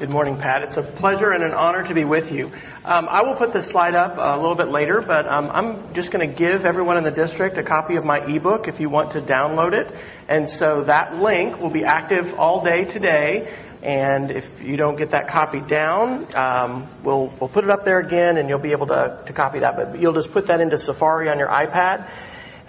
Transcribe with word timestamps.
Good 0.00 0.08
morning, 0.08 0.38
Pat. 0.38 0.62
It's 0.62 0.78
a 0.78 0.82
pleasure 0.82 1.32
and 1.32 1.44
an 1.44 1.52
honor 1.52 1.82
to 1.82 1.92
be 1.92 2.04
with 2.04 2.32
you. 2.32 2.46
Um, 2.86 3.06
I 3.06 3.20
will 3.20 3.34
put 3.34 3.52
this 3.52 3.66
slide 3.66 3.94
up 3.94 4.16
a 4.16 4.40
little 4.40 4.54
bit 4.54 4.68
later, 4.68 5.02
but 5.02 5.26
um, 5.26 5.50
I'm 5.52 5.92
just 5.92 6.10
going 6.10 6.26
to 6.26 6.34
give 6.34 6.64
everyone 6.64 6.96
in 6.96 7.04
the 7.04 7.10
district 7.10 7.58
a 7.58 7.62
copy 7.62 7.96
of 7.96 8.04
my 8.06 8.16
ebook 8.26 8.66
if 8.66 8.80
you 8.80 8.88
want 8.88 9.10
to 9.10 9.20
download 9.20 9.74
it. 9.74 9.94
And 10.26 10.48
so 10.48 10.84
that 10.84 11.16
link 11.16 11.58
will 11.58 11.68
be 11.68 11.84
active 11.84 12.32
all 12.38 12.64
day 12.64 12.86
today. 12.86 13.54
And 13.82 14.30
if 14.30 14.62
you 14.62 14.78
don't 14.78 14.96
get 14.96 15.10
that 15.10 15.28
copy 15.28 15.60
down, 15.60 16.34
um, 16.34 16.88
we'll 17.04 17.26
we'll 17.38 17.50
put 17.50 17.64
it 17.64 17.70
up 17.70 17.84
there 17.84 17.98
again, 17.98 18.38
and 18.38 18.48
you'll 18.48 18.58
be 18.58 18.72
able 18.72 18.86
to 18.86 19.22
to 19.26 19.34
copy 19.34 19.58
that. 19.58 19.76
But 19.76 20.00
you'll 20.00 20.14
just 20.14 20.32
put 20.32 20.46
that 20.46 20.62
into 20.62 20.78
Safari 20.78 21.28
on 21.28 21.38
your 21.38 21.48
iPad 21.48 22.08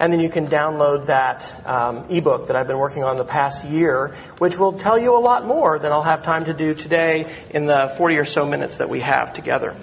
and 0.02 0.12
then 0.12 0.18
you 0.18 0.28
can 0.28 0.48
download 0.48 1.06
that 1.06 1.64
um, 1.64 2.06
ebook 2.10 2.48
that 2.48 2.56
I've 2.56 2.66
been 2.66 2.78
working 2.78 3.04
on 3.04 3.16
the 3.16 3.24
past 3.24 3.64
year, 3.64 4.16
which 4.38 4.58
will 4.58 4.72
tell 4.72 4.98
you 4.98 5.16
a 5.16 5.22
lot 5.22 5.46
more 5.46 5.78
than 5.78 5.92
I'll 5.92 6.02
have 6.02 6.24
time 6.24 6.46
to 6.46 6.52
do 6.52 6.74
today 6.74 7.32
in 7.50 7.66
the 7.66 7.94
40 7.96 8.16
or 8.16 8.24
so 8.24 8.44
minutes 8.44 8.78
that 8.78 8.88
we 8.88 9.00
have 9.00 9.32
together. 9.32 9.76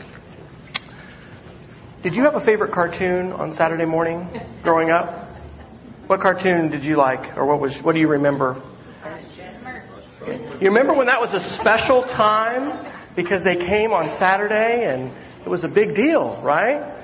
Did 2.04 2.18
you 2.18 2.24
have 2.24 2.36
a 2.36 2.42
favorite 2.42 2.74
cartoon 2.74 3.32
on 3.32 3.54
Saturday 3.54 3.86
morning 3.86 4.28
growing 4.62 4.90
up? 4.92 5.32
What 6.08 6.20
cartoon 6.20 6.70
did 6.70 6.84
you 6.84 6.98
like, 6.98 7.38
or 7.38 7.46
what 7.46 7.62
was? 7.62 7.82
What 7.82 7.96
do 7.96 8.02
you 8.02 8.10
remember? 8.10 8.62
You 10.60 10.68
remember 10.68 10.96
when 10.96 11.08
that 11.08 11.22
was 11.22 11.34
a 11.34 11.40
special 11.40 12.04
time 12.04 12.86
because 13.16 13.42
they 13.44 13.56
came 13.56 13.94
on 13.94 14.12
Saturday 14.12 14.84
and 14.84 15.14
it 15.46 15.50
was 15.50 15.64
a 15.64 15.70
big 15.70 15.96
deal, 15.96 16.38
right? 16.44 17.00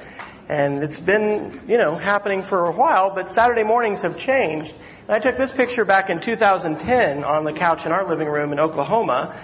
And 0.47 0.83
it's 0.83 0.99
been, 0.99 1.61
you 1.67 1.77
know, 1.77 1.95
happening 1.95 2.43
for 2.43 2.65
a 2.65 2.71
while, 2.71 3.13
but 3.15 3.31
Saturday 3.31 3.63
mornings 3.63 4.01
have 4.03 4.19
changed. 4.19 4.75
And 5.07 5.15
I 5.15 5.19
took 5.19 5.37
this 5.37 5.51
picture 5.51 5.85
back 5.85 6.09
in 6.09 6.19
2010 6.19 7.23
on 7.23 7.45
the 7.45 7.53
couch 7.53 7.85
in 7.85 7.91
our 7.91 8.07
living 8.07 8.27
room 8.27 8.51
in 8.51 8.59
Oklahoma. 8.59 9.39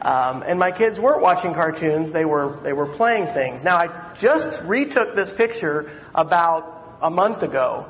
Um, 0.00 0.42
and 0.46 0.58
my 0.58 0.70
kids 0.70 1.00
weren't 1.00 1.20
watching 1.20 1.52
cartoons; 1.52 2.12
they 2.12 2.24
were 2.24 2.58
they 2.62 2.72
were 2.72 2.86
playing 2.86 3.26
things. 3.28 3.64
Now 3.64 3.76
I 3.76 4.14
just 4.14 4.62
retook 4.64 5.14
this 5.14 5.32
picture 5.32 5.90
about 6.14 6.98
a 7.02 7.10
month 7.10 7.42
ago, 7.42 7.86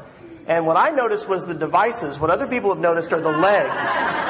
and 0.46 0.64
what 0.64 0.76
I 0.76 0.90
noticed 0.90 1.28
was 1.28 1.44
the 1.44 1.54
devices. 1.54 2.20
What 2.20 2.30
other 2.30 2.46
people 2.46 2.70
have 2.70 2.78
noticed 2.78 3.12
are 3.12 3.20
the 3.20 3.30
legs. 3.30 3.80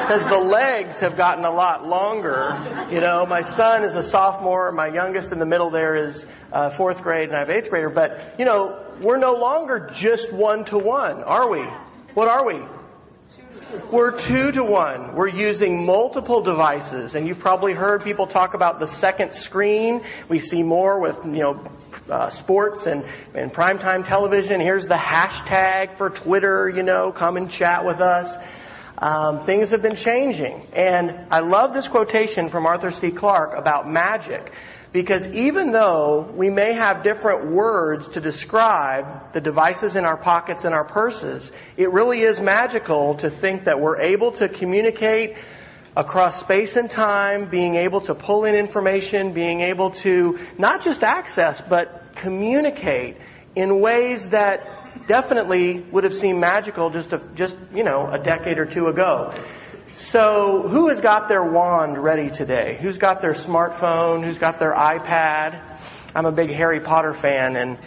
Because 0.01 0.25
the 0.25 0.37
legs 0.37 0.99
have 0.99 1.15
gotten 1.15 1.45
a 1.45 1.51
lot 1.51 1.85
longer. 1.85 2.57
You 2.91 3.01
know, 3.01 3.25
my 3.27 3.41
son 3.41 3.83
is 3.83 3.93
a 3.93 4.01
sophomore. 4.01 4.71
My 4.71 4.87
youngest 4.87 5.31
in 5.31 5.37
the 5.37 5.45
middle 5.45 5.69
there 5.69 5.95
is 5.95 6.25
uh, 6.51 6.69
fourth 6.69 7.01
grade 7.03 7.29
and 7.29 7.37
I 7.37 7.39
have 7.41 7.51
eighth 7.51 7.69
grader. 7.69 7.89
But, 7.89 8.35
you 8.39 8.45
know, 8.45 8.83
we're 8.99 9.17
no 9.17 9.33
longer 9.33 9.91
just 9.93 10.33
one 10.33 10.65
to 10.65 10.79
one, 10.79 11.21
are 11.23 11.51
we? 11.51 11.61
What 12.15 12.27
are 12.27 12.45
we? 12.45 12.63
We're 13.91 14.17
two 14.17 14.51
to 14.51 14.63
one. 14.63 15.15
We're 15.15 15.27
using 15.27 15.85
multiple 15.85 16.41
devices, 16.41 17.15
and 17.15 17.27
you've 17.27 17.39
probably 17.39 17.73
heard 17.73 18.03
people 18.03 18.27
talk 18.27 18.53
about 18.53 18.79
the 18.79 18.87
second 18.87 19.33
screen. 19.33 20.03
We 20.29 20.39
see 20.39 20.63
more 20.63 20.99
with, 20.99 21.17
you 21.25 21.31
know, 21.31 21.71
uh, 22.09 22.29
sports 22.29 22.85
and, 22.85 23.03
and 23.33 23.53
primetime 23.53 24.05
television. 24.05 24.61
Here's 24.61 24.87
the 24.87 24.95
hashtag 24.95 25.95
for 25.95 26.09
Twitter, 26.09 26.69
you 26.69 26.83
know, 26.83 27.11
come 27.11 27.35
and 27.35 27.49
chat 27.49 27.85
with 27.85 27.99
us. 27.99 28.37
Um, 28.97 29.45
things 29.45 29.69
have 29.71 29.81
been 29.81 29.95
changing. 29.95 30.67
And 30.73 31.27
I 31.29 31.41
love 31.41 31.73
this 31.73 31.87
quotation 31.87 32.49
from 32.49 32.65
Arthur 32.65 32.91
C. 32.91 33.11
Clarke 33.11 33.55
about 33.55 33.89
magic. 33.89 34.51
Because 34.91 35.27
even 35.27 35.71
though 35.71 36.21
we 36.35 36.49
may 36.49 36.73
have 36.73 37.03
different 37.03 37.51
words 37.51 38.07
to 38.09 38.21
describe 38.21 39.33
the 39.33 39.41
devices 39.41 39.95
in 39.95 40.05
our 40.05 40.17
pockets 40.17 40.63
and 40.63 40.73
our 40.73 40.85
purses, 40.85 41.51
it 41.75 41.91
really 41.91 42.21
is 42.21 42.39
magical 42.39 43.15
to 43.15 43.29
think 43.29 43.65
that 43.65 43.79
we're 43.79 43.99
able 43.99 44.31
to 44.33 44.49
communicate 44.49 45.35
across 45.95 46.39
space 46.39 46.75
and 46.75 46.89
time, 46.89 47.49
being 47.49 47.75
able 47.75 48.01
to 48.01 48.15
pull 48.15 48.45
in 48.45 48.55
information, 48.55 49.33
being 49.33 49.61
able 49.61 49.91
to 49.91 50.39
not 50.57 50.83
just 50.83 51.03
access, 51.03 51.61
but 51.61 52.15
communicate 52.15 53.17
in 53.55 53.81
ways 53.81 54.29
that 54.29 54.86
definitely 55.07 55.81
would 55.91 56.03
have 56.03 56.15
seemed 56.15 56.39
magical 56.39 56.89
just 56.89 57.13
a, 57.13 57.21
just, 57.35 57.57
you 57.73 57.83
know, 57.83 58.09
a 58.11 58.17
decade 58.17 58.57
or 58.57 58.65
two 58.65 58.87
ago. 58.87 59.33
So, 59.93 60.67
who 60.67 60.89
has 60.89 61.01
got 61.01 61.27
their 61.27 61.43
wand 61.43 61.97
ready 61.97 62.29
today? 62.29 62.77
Who's 62.79 62.97
got 62.97 63.19
their 63.19 63.33
smartphone? 63.33 64.23
Who's 64.23 64.37
got 64.37 64.59
their 64.59 64.73
iPad? 64.73 65.61
I'm 66.13 66.25
a 66.25 66.31
big 66.31 66.51
Harry 66.51 66.79
Potter 66.79 67.13
fan 67.13 67.55
and 67.55 67.77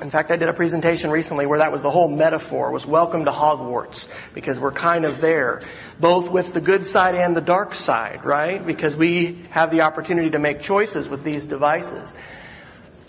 in 0.00 0.08
fact, 0.08 0.30
I 0.30 0.36
did 0.36 0.48
a 0.48 0.54
presentation 0.54 1.10
recently 1.10 1.44
where 1.44 1.58
that 1.58 1.70
was 1.70 1.82
the 1.82 1.90
whole 1.90 2.08
metaphor, 2.08 2.70
was 2.70 2.86
welcome 2.86 3.26
to 3.26 3.30
Hogwarts, 3.30 4.08
because 4.32 4.58
we're 4.58 4.72
kind 4.72 5.04
of 5.04 5.20
there, 5.20 5.60
both 5.98 6.30
with 6.30 6.54
the 6.54 6.60
good 6.60 6.86
side 6.86 7.14
and 7.14 7.36
the 7.36 7.42
dark 7.42 7.74
side, 7.74 8.24
right? 8.24 8.64
Because 8.64 8.96
we 8.96 9.42
have 9.50 9.70
the 9.70 9.82
opportunity 9.82 10.30
to 10.30 10.38
make 10.38 10.60
choices 10.60 11.08
with 11.08 11.22
these 11.22 11.44
devices. 11.44 12.12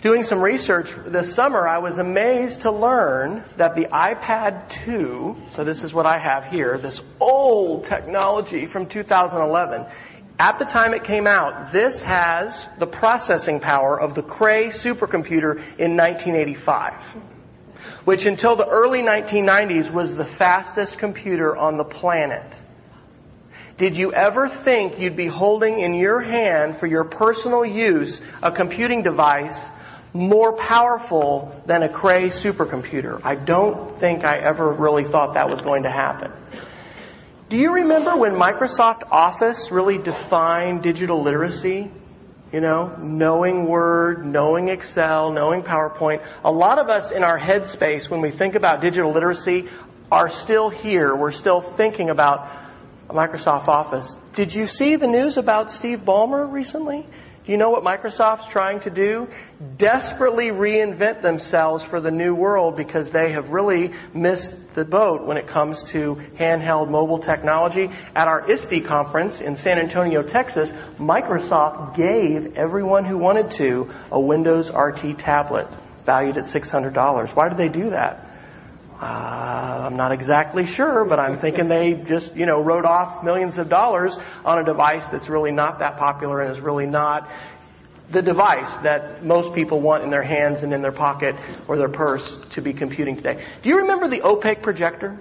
Doing 0.02 0.24
some 0.24 0.40
research 0.42 0.92
this 1.06 1.32
summer, 1.32 1.68
I 1.68 1.78
was 1.78 1.98
amazed 1.98 2.62
to 2.62 2.72
learn 2.72 3.44
that 3.56 3.76
the 3.76 3.84
iPad 3.84 4.68
2, 4.68 5.36
so 5.52 5.62
this 5.62 5.84
is 5.84 5.94
what 5.94 6.06
I 6.06 6.18
have 6.18 6.44
here, 6.44 6.76
this 6.76 7.00
old 7.20 7.84
technology 7.84 8.66
from 8.66 8.86
2011, 8.86 9.86
at 10.40 10.58
the 10.58 10.64
time 10.64 10.92
it 10.92 11.04
came 11.04 11.28
out, 11.28 11.70
this 11.70 12.02
has 12.02 12.68
the 12.80 12.86
processing 12.86 13.60
power 13.60 14.00
of 14.00 14.16
the 14.16 14.24
Cray 14.24 14.66
supercomputer 14.66 15.58
in 15.78 15.96
1985, 15.96 16.94
which 18.04 18.26
until 18.26 18.56
the 18.56 18.66
early 18.66 19.02
1990s 19.02 19.92
was 19.92 20.16
the 20.16 20.24
fastest 20.24 20.98
computer 20.98 21.56
on 21.56 21.76
the 21.76 21.84
planet. 21.84 22.56
Did 23.76 23.96
you 23.96 24.12
ever 24.12 24.48
think 24.48 24.98
you'd 24.98 25.14
be 25.14 25.28
holding 25.28 25.78
in 25.78 25.94
your 25.94 26.18
hand 26.18 26.76
for 26.76 26.88
your 26.88 27.04
personal 27.04 27.64
use 27.64 28.20
a 28.42 28.50
computing 28.50 29.04
device 29.04 29.64
more 30.14 30.52
powerful 30.52 31.62
than 31.66 31.82
a 31.82 31.88
Cray 31.88 32.24
supercomputer? 32.24 33.20
I 33.24 33.34
don't 33.34 33.98
think 33.98 34.24
I 34.24 34.38
ever 34.38 34.72
really 34.72 35.04
thought 35.04 35.34
that 35.34 35.48
was 35.48 35.60
going 35.60 35.84
to 35.84 35.90
happen. 35.90 36.32
Do 37.48 37.58
you 37.58 37.72
remember 37.72 38.16
when 38.16 38.32
Microsoft 38.32 39.02
Office 39.10 39.70
really 39.70 39.98
defined 39.98 40.82
digital 40.82 41.22
literacy? 41.22 41.90
You 42.52 42.60
know, 42.60 42.96
knowing 42.98 43.66
Word, 43.66 44.26
knowing 44.26 44.68
Excel, 44.68 45.32
knowing 45.32 45.62
PowerPoint. 45.62 46.22
A 46.44 46.52
lot 46.52 46.78
of 46.78 46.88
us 46.88 47.10
in 47.10 47.24
our 47.24 47.38
headspace 47.38 48.10
when 48.10 48.20
we 48.20 48.30
think 48.30 48.54
about 48.54 48.82
digital 48.82 49.10
literacy 49.10 49.68
are 50.10 50.28
still 50.28 50.68
here. 50.68 51.16
We're 51.16 51.32
still 51.32 51.62
thinking 51.62 52.10
about 52.10 52.50
Microsoft 53.08 53.68
Office. 53.68 54.14
Did 54.34 54.54
you 54.54 54.66
see 54.66 54.96
the 54.96 55.06
news 55.06 55.36
about 55.36 55.70
Steve 55.70 56.00
Ballmer 56.00 56.50
recently? 56.50 57.06
Do 57.44 57.50
you 57.50 57.58
know 57.58 57.70
what 57.70 57.82
Microsoft's 57.82 58.46
trying 58.46 58.78
to 58.80 58.90
do? 58.90 59.28
Desperately 59.76 60.50
reinvent 60.50 61.22
themselves 61.22 61.82
for 61.82 62.00
the 62.00 62.10
new 62.10 62.36
world 62.36 62.76
because 62.76 63.10
they 63.10 63.32
have 63.32 63.50
really 63.50 63.92
missed 64.14 64.54
the 64.74 64.84
boat 64.84 65.26
when 65.26 65.36
it 65.36 65.48
comes 65.48 65.82
to 65.90 66.14
handheld 66.38 66.88
mobile 66.88 67.18
technology. 67.18 67.90
At 68.14 68.28
our 68.28 68.48
ISTE 68.48 68.84
conference 68.84 69.40
in 69.40 69.56
San 69.56 69.80
Antonio, 69.80 70.22
Texas, 70.22 70.70
Microsoft 70.98 71.96
gave 71.96 72.56
everyone 72.56 73.04
who 73.04 73.18
wanted 73.18 73.50
to 73.52 73.90
a 74.12 74.20
Windows 74.20 74.70
RT 74.70 75.18
tablet 75.18 75.66
valued 76.04 76.38
at 76.38 76.44
$600. 76.44 77.34
Why 77.34 77.48
did 77.48 77.58
they 77.58 77.68
do 77.68 77.90
that? 77.90 78.28
Uh, 79.02 79.86
I'm 79.86 79.96
not 79.96 80.12
exactly 80.12 80.64
sure, 80.64 81.04
but 81.04 81.18
I'm 81.18 81.40
thinking 81.40 81.66
they 81.66 81.94
just, 81.94 82.36
you 82.36 82.46
know, 82.46 82.60
wrote 82.60 82.84
off 82.84 83.24
millions 83.24 83.58
of 83.58 83.68
dollars 83.68 84.16
on 84.44 84.60
a 84.60 84.64
device 84.64 85.04
that's 85.08 85.28
really 85.28 85.50
not 85.50 85.80
that 85.80 85.98
popular 85.98 86.40
and 86.40 86.52
is 86.52 86.60
really 86.60 86.86
not 86.86 87.28
the 88.10 88.22
device 88.22 88.70
that 88.84 89.24
most 89.24 89.54
people 89.54 89.80
want 89.80 90.04
in 90.04 90.10
their 90.10 90.22
hands 90.22 90.62
and 90.62 90.72
in 90.72 90.82
their 90.82 90.92
pocket 90.92 91.34
or 91.66 91.76
their 91.76 91.88
purse 91.88 92.38
to 92.50 92.62
be 92.62 92.72
computing 92.72 93.16
today. 93.16 93.44
Do 93.62 93.70
you 93.70 93.78
remember 93.78 94.06
the 94.06 94.22
opaque 94.22 94.62
projector? 94.62 95.18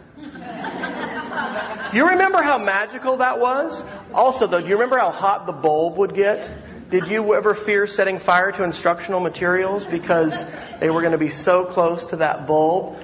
you 1.91 2.07
remember 2.07 2.43
how 2.43 2.59
magical 2.59 3.17
that 3.17 3.39
was? 3.39 3.83
Also 4.13 4.45
though, 4.45 4.61
do 4.61 4.67
you 4.67 4.75
remember 4.75 4.99
how 4.99 5.09
hot 5.09 5.47
the 5.47 5.53
bulb 5.53 5.97
would 5.97 6.13
get? 6.13 6.47
Did 6.91 7.07
you 7.07 7.33
ever 7.33 7.55
fear 7.55 7.87
setting 7.87 8.19
fire 8.19 8.51
to 8.51 8.63
instructional 8.63 9.21
materials 9.21 9.85
because 9.85 10.45
they 10.79 10.91
were 10.91 11.01
going 11.01 11.13
to 11.13 11.17
be 11.17 11.29
so 11.29 11.65
close 11.65 12.05
to 12.07 12.17
that 12.17 12.45
bulb? 12.45 13.03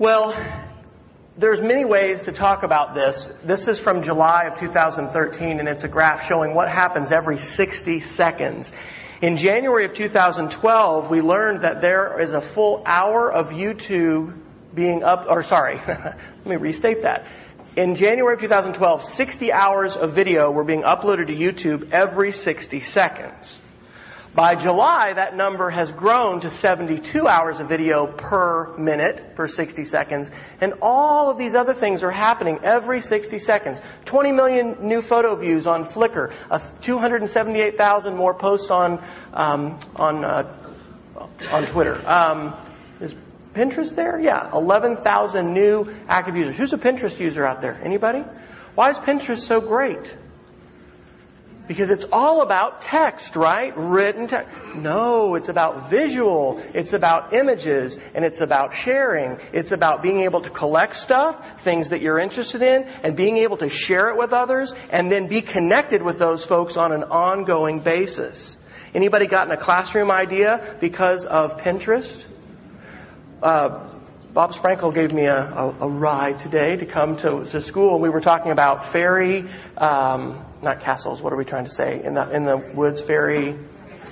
Well, 0.00 0.34
there's 1.36 1.60
many 1.60 1.84
ways 1.84 2.24
to 2.24 2.32
talk 2.32 2.62
about 2.62 2.94
this. 2.94 3.28
This 3.44 3.68
is 3.68 3.78
from 3.78 4.02
July 4.02 4.44
of 4.44 4.58
2013 4.58 5.60
and 5.60 5.68
it's 5.68 5.84
a 5.84 5.88
graph 5.88 6.26
showing 6.26 6.54
what 6.54 6.70
happens 6.70 7.12
every 7.12 7.36
60 7.36 8.00
seconds. 8.00 8.72
In 9.20 9.36
January 9.36 9.84
of 9.84 9.92
2012, 9.92 11.10
we 11.10 11.20
learned 11.20 11.64
that 11.64 11.82
there 11.82 12.18
is 12.18 12.32
a 12.32 12.40
full 12.40 12.82
hour 12.86 13.30
of 13.30 13.50
YouTube 13.50 14.40
being 14.74 15.02
up, 15.02 15.26
or 15.28 15.42
sorry, 15.42 15.78
let 15.86 16.46
me 16.46 16.56
restate 16.56 17.02
that. 17.02 17.26
In 17.76 17.94
January 17.94 18.36
of 18.36 18.40
2012, 18.40 19.04
60 19.04 19.52
hours 19.52 19.98
of 19.98 20.14
video 20.14 20.50
were 20.50 20.64
being 20.64 20.80
uploaded 20.80 21.26
to 21.26 21.34
YouTube 21.34 21.90
every 21.90 22.32
60 22.32 22.80
seconds. 22.80 23.54
By 24.32 24.54
July, 24.54 25.12
that 25.14 25.36
number 25.36 25.70
has 25.70 25.90
grown 25.90 26.40
to 26.42 26.50
72 26.50 27.26
hours 27.26 27.58
of 27.58 27.68
video 27.68 28.06
per 28.06 28.76
minute, 28.76 29.34
per 29.34 29.48
60 29.48 29.84
seconds, 29.84 30.30
and 30.60 30.74
all 30.80 31.30
of 31.30 31.38
these 31.38 31.56
other 31.56 31.74
things 31.74 32.04
are 32.04 32.12
happening 32.12 32.60
every 32.62 33.00
60 33.00 33.40
seconds. 33.40 33.80
20 34.04 34.30
million 34.30 34.76
new 34.80 35.02
photo 35.02 35.34
views 35.34 35.66
on 35.66 35.84
Flickr, 35.84 36.32
278,000 36.82 38.16
more 38.16 38.32
posts 38.34 38.70
on 38.70 39.02
um, 39.34 39.76
on 39.96 40.24
uh, 40.24 40.54
on 41.50 41.66
Twitter. 41.66 42.00
Um, 42.08 42.54
is 43.00 43.16
Pinterest 43.52 43.94
there? 43.96 44.20
Yeah, 44.20 44.48
11,000 44.54 45.52
new 45.52 45.92
active 46.08 46.36
users. 46.36 46.56
Who's 46.56 46.72
a 46.72 46.78
Pinterest 46.78 47.18
user 47.18 47.44
out 47.44 47.60
there? 47.60 47.80
Anybody? 47.82 48.20
Why 48.76 48.90
is 48.90 48.96
Pinterest 48.98 49.40
so 49.40 49.60
great? 49.60 50.14
Because 51.70 51.90
it's 51.90 52.06
all 52.10 52.42
about 52.42 52.80
text, 52.80 53.36
right? 53.36 53.72
Written 53.76 54.26
text. 54.26 54.52
No, 54.74 55.36
it's 55.36 55.48
about 55.48 55.88
visual. 55.88 56.60
It's 56.74 56.94
about 56.94 57.32
images 57.32 57.96
and 58.12 58.24
it's 58.24 58.40
about 58.40 58.74
sharing. 58.74 59.38
It's 59.52 59.70
about 59.70 60.02
being 60.02 60.22
able 60.22 60.40
to 60.40 60.50
collect 60.50 60.96
stuff, 60.96 61.62
things 61.62 61.90
that 61.90 62.00
you're 62.00 62.18
interested 62.18 62.62
in, 62.62 62.82
and 63.04 63.16
being 63.16 63.36
able 63.36 63.56
to 63.58 63.68
share 63.68 64.08
it 64.08 64.18
with 64.18 64.32
others 64.32 64.74
and 64.90 65.12
then 65.12 65.28
be 65.28 65.42
connected 65.42 66.02
with 66.02 66.18
those 66.18 66.44
folks 66.44 66.76
on 66.76 66.90
an 66.90 67.04
ongoing 67.04 67.78
basis. 67.78 68.56
Anybody 68.92 69.28
gotten 69.28 69.52
a 69.52 69.56
classroom 69.56 70.10
idea 70.10 70.76
because 70.80 71.24
of 71.24 71.56
Pinterest? 71.58 72.24
Uh, 73.40 73.86
Bob 74.32 74.54
Sprankle 74.54 74.94
gave 74.94 75.12
me 75.12 75.24
a, 75.24 75.42
a, 75.42 75.74
a, 75.80 75.88
ride 75.88 76.38
today 76.38 76.76
to 76.76 76.86
come 76.86 77.16
to, 77.16 77.44
to 77.46 77.60
school. 77.60 77.98
We 77.98 78.10
were 78.10 78.20
talking 78.20 78.52
about 78.52 78.86
fairy, 78.86 79.48
um, 79.76 80.44
not 80.62 80.80
castles. 80.80 81.20
What 81.20 81.32
are 81.32 81.36
we 81.36 81.44
trying 81.44 81.64
to 81.64 81.70
say? 81.70 82.00
In 82.04 82.14
the 82.14 82.30
in 82.30 82.44
the 82.44 82.58
woods, 82.58 83.00
fairy 83.00 83.56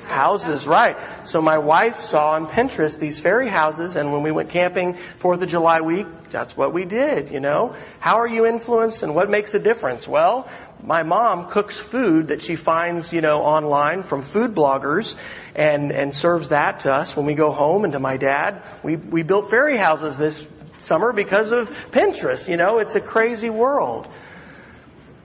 houses, 0.08 0.66
right? 0.66 0.96
So 1.24 1.40
my 1.40 1.58
wife 1.58 2.02
saw 2.02 2.30
on 2.30 2.48
Pinterest 2.48 2.98
these 2.98 3.20
fairy 3.20 3.48
houses, 3.48 3.94
and 3.94 4.12
when 4.12 4.24
we 4.24 4.32
went 4.32 4.50
camping 4.50 4.94
Fourth 5.18 5.40
of 5.40 5.48
July 5.48 5.82
week, 5.82 6.08
that's 6.30 6.56
what 6.56 6.72
we 6.72 6.84
did. 6.84 7.30
You 7.30 7.38
know, 7.38 7.76
how 8.00 8.16
are 8.16 8.26
you 8.26 8.44
influenced, 8.44 9.04
and 9.04 9.14
what 9.14 9.30
makes 9.30 9.54
a 9.54 9.60
difference? 9.60 10.08
Well, 10.08 10.50
my 10.82 11.02
mom 11.02 11.50
cooks 11.50 11.76
food 11.76 12.28
that 12.28 12.42
she 12.42 12.56
finds, 12.56 13.12
you 13.12 13.20
know, 13.20 13.40
online 13.40 14.02
from 14.02 14.22
food 14.22 14.54
bloggers 14.54 15.14
and, 15.58 15.90
and 15.90 16.14
serves 16.14 16.50
that 16.50 16.81
to 16.81 16.94
us 16.94 17.16
when 17.16 17.26
we 17.26 17.34
go 17.34 17.50
home 17.50 17.82
and 17.82 17.93
to 17.93 17.99
my 17.99 18.16
dad. 18.16 18.62
We, 18.84 18.94
we 18.94 19.25
built 19.25 19.50
fairy 19.50 19.76
houses 19.76 20.16
this 20.16 20.46
summer 20.78 21.12
because 21.12 21.50
of 21.50 21.69
Pinterest. 21.90 22.49
You 22.49 22.56
know, 22.56 22.78
it's 22.78 22.94
a 22.94 23.00
crazy 23.00 23.50
world. 23.50 24.06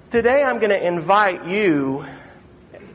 Today 0.10 0.42
I'm 0.44 0.58
going 0.58 0.72
to 0.72 0.86
invite 0.86 1.46
you 1.46 2.04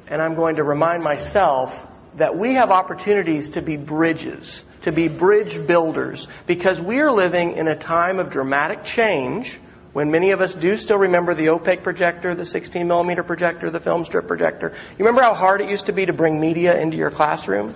and 0.08 0.20
I'm 0.20 0.35
going 0.35 0.56
to 0.56 0.64
remind 0.64 1.05
myself 1.05 1.87
that 2.17 2.37
we 2.37 2.55
have 2.55 2.73
opportunities 2.73 3.50
to 3.50 3.62
be 3.62 3.76
bridges, 3.76 4.64
to 4.82 4.91
be 4.91 5.06
bridge 5.06 5.64
builders 5.64 6.26
because 6.49 6.81
we 6.81 6.99
are 6.99 7.12
living 7.12 7.52
in 7.52 7.69
a 7.69 7.76
time 7.76 8.19
of 8.19 8.31
dramatic 8.31 8.84
change 8.84 9.56
when 9.98 10.12
many 10.12 10.30
of 10.30 10.40
us 10.40 10.54
do 10.54 10.76
still 10.76 10.96
remember 10.96 11.34
the 11.34 11.48
opaque 11.48 11.82
projector, 11.82 12.32
the 12.32 12.46
16 12.46 12.86
millimeter 12.86 13.24
projector, 13.24 13.68
the 13.68 13.80
film 13.80 14.04
strip 14.04 14.28
projector. 14.28 14.72
You 14.92 15.04
remember 15.04 15.22
how 15.22 15.34
hard 15.34 15.60
it 15.60 15.68
used 15.68 15.86
to 15.86 15.92
be 15.92 16.06
to 16.06 16.12
bring 16.12 16.38
media 16.38 16.80
into 16.80 16.96
your 16.96 17.10
classroom? 17.10 17.74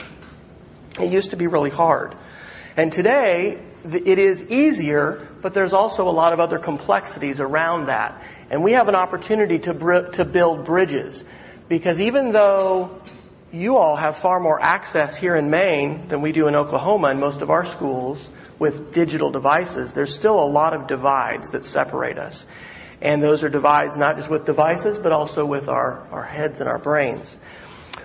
It 1.00 1.10
used 1.10 1.30
to 1.30 1.36
be 1.36 1.48
really 1.48 1.70
hard. 1.70 2.14
And 2.76 2.92
today, 2.92 3.60
it 3.84 4.20
is 4.20 4.40
easier, 4.44 5.26
but 5.40 5.52
there's 5.52 5.72
also 5.72 6.08
a 6.08 6.14
lot 6.14 6.32
of 6.32 6.38
other 6.38 6.60
complexities 6.60 7.40
around 7.40 7.86
that. 7.86 8.22
And 8.50 8.62
we 8.62 8.70
have 8.74 8.86
an 8.86 8.94
opportunity 8.94 9.58
to, 9.58 9.74
br- 9.74 10.10
to 10.12 10.24
build 10.24 10.64
bridges. 10.64 11.24
Because 11.68 12.00
even 12.00 12.30
though 12.30 13.02
you 13.50 13.78
all 13.78 13.96
have 13.96 14.16
far 14.16 14.38
more 14.38 14.62
access 14.62 15.16
here 15.16 15.34
in 15.34 15.50
Maine 15.50 16.06
than 16.06 16.22
we 16.22 16.30
do 16.30 16.46
in 16.46 16.54
Oklahoma 16.54 17.10
in 17.10 17.18
most 17.18 17.42
of 17.42 17.50
our 17.50 17.64
schools, 17.64 18.24
with 18.62 18.94
digital 18.94 19.32
devices, 19.32 19.92
there's 19.92 20.14
still 20.14 20.38
a 20.38 20.46
lot 20.46 20.72
of 20.72 20.86
divides 20.86 21.50
that 21.50 21.64
separate 21.64 22.16
us. 22.16 22.46
And 23.00 23.20
those 23.20 23.42
are 23.42 23.48
divides 23.48 23.96
not 23.96 24.16
just 24.16 24.30
with 24.30 24.46
devices, 24.46 24.96
but 24.98 25.10
also 25.10 25.44
with 25.44 25.68
our, 25.68 26.06
our 26.12 26.22
heads 26.22 26.60
and 26.60 26.68
our 26.68 26.78
brains. 26.78 27.36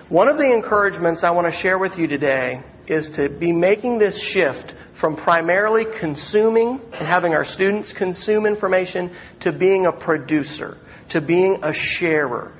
One 0.08 0.28
of 0.28 0.36
the 0.36 0.52
encouragements 0.52 1.22
I 1.22 1.30
want 1.30 1.46
to 1.46 1.52
share 1.52 1.78
with 1.78 1.96
you 1.96 2.08
today 2.08 2.64
is 2.88 3.10
to 3.10 3.28
be 3.28 3.52
making 3.52 3.98
this 3.98 4.20
shift 4.20 4.74
from 4.94 5.14
primarily 5.14 5.84
consuming 6.00 6.80
and 6.92 7.06
having 7.06 7.34
our 7.34 7.44
students 7.44 7.92
consume 7.92 8.44
information 8.44 9.12
to 9.40 9.52
being 9.52 9.86
a 9.86 9.92
producer, 9.92 10.76
to 11.10 11.20
being 11.20 11.60
a 11.62 11.72
sharer. 11.72 12.52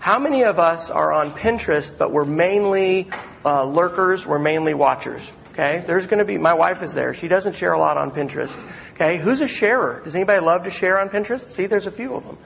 How 0.00 0.18
many 0.18 0.44
of 0.44 0.58
us 0.58 0.90
are 0.90 1.12
on 1.12 1.30
Pinterest, 1.30 1.96
but 1.96 2.12
we're 2.12 2.26
mainly 2.26 3.08
uh, 3.42 3.64
lurkers, 3.64 4.26
we're 4.26 4.38
mainly 4.38 4.74
watchers? 4.74 5.32
Okay, 5.58 5.82
there's 5.88 6.06
going 6.06 6.20
to 6.20 6.24
be, 6.24 6.38
my 6.38 6.54
wife 6.54 6.82
is 6.82 6.92
there. 6.92 7.12
She 7.14 7.26
doesn't 7.26 7.56
share 7.56 7.72
a 7.72 7.80
lot 7.80 7.96
on 7.96 8.12
Pinterest. 8.12 8.54
Okay, 8.92 9.18
who's 9.18 9.40
a 9.40 9.48
sharer? 9.48 10.00
Does 10.04 10.14
anybody 10.14 10.40
love 10.40 10.62
to 10.64 10.70
share 10.70 11.00
on 11.00 11.08
Pinterest? 11.08 11.50
See, 11.50 11.66
there's 11.66 11.88
a 11.88 11.90
few 11.90 12.14
of 12.14 12.24
them. 12.24 12.38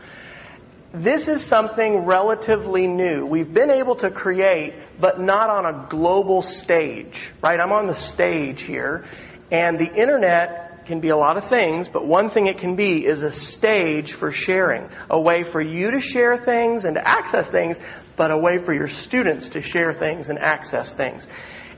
This 0.94 1.28
is 1.28 1.44
something 1.44 2.06
relatively 2.06 2.86
new. 2.86 3.26
We've 3.26 3.52
been 3.52 3.70
able 3.70 3.96
to 3.96 4.10
create, 4.10 4.72
but 4.98 5.20
not 5.20 5.50
on 5.50 5.66
a 5.66 5.86
global 5.90 6.40
stage, 6.40 7.30
right? 7.42 7.60
I'm 7.60 7.72
on 7.72 7.86
the 7.86 7.94
stage 7.94 8.62
here, 8.62 9.04
and 9.50 9.78
the 9.78 9.92
internet 9.92 10.86
can 10.86 11.00
be 11.00 11.10
a 11.10 11.16
lot 11.16 11.36
of 11.36 11.44
things, 11.44 11.88
but 11.88 12.06
one 12.06 12.30
thing 12.30 12.46
it 12.46 12.56
can 12.56 12.76
be 12.76 13.04
is 13.04 13.22
a 13.22 13.30
stage 13.30 14.14
for 14.14 14.32
sharing. 14.32 14.88
A 15.10 15.20
way 15.20 15.42
for 15.42 15.60
you 15.60 15.90
to 15.90 16.00
share 16.00 16.38
things 16.38 16.86
and 16.86 16.94
to 16.94 17.06
access 17.06 17.46
things, 17.46 17.76
but 18.16 18.30
a 18.30 18.38
way 18.38 18.56
for 18.56 18.72
your 18.72 18.88
students 18.88 19.50
to 19.50 19.60
share 19.60 19.92
things 19.92 20.30
and 20.30 20.38
access 20.38 20.94
things. 20.94 21.26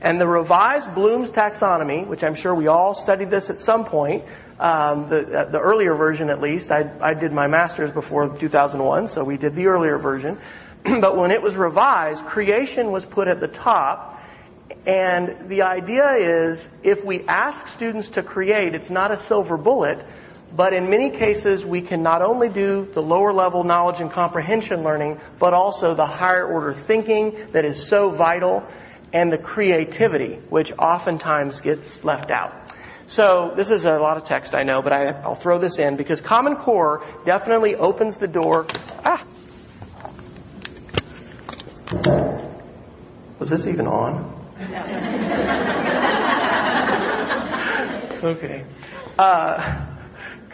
And 0.05 0.21
the 0.21 0.27
revised 0.27 0.93
Bloom's 0.93 1.31
taxonomy, 1.31 2.05
which 2.05 2.23
I'm 2.23 2.35
sure 2.35 2.53
we 2.53 2.67
all 2.67 2.93
studied 2.93 3.31
this 3.31 3.49
at 3.49 3.59
some 3.59 3.85
point, 3.85 4.23
um, 4.59 5.09
the, 5.09 5.25
uh, 5.25 5.49
the 5.49 5.59
earlier 5.59 5.95
version 5.95 6.29
at 6.29 6.39
least, 6.39 6.69
I, 6.71 6.91
I 7.01 7.15
did 7.15 7.31
my 7.31 7.47
master's 7.47 7.89
before 7.89 8.37
2001, 8.37 9.07
so 9.07 9.23
we 9.23 9.37
did 9.37 9.55
the 9.55 9.65
earlier 9.65 9.97
version. 9.97 10.39
but 10.83 11.17
when 11.17 11.31
it 11.31 11.41
was 11.41 11.55
revised, 11.55 12.23
creation 12.25 12.91
was 12.91 13.03
put 13.03 13.27
at 13.27 13.39
the 13.39 13.47
top, 13.47 14.21
and 14.85 15.49
the 15.49 15.63
idea 15.63 16.11
is 16.19 16.69
if 16.83 17.03
we 17.03 17.25
ask 17.27 17.67
students 17.69 18.09
to 18.09 18.21
create, 18.21 18.75
it's 18.75 18.91
not 18.91 19.11
a 19.11 19.17
silver 19.17 19.57
bullet, 19.57 20.05
but 20.55 20.71
in 20.73 20.87
many 20.87 21.09
cases, 21.17 21.65
we 21.65 21.81
can 21.81 22.03
not 22.03 22.21
only 22.21 22.49
do 22.49 22.87
the 22.93 23.01
lower 23.01 23.33
level 23.33 23.63
knowledge 23.63 24.01
and 24.01 24.11
comprehension 24.11 24.83
learning, 24.83 25.19
but 25.39 25.55
also 25.55 25.95
the 25.95 26.05
higher 26.05 26.45
order 26.45 26.73
thinking 26.73 27.35
that 27.53 27.65
is 27.65 27.87
so 27.87 28.11
vital 28.11 28.63
and 29.13 29.31
the 29.31 29.37
creativity, 29.37 30.35
which 30.49 30.73
oftentimes 30.73 31.61
gets 31.61 32.03
left 32.03 32.31
out. 32.31 32.53
So 33.07 33.53
this 33.55 33.69
is 33.69 33.85
a 33.85 33.91
lot 33.91 34.17
of 34.17 34.25
text, 34.25 34.55
I 34.55 34.63
know, 34.63 34.81
but 34.81 34.91
I, 34.91 35.27
will 35.27 35.35
throw 35.35 35.59
this 35.59 35.79
in 35.79 35.95
because 35.95 36.21
Common 36.21 36.55
Core 36.55 37.03
definitely 37.23 37.75
opens 37.75 38.17
the 38.17 38.27
door. 38.27 38.65
Ah. 39.05 39.23
Was 43.39 43.49
this 43.49 43.67
even 43.67 43.87
on? 43.87 44.33
okay. 48.23 48.65
Uh, 49.19 49.85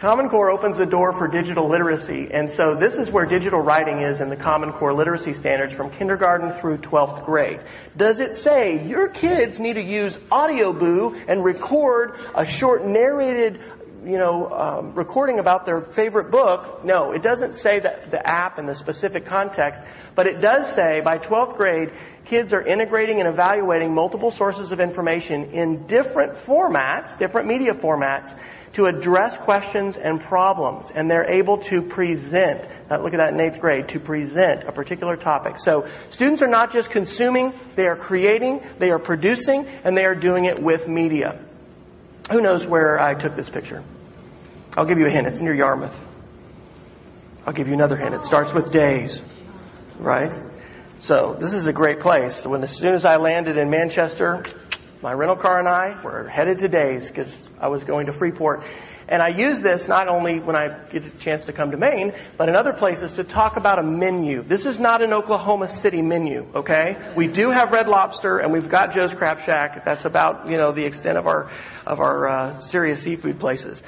Common 0.02 0.28
Core 0.28 0.50
opens 0.50 0.78
the 0.78 0.84
door 0.84 1.12
for 1.12 1.28
digital 1.28 1.68
literacy, 1.68 2.26
and 2.32 2.50
so 2.50 2.74
this 2.74 2.96
is 2.96 3.12
where 3.12 3.24
digital 3.24 3.60
writing 3.60 4.00
is 4.00 4.20
in 4.20 4.30
the 4.30 4.36
Common 4.36 4.72
Core 4.72 4.92
literacy 4.92 5.32
standards 5.32 5.72
from 5.72 5.90
kindergarten 5.90 6.52
through 6.54 6.78
12th 6.78 7.24
grade. 7.24 7.60
Does 7.96 8.18
it 8.18 8.34
say 8.34 8.84
your 8.84 9.06
kids 9.06 9.60
need 9.60 9.74
to 9.74 9.80
use 9.80 10.16
AudioBoo 10.16 11.26
and 11.28 11.44
record 11.44 12.16
a 12.34 12.44
short 12.44 12.84
narrated 12.84 13.60
you 14.04 14.18
know, 14.18 14.52
um, 14.52 14.94
recording 14.94 15.38
about 15.38 15.64
their 15.64 15.80
favorite 15.80 16.32
book. 16.32 16.84
No, 16.84 17.12
it 17.12 17.22
doesn't 17.22 17.54
say 17.54 17.78
that 17.78 18.10
the 18.10 18.26
app 18.26 18.58
and 18.58 18.68
the 18.68 18.74
specific 18.74 19.26
context, 19.26 19.80
but 20.16 20.26
it 20.26 20.40
does 20.40 20.74
say 20.74 21.00
by 21.04 21.18
12th 21.18 21.56
grade, 21.56 21.92
kids 22.24 22.52
are 22.52 22.62
integrating 22.62 23.20
and 23.20 23.28
evaluating 23.28 23.94
multiple 23.94 24.32
sources 24.32 24.72
of 24.72 24.80
information 24.80 25.52
in 25.52 25.86
different 25.86 26.32
formats, 26.32 27.16
different 27.16 27.46
media 27.46 27.74
formats, 27.74 28.36
to 28.74 28.86
address 28.86 29.36
questions 29.36 29.96
and 29.96 30.20
problems, 30.20 30.90
and 30.94 31.10
they're 31.10 31.30
able 31.30 31.58
to 31.58 31.82
present. 31.82 32.66
Now 32.88 33.02
look 33.02 33.12
at 33.12 33.18
that 33.18 33.34
in 33.34 33.40
eighth 33.40 33.60
grade, 33.60 33.88
to 33.88 34.00
present 34.00 34.64
a 34.66 34.72
particular 34.72 35.16
topic. 35.16 35.58
So 35.58 35.86
students 36.08 36.40
are 36.42 36.48
not 36.48 36.72
just 36.72 36.90
consuming, 36.90 37.52
they 37.76 37.86
are 37.86 37.96
creating, 37.96 38.62
they 38.78 38.90
are 38.90 38.98
producing, 38.98 39.66
and 39.84 39.96
they 39.96 40.04
are 40.04 40.14
doing 40.14 40.46
it 40.46 40.62
with 40.62 40.88
media. 40.88 41.38
Who 42.30 42.40
knows 42.40 42.66
where 42.66 42.98
I 42.98 43.14
took 43.14 43.36
this 43.36 43.50
picture? 43.50 43.82
I'll 44.76 44.86
give 44.86 44.98
you 44.98 45.06
a 45.06 45.10
hint. 45.10 45.26
It's 45.26 45.40
near 45.40 45.54
Yarmouth. 45.54 45.94
I'll 47.46 47.52
give 47.52 47.68
you 47.68 47.74
another 47.74 47.96
hint. 47.96 48.14
It 48.14 48.22
starts 48.22 48.54
with 48.54 48.72
days, 48.72 49.20
right? 49.98 50.32
So 51.00 51.36
this 51.38 51.52
is 51.52 51.66
a 51.66 51.72
great 51.72 51.98
place. 51.98 52.46
When 52.46 52.62
as 52.62 52.70
soon 52.70 52.94
as 52.94 53.04
I 53.04 53.16
landed 53.16 53.56
in 53.56 53.68
Manchester, 53.68 54.44
my 55.02 55.12
rental 55.12 55.36
car 55.36 55.58
and 55.58 55.68
I 55.68 56.00
were 56.02 56.28
headed 56.28 56.60
to 56.60 56.68
Days 56.68 57.08
because 57.08 57.42
I 57.60 57.68
was 57.68 57.82
going 57.82 58.06
to 58.06 58.12
Freeport. 58.12 58.62
And 59.08 59.20
I 59.20 59.28
use 59.28 59.60
this 59.60 59.88
not 59.88 60.08
only 60.08 60.38
when 60.38 60.54
I 60.54 60.78
get 60.90 61.04
a 61.04 61.18
chance 61.18 61.46
to 61.46 61.52
come 61.52 61.72
to 61.72 61.76
Maine, 61.76 62.14
but 62.36 62.48
in 62.48 62.54
other 62.54 62.72
places 62.72 63.14
to 63.14 63.24
talk 63.24 63.56
about 63.56 63.80
a 63.80 63.82
menu. 63.82 64.42
This 64.42 64.64
is 64.64 64.78
not 64.78 65.02
an 65.02 65.12
Oklahoma 65.12 65.68
City 65.68 66.02
menu, 66.02 66.46
okay? 66.54 67.12
We 67.16 67.26
do 67.26 67.50
have 67.50 67.72
Red 67.72 67.88
Lobster 67.88 68.38
and 68.38 68.52
we've 68.52 68.68
got 68.68 68.94
Joe's 68.94 69.12
Crab 69.12 69.40
Shack. 69.40 69.84
That's 69.84 70.04
about, 70.04 70.48
you 70.48 70.56
know, 70.56 70.70
the 70.70 70.84
extent 70.84 71.18
of 71.18 71.26
our, 71.26 71.50
of 71.84 72.00
our, 72.00 72.28
uh, 72.28 72.60
serious 72.60 73.02
seafood 73.02 73.40
places. 73.40 73.82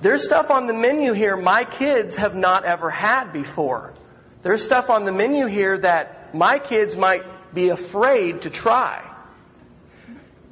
There's 0.00 0.24
stuff 0.24 0.50
on 0.50 0.66
the 0.66 0.72
menu 0.72 1.12
here 1.12 1.36
my 1.36 1.64
kids 1.64 2.16
have 2.16 2.34
not 2.34 2.64
ever 2.64 2.88
had 2.88 3.32
before. 3.32 3.92
There's 4.42 4.64
stuff 4.64 4.88
on 4.88 5.04
the 5.04 5.12
menu 5.12 5.46
here 5.46 5.78
that 5.78 6.34
my 6.34 6.58
kids 6.58 6.96
might 6.96 7.22
be 7.52 7.68
afraid 7.68 8.42
to 8.42 8.50
try. 8.50 9.07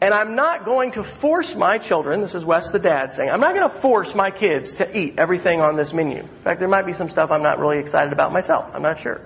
And 0.01 0.13
I'm 0.13 0.35
not 0.35 0.67
going 0.67 0.93
to 0.93 1.03
force 1.03 1.55
my 1.55 1.79
children, 1.79 2.21
this 2.21 2.35
is 2.35 2.45
Wes 2.45 2.71
the 2.71 2.79
dad 2.79 3.15
saying, 3.15 3.31
I'm 3.31 3.41
not 3.41 3.55
going 3.55 3.69
to 3.69 3.75
force 3.75 4.15
my 4.15 4.31
kids 4.31 4.75
to 4.75 4.99
eat 4.99 5.15
everything 5.19 5.63
on 5.63 5.77
this 5.77 5.95
menu. 5.95 6.19
In 6.19 6.27
fact, 6.27 6.61
there 6.61 6.69
might 6.69 6.85
be 6.85 6.93
some 6.93 7.09
stuff 7.09 7.31
I'm 7.31 7.43
not 7.43 7.59
really 7.59 7.79
excited 7.79 8.13
about 8.13 8.31
myself. 8.31 8.71
I'm 8.75 8.83
not 8.83 9.01
sure. 9.01 9.23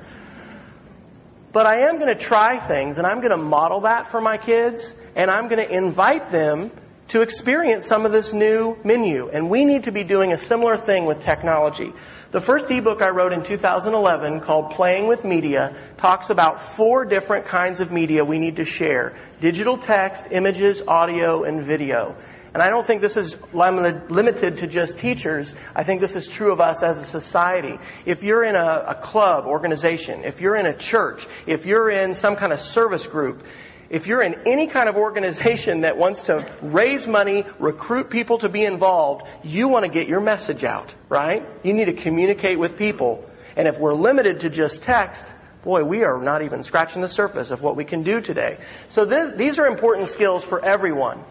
But 1.53 1.67
I 1.67 1.89
am 1.89 1.99
going 1.99 2.17
to 2.17 2.21
try 2.21 2.65
things 2.69 2.99
and 2.99 3.07
I'm 3.07 3.19
going 3.19 3.33
to 3.33 3.37
model 3.37 3.81
that 3.81 4.07
for 4.09 4.21
my 4.21 4.37
kids 4.37 4.95
and 5.17 5.29
I'm 5.29 5.49
going 5.49 5.67
to 5.67 5.75
invite 5.75 6.31
them 6.31 6.71
to 7.09 7.23
experience 7.23 7.87
some 7.87 8.07
of 8.07 8.13
this 8.13 8.33
new 8.33 8.77
menu. 8.85 9.29
And 9.29 9.51
we 9.51 9.65
need 9.65 9.85
to 9.85 9.91
be 9.91 10.05
doing 10.05 10.33
a 10.33 10.39
similar 10.39 10.77
thing 10.77 11.07
with 11.07 11.21
technology. 11.21 11.93
The 12.33 12.41
first 12.41 12.71
ebook 12.71 13.03
I 13.03 13.09
wrote 13.09 13.33
in 13.33 13.43
2011 13.43 14.43
called 14.43 14.71
Playing 14.71 15.09
with 15.09 15.25
Media 15.25 15.75
talks 15.97 16.31
about 16.31 16.63
four 16.77 17.05
different 17.05 17.45
kinds 17.45 17.81
of 17.81 17.91
media 17.91 18.25
we 18.25 18.39
need 18.39 18.55
to 18.57 18.65
share. 18.65 19.17
Digital 19.41 19.77
text, 19.77 20.27
images, 20.31 20.81
audio, 20.87 21.43
and 21.43 21.65
video. 21.65 22.15
And 22.55 22.63
I 22.63 22.69
don't 22.69 22.87
think 22.87 23.01
this 23.01 23.17
is 23.17 23.37
limited 23.53 24.59
to 24.59 24.67
just 24.69 24.99
teachers. 24.99 25.53
I 25.75 25.83
think 25.83 26.01
this 26.01 26.15
is 26.15 26.29
true 26.29 26.53
of 26.53 26.61
us 26.61 26.85
as 26.85 26.99
a 26.99 27.05
society. 27.05 27.77
If 28.07 28.23
you're 28.23 28.45
in 28.45 28.55
a, 28.55 28.85
a 28.89 28.95
club 28.95 29.47
organization, 29.47 30.25
if 30.25 30.41
you're 30.41 30.57
in 30.57 30.67
a 30.67 30.77
church, 30.77 31.27
if 31.49 31.67
you're 31.67 31.91
in 31.91 32.15
some 32.15 32.37
kind 32.37 32.53
of 32.53 32.61
service 32.61 33.09
group, 33.09 33.45
if 33.91 34.07
you're 34.07 34.23
in 34.23 34.47
any 34.47 34.69
kind 34.69 34.89
of 34.89 34.97
organization 34.97 35.81
that 35.81 35.97
wants 35.99 36.23
to 36.23 36.49
raise 36.63 37.09
money, 37.09 37.45
recruit 37.59 38.09
people 38.09 38.39
to 38.39 38.49
be 38.49 38.65
involved, 38.65 39.27
you 39.43 39.67
want 39.67 39.85
to 39.85 39.91
get 39.91 40.07
your 40.07 40.21
message 40.21 40.63
out, 40.63 40.95
right? 41.09 41.45
You 41.65 41.73
need 41.73 41.87
to 41.87 41.93
communicate 41.93 42.59
with 42.59 42.79
people. 42.79 43.29
And 43.57 43.67
if 43.67 43.81
we're 43.81 43.95
limited 43.95 44.41
to 44.41 44.49
just 44.49 44.83
text, 44.83 45.27
boy, 45.65 45.83
we 45.83 46.05
are 46.05 46.23
not 46.23 46.43
even 46.43 46.63
scratching 46.63 47.03
the 47.03 47.09
surface 47.09 47.51
of 47.51 47.63
what 47.63 47.75
we 47.75 47.85
can 47.85 48.05
do 48.05 48.21
today. 48.21 48.59
So 48.91 49.05
th- 49.05 49.37
these 49.37 49.59
are 49.59 49.67
important 49.67 50.07
skills 50.07 50.45
for 50.45 50.65
everyone. 50.65 51.25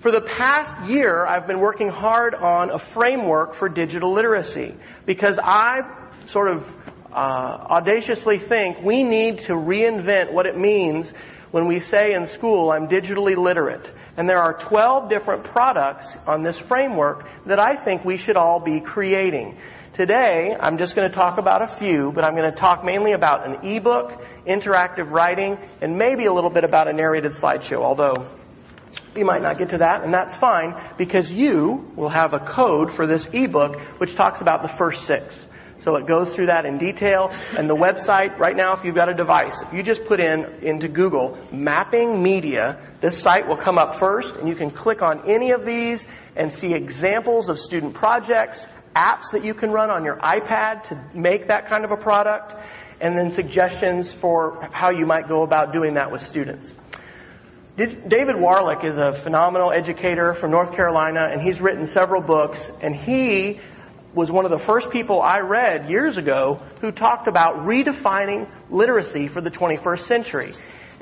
For 0.00 0.10
the 0.10 0.20
past 0.20 0.88
year, 0.88 1.24
I've 1.24 1.46
been 1.46 1.60
working 1.60 1.88
hard 1.88 2.34
on 2.34 2.70
a 2.70 2.78
framework 2.78 3.54
for 3.54 3.70
digital 3.70 4.12
literacy 4.12 4.74
because 5.06 5.38
I 5.42 5.80
sort 6.26 6.48
of 6.48 6.66
uh, 7.10 7.14
audaciously 7.16 8.38
think 8.38 8.82
we 8.82 9.02
need 9.02 9.38
to 9.38 9.54
reinvent 9.54 10.30
what 10.32 10.44
it 10.44 10.58
means 10.58 11.14
when 11.50 11.66
we 11.66 11.80
say 11.80 12.12
in 12.12 12.26
school, 12.26 12.70
I'm 12.70 12.88
digitally 12.88 13.36
literate. 13.36 13.92
And 14.16 14.28
there 14.28 14.42
are 14.42 14.54
12 14.54 15.08
different 15.08 15.44
products 15.44 16.16
on 16.26 16.42
this 16.42 16.58
framework 16.58 17.26
that 17.46 17.58
I 17.58 17.76
think 17.76 18.04
we 18.04 18.16
should 18.16 18.36
all 18.36 18.60
be 18.60 18.80
creating. 18.80 19.56
Today, 19.94 20.54
I'm 20.58 20.76
just 20.76 20.94
going 20.94 21.08
to 21.08 21.14
talk 21.14 21.38
about 21.38 21.62
a 21.62 21.66
few, 21.66 22.12
but 22.12 22.22
I'm 22.22 22.34
going 22.34 22.50
to 22.50 22.56
talk 22.56 22.84
mainly 22.84 23.12
about 23.12 23.46
an 23.46 23.66
ebook, 23.66 24.26
interactive 24.46 25.10
writing, 25.10 25.58
and 25.80 25.96
maybe 25.96 26.26
a 26.26 26.32
little 26.32 26.50
bit 26.50 26.64
about 26.64 26.86
a 26.86 26.92
narrated 26.92 27.32
slideshow, 27.32 27.78
although 27.78 28.12
you 29.16 29.24
might 29.24 29.40
not 29.40 29.56
get 29.58 29.70
to 29.70 29.78
that, 29.78 30.04
and 30.04 30.12
that's 30.12 30.34
fine 30.36 30.78
because 30.98 31.32
you 31.32 31.90
will 31.96 32.10
have 32.10 32.34
a 32.34 32.38
code 32.38 32.92
for 32.92 33.06
this 33.06 33.26
ebook 33.32 33.80
which 33.98 34.14
talks 34.14 34.40
about 34.40 34.62
the 34.62 34.68
first 34.68 35.04
six. 35.04 35.34
So 35.86 35.94
it 35.94 36.06
goes 36.08 36.34
through 36.34 36.46
that 36.46 36.66
in 36.66 36.78
detail. 36.78 37.32
And 37.56 37.70
the 37.70 37.76
website, 37.76 38.36
right 38.40 38.56
now, 38.56 38.72
if 38.72 38.82
you've 38.82 38.96
got 38.96 39.08
a 39.08 39.14
device, 39.14 39.62
if 39.62 39.72
you 39.72 39.84
just 39.84 40.04
put 40.04 40.18
in 40.18 40.44
into 40.60 40.88
Google 40.88 41.38
mapping 41.52 42.20
media, 42.20 42.76
this 43.00 43.16
site 43.16 43.46
will 43.46 43.56
come 43.56 43.78
up 43.78 43.94
first 43.94 44.34
and 44.34 44.48
you 44.48 44.56
can 44.56 44.72
click 44.72 45.00
on 45.00 45.30
any 45.30 45.52
of 45.52 45.64
these 45.64 46.04
and 46.34 46.52
see 46.52 46.74
examples 46.74 47.48
of 47.48 47.60
student 47.60 47.94
projects, 47.94 48.66
apps 48.96 49.30
that 49.30 49.44
you 49.44 49.54
can 49.54 49.70
run 49.70 49.88
on 49.88 50.04
your 50.04 50.16
iPad 50.16 50.82
to 50.88 51.00
make 51.14 51.46
that 51.46 51.66
kind 51.66 51.84
of 51.84 51.92
a 51.92 51.96
product, 51.96 52.56
and 53.00 53.16
then 53.16 53.30
suggestions 53.30 54.12
for 54.12 54.68
how 54.72 54.90
you 54.90 55.06
might 55.06 55.28
go 55.28 55.44
about 55.44 55.72
doing 55.72 55.94
that 55.94 56.10
with 56.10 56.26
students. 56.26 56.72
David 57.76 58.34
Warlick 58.34 58.84
is 58.84 58.98
a 58.98 59.12
phenomenal 59.12 59.70
educator 59.70 60.34
from 60.34 60.50
North 60.50 60.72
Carolina, 60.72 61.28
and 61.30 61.40
he's 61.40 61.60
written 61.60 61.86
several 61.86 62.22
books, 62.22 62.72
and 62.82 62.96
he 62.96 63.60
was 64.16 64.32
one 64.32 64.46
of 64.46 64.50
the 64.50 64.58
first 64.58 64.90
people 64.90 65.20
I 65.20 65.40
read 65.40 65.90
years 65.90 66.16
ago 66.16 66.58
who 66.80 66.90
talked 66.90 67.28
about 67.28 67.66
redefining 67.66 68.48
literacy 68.70 69.28
for 69.28 69.42
the 69.42 69.50
21st 69.50 70.00
century. 70.00 70.52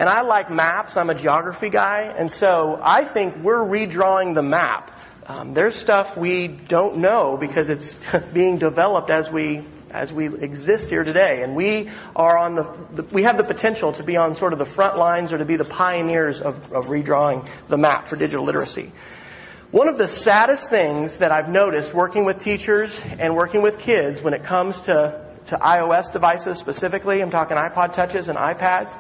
And 0.00 0.09
I 0.09 0.23
like 0.23 0.50
maps. 0.50 0.97
I'm 0.97 1.11
a 1.11 1.14
geography 1.14 1.71
guy. 1.71 2.12
And 2.18 2.30
so 2.30 2.80
I 2.83 3.04
think 3.04 3.37
we're 3.37 3.62
redrawing 3.64 4.35
the 4.35 4.42
map. 4.42 4.90
Um, 5.26 5.54
there's 5.54 5.76
stuff 5.76 6.16
we 6.16 6.49
don't 6.49 6.97
know 6.97 7.37
because 7.38 7.71
it's 7.71 7.94
being 8.33 8.59
developed 8.59 9.11
as 9.11 9.30
we 9.30 9.62
as 9.92 10.12
we 10.12 10.26
exist 10.26 10.88
here 10.90 11.04
today. 11.04 11.42
And 11.44 11.54
we 11.54 11.88
are 12.16 12.37
on 12.37 12.56
the, 12.56 12.76
the, 12.94 13.02
we 13.14 13.23
have 13.23 13.37
the 13.37 13.44
potential 13.44 13.92
to 13.92 14.02
be 14.02 14.16
on 14.16 14.35
sort 14.35 14.52
of 14.52 14.59
the 14.59 14.64
front 14.64 14.99
lines 14.99 15.33
or 15.33 15.38
to 15.38 15.44
be 15.44 15.54
the 15.54 15.64
pioneers 15.64 16.40
of, 16.40 16.73
of 16.73 16.87
redrawing 16.87 17.49
the 17.68 17.78
map 17.78 18.09
for 18.09 18.16
digital 18.16 18.44
literacy. 18.44 18.90
One 19.75 19.88
of 19.88 19.99
the 19.99 20.07
saddest 20.07 20.71
things 20.71 21.16
that 21.16 21.33
I've 21.33 21.49
noticed 21.49 21.93
working 21.93 22.25
with 22.25 22.38
teachers 22.38 22.97
and 23.19 23.35
working 23.35 23.61
with 23.61 23.81
kids 23.81 24.23
when 24.23 24.33
it 24.33 24.45
comes 24.45 24.81
to, 24.83 25.21
to 25.47 25.57
iOS 25.57 26.12
devices 26.12 26.59
specifically, 26.59 27.21
I'm 27.21 27.33
talking 27.33 27.57
iPod 27.57 27.93
touches 27.93 28.28
and 28.28 28.38
iPads, 28.38 28.95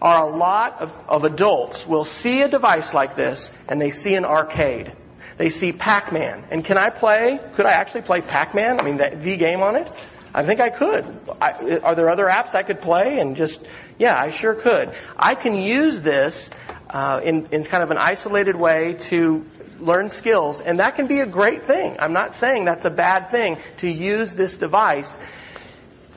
are 0.00 0.26
a 0.26 0.34
lot 0.34 0.80
of, 0.80 0.90
of 1.10 1.24
adults 1.24 1.86
will 1.86 2.06
see 2.06 2.40
a 2.40 2.48
device 2.48 2.94
like 2.94 3.16
this 3.16 3.52
and 3.68 3.78
they 3.78 3.90
see 3.90 4.14
an 4.14 4.24
arcade. 4.24 4.96
They 5.36 5.50
see 5.50 5.72
Pac-Man. 5.72 6.46
And 6.50 6.64
can 6.64 6.78
I 6.78 6.88
play, 6.88 7.38
could 7.54 7.66
I 7.66 7.72
actually 7.72 8.00
play 8.00 8.22
Pac-Man? 8.22 8.80
I 8.80 8.82
mean, 8.82 8.96
the, 8.96 9.14
the 9.14 9.36
game 9.36 9.60
on 9.60 9.76
it? 9.76 9.92
I 10.34 10.42
think 10.42 10.58
I 10.58 10.70
could. 10.70 11.04
I, 11.38 11.80
are 11.82 11.94
there 11.94 12.08
other 12.08 12.28
apps 12.28 12.54
I 12.54 12.62
could 12.62 12.80
play 12.80 13.18
and 13.18 13.36
just, 13.36 13.62
yeah, 13.98 14.18
I 14.18 14.30
sure 14.30 14.54
could. 14.54 14.94
I 15.18 15.34
can 15.34 15.54
use 15.54 16.00
this 16.00 16.48
uh, 16.88 17.20
in, 17.22 17.46
in 17.52 17.64
kind 17.64 17.82
of 17.82 17.90
an 17.90 17.98
isolated 17.98 18.56
way 18.56 18.94
to 18.94 19.44
learn 19.80 20.08
skills, 20.08 20.60
and 20.60 20.78
that 20.78 20.96
can 20.96 21.06
be 21.06 21.20
a 21.20 21.26
great 21.26 21.62
thing. 21.62 21.96
I'm 21.98 22.12
not 22.12 22.34
saying 22.34 22.64
that's 22.64 22.84
a 22.84 22.90
bad 22.90 23.30
thing 23.30 23.58
to 23.78 23.90
use 23.90 24.34
this 24.34 24.56
device 24.56 25.14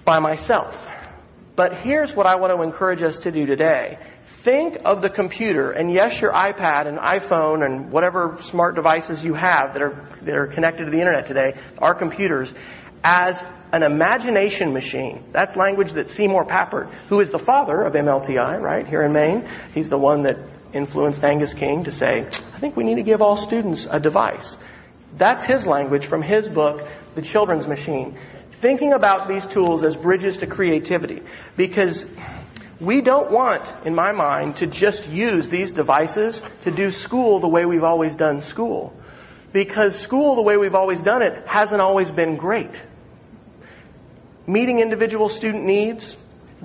by 0.06 0.20
myself. 0.20 0.84
But 1.56 1.80
here's 1.80 2.16
what 2.16 2.28
I 2.28 2.36
want 2.36 2.56
to 2.56 2.62
encourage 2.62 3.02
us 3.02 3.20
to 3.20 3.32
do 3.32 3.46
today. 3.46 3.98
Think 4.28 4.78
of 4.86 5.02
the 5.02 5.10
computer, 5.10 5.72
and 5.72 5.92
yes, 5.92 6.22
your 6.22 6.32
iPad 6.32 6.88
and 6.88 6.98
iPhone 7.00 7.66
and 7.66 7.92
whatever 7.92 8.38
smart 8.40 8.76
devices 8.76 9.24
you 9.24 9.34
have 9.34 9.74
that 9.74 9.82
are, 9.82 10.06
that 10.22 10.36
are 10.36 10.48
connected 10.48 10.86
to 10.86 10.92
the 10.92 11.00
internet 11.00 11.28
today, 11.28 11.60
our 11.80 11.94
computers, 11.94 12.54
as 13.04 13.44
an 13.74 13.84
imagination 13.84 14.72
machine. 14.72 15.24
That's 15.32 15.56
language 15.56 15.94
that 15.94 16.10
Seymour 16.10 16.46
Papert, 16.46 16.90
who 17.10 17.20
is 17.20 17.32
the 17.32 17.40
father 17.40 17.82
of 17.82 17.94
MLTI, 17.94 18.62
right, 18.62 18.88
here 18.88 19.04
in 19.04 19.12
Maine, 19.12 19.50
he's 19.74 19.90
the 19.90 19.98
one 19.98 20.22
that 20.24 20.38
influenced 20.74 21.24
Angus 21.24 21.54
King 21.54 21.84
to 21.86 21.92
say, 21.92 22.28
I 22.56 22.60
think 22.60 22.76
we 22.76 22.84
need 22.84 22.96
to 22.96 23.04
give 23.04 23.22
all 23.22 23.38
students 23.38 23.88
a 23.90 24.00
device. 24.00 24.58
That's 25.18 25.44
his 25.44 25.66
language 25.66 26.06
from 26.06 26.22
his 26.22 26.48
book, 26.48 26.88
The 27.16 27.22
Children's 27.22 27.68
Machine. 27.68 28.18
Thinking 28.54 28.94
about 28.94 29.28
these 29.28 29.46
tools 29.48 29.84
as 29.84 29.96
bridges 29.96 30.40
to 30.40 30.48
creativity. 30.48 31.22
Because 31.56 32.10
we 32.80 33.02
don't 33.02 33.32
want, 33.32 33.62
in 33.86 33.96
my 33.96 34.12
mind, 34.12 34.58
to 34.58 34.68
just 34.68 35.08
use 35.08 35.50
these 35.50 35.72
devices 35.72 36.44
to 36.64 36.72
do 36.72 36.92
school 36.92 37.40
the 37.40 37.48
way 37.48 37.66
we've 37.66 37.84
always 37.84 38.16
done 38.16 38.42
school. 38.42 38.96
Because 39.54 39.98
school 39.98 40.36
the 40.36 40.42
way 40.42 40.58
we've 40.58 40.76
always 40.76 41.00
done 41.00 41.22
it 41.22 41.48
hasn't 41.48 41.82
always 41.82 42.12
been 42.12 42.36
great. 42.36 42.82
Meeting 44.46 44.80
individual 44.80 45.30
student 45.30 45.66
needs, 45.66 46.16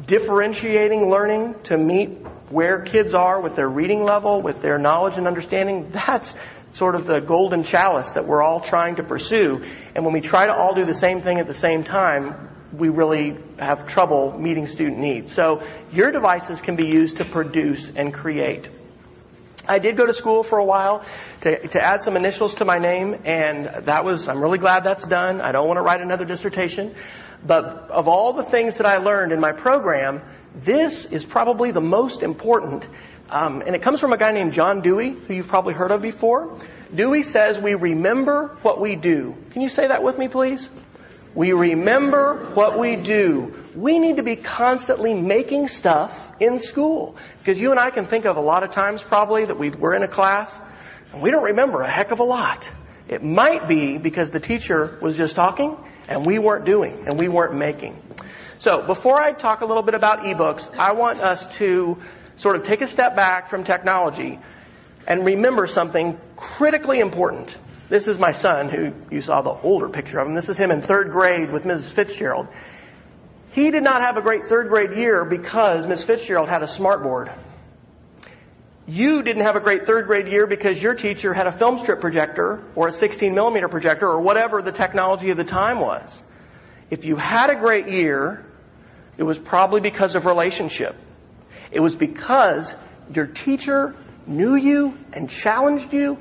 differentiating 0.06 1.10
learning 1.10 1.54
to 1.64 1.76
meet 1.76 2.10
where 2.52 2.82
kids 2.82 3.14
are 3.14 3.40
with 3.40 3.56
their 3.56 3.68
reading 3.68 4.04
level, 4.04 4.42
with 4.42 4.60
their 4.60 4.78
knowledge 4.78 5.16
and 5.16 5.26
understanding, 5.26 5.90
that's 5.90 6.34
sort 6.72 6.94
of 6.94 7.06
the 7.06 7.20
golden 7.20 7.64
chalice 7.64 8.10
that 8.12 8.26
we're 8.26 8.42
all 8.42 8.60
trying 8.60 8.96
to 8.96 9.02
pursue. 9.02 9.64
And 9.94 10.04
when 10.04 10.14
we 10.14 10.20
try 10.20 10.46
to 10.46 10.52
all 10.52 10.74
do 10.74 10.84
the 10.84 10.94
same 10.94 11.22
thing 11.22 11.38
at 11.38 11.46
the 11.46 11.54
same 11.54 11.84
time, 11.84 12.48
we 12.72 12.88
really 12.88 13.36
have 13.58 13.86
trouble 13.88 14.38
meeting 14.38 14.66
student 14.66 14.98
needs. 14.98 15.32
So 15.32 15.62
your 15.92 16.10
devices 16.10 16.60
can 16.60 16.76
be 16.76 16.86
used 16.86 17.18
to 17.18 17.24
produce 17.24 17.90
and 17.94 18.12
create. 18.12 18.68
I 19.68 19.78
did 19.78 19.96
go 19.96 20.06
to 20.06 20.14
school 20.14 20.42
for 20.42 20.58
a 20.58 20.64
while 20.64 21.04
to, 21.42 21.68
to 21.68 21.80
add 21.80 22.02
some 22.02 22.16
initials 22.16 22.56
to 22.56 22.64
my 22.64 22.78
name, 22.78 23.22
and 23.24 23.86
that 23.86 24.04
was, 24.04 24.28
I'm 24.28 24.42
really 24.42 24.58
glad 24.58 24.82
that's 24.82 25.06
done. 25.06 25.40
I 25.40 25.52
don't 25.52 25.68
want 25.68 25.78
to 25.78 25.82
write 25.82 26.00
another 26.00 26.24
dissertation. 26.24 26.94
But 27.44 27.90
of 27.90 28.08
all 28.08 28.32
the 28.32 28.44
things 28.44 28.76
that 28.78 28.86
I 28.86 28.98
learned 28.98 29.32
in 29.32 29.40
my 29.40 29.52
program, 29.52 30.22
this 30.54 31.04
is 31.06 31.24
probably 31.24 31.70
the 31.70 31.80
most 31.80 32.22
important 32.22 32.86
Um, 33.32 33.62
and 33.64 33.74
it 33.74 33.80
comes 33.80 33.98
from 33.98 34.12
a 34.12 34.18
guy 34.18 34.30
named 34.30 34.52
John 34.52 34.82
Dewey, 34.82 35.12
who 35.12 35.32
you've 35.32 35.48
probably 35.48 35.72
heard 35.72 35.90
of 35.90 36.02
before. 36.02 36.60
Dewey 36.94 37.22
says 37.22 37.58
we 37.58 37.74
remember 37.74 38.58
what 38.60 38.78
we 38.78 38.94
do. 38.94 39.34
Can 39.52 39.62
you 39.62 39.70
say 39.70 39.88
that 39.88 40.02
with 40.02 40.18
me, 40.18 40.28
please? 40.28 40.68
We 41.34 41.52
remember 41.52 42.50
what 42.52 42.78
we 42.78 42.96
do. 42.96 43.54
We 43.74 43.98
need 43.98 44.16
to 44.16 44.22
be 44.22 44.36
constantly 44.36 45.14
making 45.14 45.68
stuff 45.68 46.12
in 46.40 46.58
school. 46.58 47.16
Because 47.38 47.58
you 47.58 47.70
and 47.70 47.80
I 47.80 47.88
can 47.88 48.04
think 48.04 48.26
of 48.26 48.36
a 48.36 48.40
lot 48.42 48.64
of 48.64 48.70
times 48.70 49.02
probably 49.02 49.46
that 49.46 49.58
we 49.58 49.70
were 49.70 49.94
in 49.94 50.02
a 50.02 50.08
class 50.08 50.52
and 51.14 51.22
we 51.22 51.30
don't 51.30 51.44
remember 51.44 51.80
a 51.80 51.90
heck 51.90 52.10
of 52.10 52.20
a 52.20 52.24
lot. 52.24 52.70
It 53.08 53.24
might 53.24 53.66
be 53.66 53.96
because 53.96 54.30
the 54.30 54.40
teacher 54.40 54.98
was 55.00 55.16
just 55.16 55.36
talking 55.36 55.74
and 56.06 56.26
we 56.26 56.38
weren't 56.38 56.66
doing 56.66 57.04
and 57.06 57.18
we 57.18 57.28
weren't 57.28 57.54
making. 57.54 57.96
So 58.62 58.80
before 58.80 59.20
I 59.20 59.32
talk 59.32 59.62
a 59.62 59.66
little 59.66 59.82
bit 59.82 59.96
about 59.96 60.20
ebooks, 60.20 60.72
I 60.76 60.92
want 60.92 61.20
us 61.20 61.52
to 61.56 61.98
sort 62.36 62.54
of 62.54 62.62
take 62.62 62.80
a 62.80 62.86
step 62.86 63.16
back 63.16 63.50
from 63.50 63.64
technology 63.64 64.38
and 65.04 65.24
remember 65.24 65.66
something 65.66 66.16
critically 66.36 67.00
important. 67.00 67.56
This 67.88 68.06
is 68.06 68.20
my 68.20 68.30
son 68.30 68.68
who 68.68 68.92
you 69.10 69.20
saw 69.20 69.42
the 69.42 69.50
older 69.50 69.88
picture 69.88 70.20
of 70.20 70.28
him. 70.28 70.34
This 70.36 70.48
is 70.48 70.56
him 70.56 70.70
in 70.70 70.80
third 70.80 71.10
grade 71.10 71.50
with 71.50 71.64
Mrs. 71.64 71.90
Fitzgerald. 71.90 72.46
He 73.50 73.72
did 73.72 73.82
not 73.82 74.00
have 74.00 74.16
a 74.16 74.22
great 74.22 74.46
third 74.46 74.68
grade 74.68 74.96
year 74.96 75.24
because 75.24 75.84
Ms. 75.84 76.04
Fitzgerald 76.04 76.48
had 76.48 76.62
a 76.62 76.66
smartboard. 76.66 77.36
You 78.86 79.24
didn't 79.24 79.42
have 79.42 79.56
a 79.56 79.60
great 79.60 79.86
third 79.86 80.06
grade 80.06 80.28
year 80.28 80.46
because 80.46 80.80
your 80.80 80.94
teacher 80.94 81.34
had 81.34 81.48
a 81.48 81.52
film 81.52 81.78
strip 81.78 82.00
projector 82.00 82.62
or 82.76 82.86
a 82.86 82.92
16 82.92 83.34
millimeter 83.34 83.66
projector 83.66 84.08
or 84.08 84.20
whatever 84.20 84.62
the 84.62 84.70
technology 84.70 85.30
of 85.30 85.36
the 85.36 85.42
time 85.42 85.80
was. 85.80 86.22
If 86.90 87.04
you 87.04 87.16
had 87.16 87.50
a 87.50 87.56
great 87.56 87.88
year, 87.88 88.46
it 89.22 89.24
was 89.24 89.38
probably 89.38 89.80
because 89.80 90.16
of 90.16 90.26
relationship. 90.26 90.96
It 91.70 91.78
was 91.78 91.94
because 91.94 92.74
your 93.14 93.26
teacher 93.26 93.94
knew 94.26 94.56
you 94.56 94.98
and 95.12 95.30
challenged 95.30 95.92
you 95.92 96.18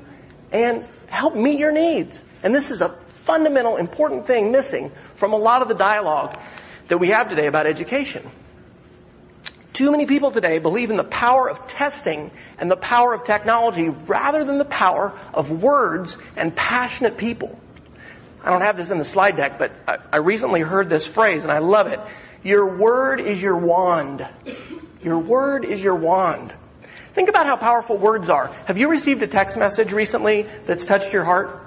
and 0.52 0.84
helped 1.08 1.36
meet 1.36 1.58
your 1.58 1.72
needs. 1.72 2.22
And 2.44 2.54
this 2.54 2.70
is 2.70 2.80
a 2.80 2.90
fundamental 3.24 3.76
important 3.76 4.28
thing 4.28 4.52
missing 4.52 4.92
from 5.16 5.32
a 5.32 5.36
lot 5.36 5.62
of 5.62 5.68
the 5.68 5.74
dialogue 5.74 6.38
that 6.86 6.98
we 6.98 7.08
have 7.08 7.28
today 7.28 7.48
about 7.48 7.66
education. 7.66 8.30
Too 9.72 9.90
many 9.90 10.06
people 10.06 10.30
today 10.30 10.58
believe 10.58 10.90
in 10.90 10.96
the 10.96 11.02
power 11.02 11.50
of 11.50 11.66
testing 11.66 12.30
and 12.56 12.70
the 12.70 12.76
power 12.76 13.14
of 13.14 13.24
technology 13.24 13.88
rather 13.88 14.44
than 14.44 14.58
the 14.58 14.64
power 14.64 15.18
of 15.34 15.50
words 15.50 16.16
and 16.36 16.54
passionate 16.54 17.18
people. 17.18 17.58
I 18.44 18.50
don't 18.50 18.62
have 18.62 18.76
this 18.76 18.90
in 18.90 18.98
the 18.98 19.04
slide 19.04 19.36
deck, 19.36 19.58
but 19.58 19.72
I, 19.88 19.96
I 20.12 20.16
recently 20.18 20.60
heard 20.60 20.88
this 20.88 21.04
phrase 21.04 21.42
and 21.42 21.50
I 21.50 21.58
love 21.58 21.88
it. 21.88 21.98
Your 22.42 22.76
word 22.76 23.20
is 23.20 23.40
your 23.40 23.56
wand. 23.56 24.26
Your 25.02 25.18
word 25.18 25.64
is 25.64 25.80
your 25.80 25.94
wand. 25.94 26.52
Think 27.14 27.28
about 27.28 27.46
how 27.46 27.56
powerful 27.56 27.96
words 27.96 28.28
are. 28.28 28.48
Have 28.66 28.78
you 28.78 28.88
received 28.88 29.22
a 29.22 29.26
text 29.26 29.56
message 29.56 29.92
recently 29.92 30.46
that's 30.64 30.84
touched 30.84 31.12
your 31.12 31.24
heart? 31.24 31.60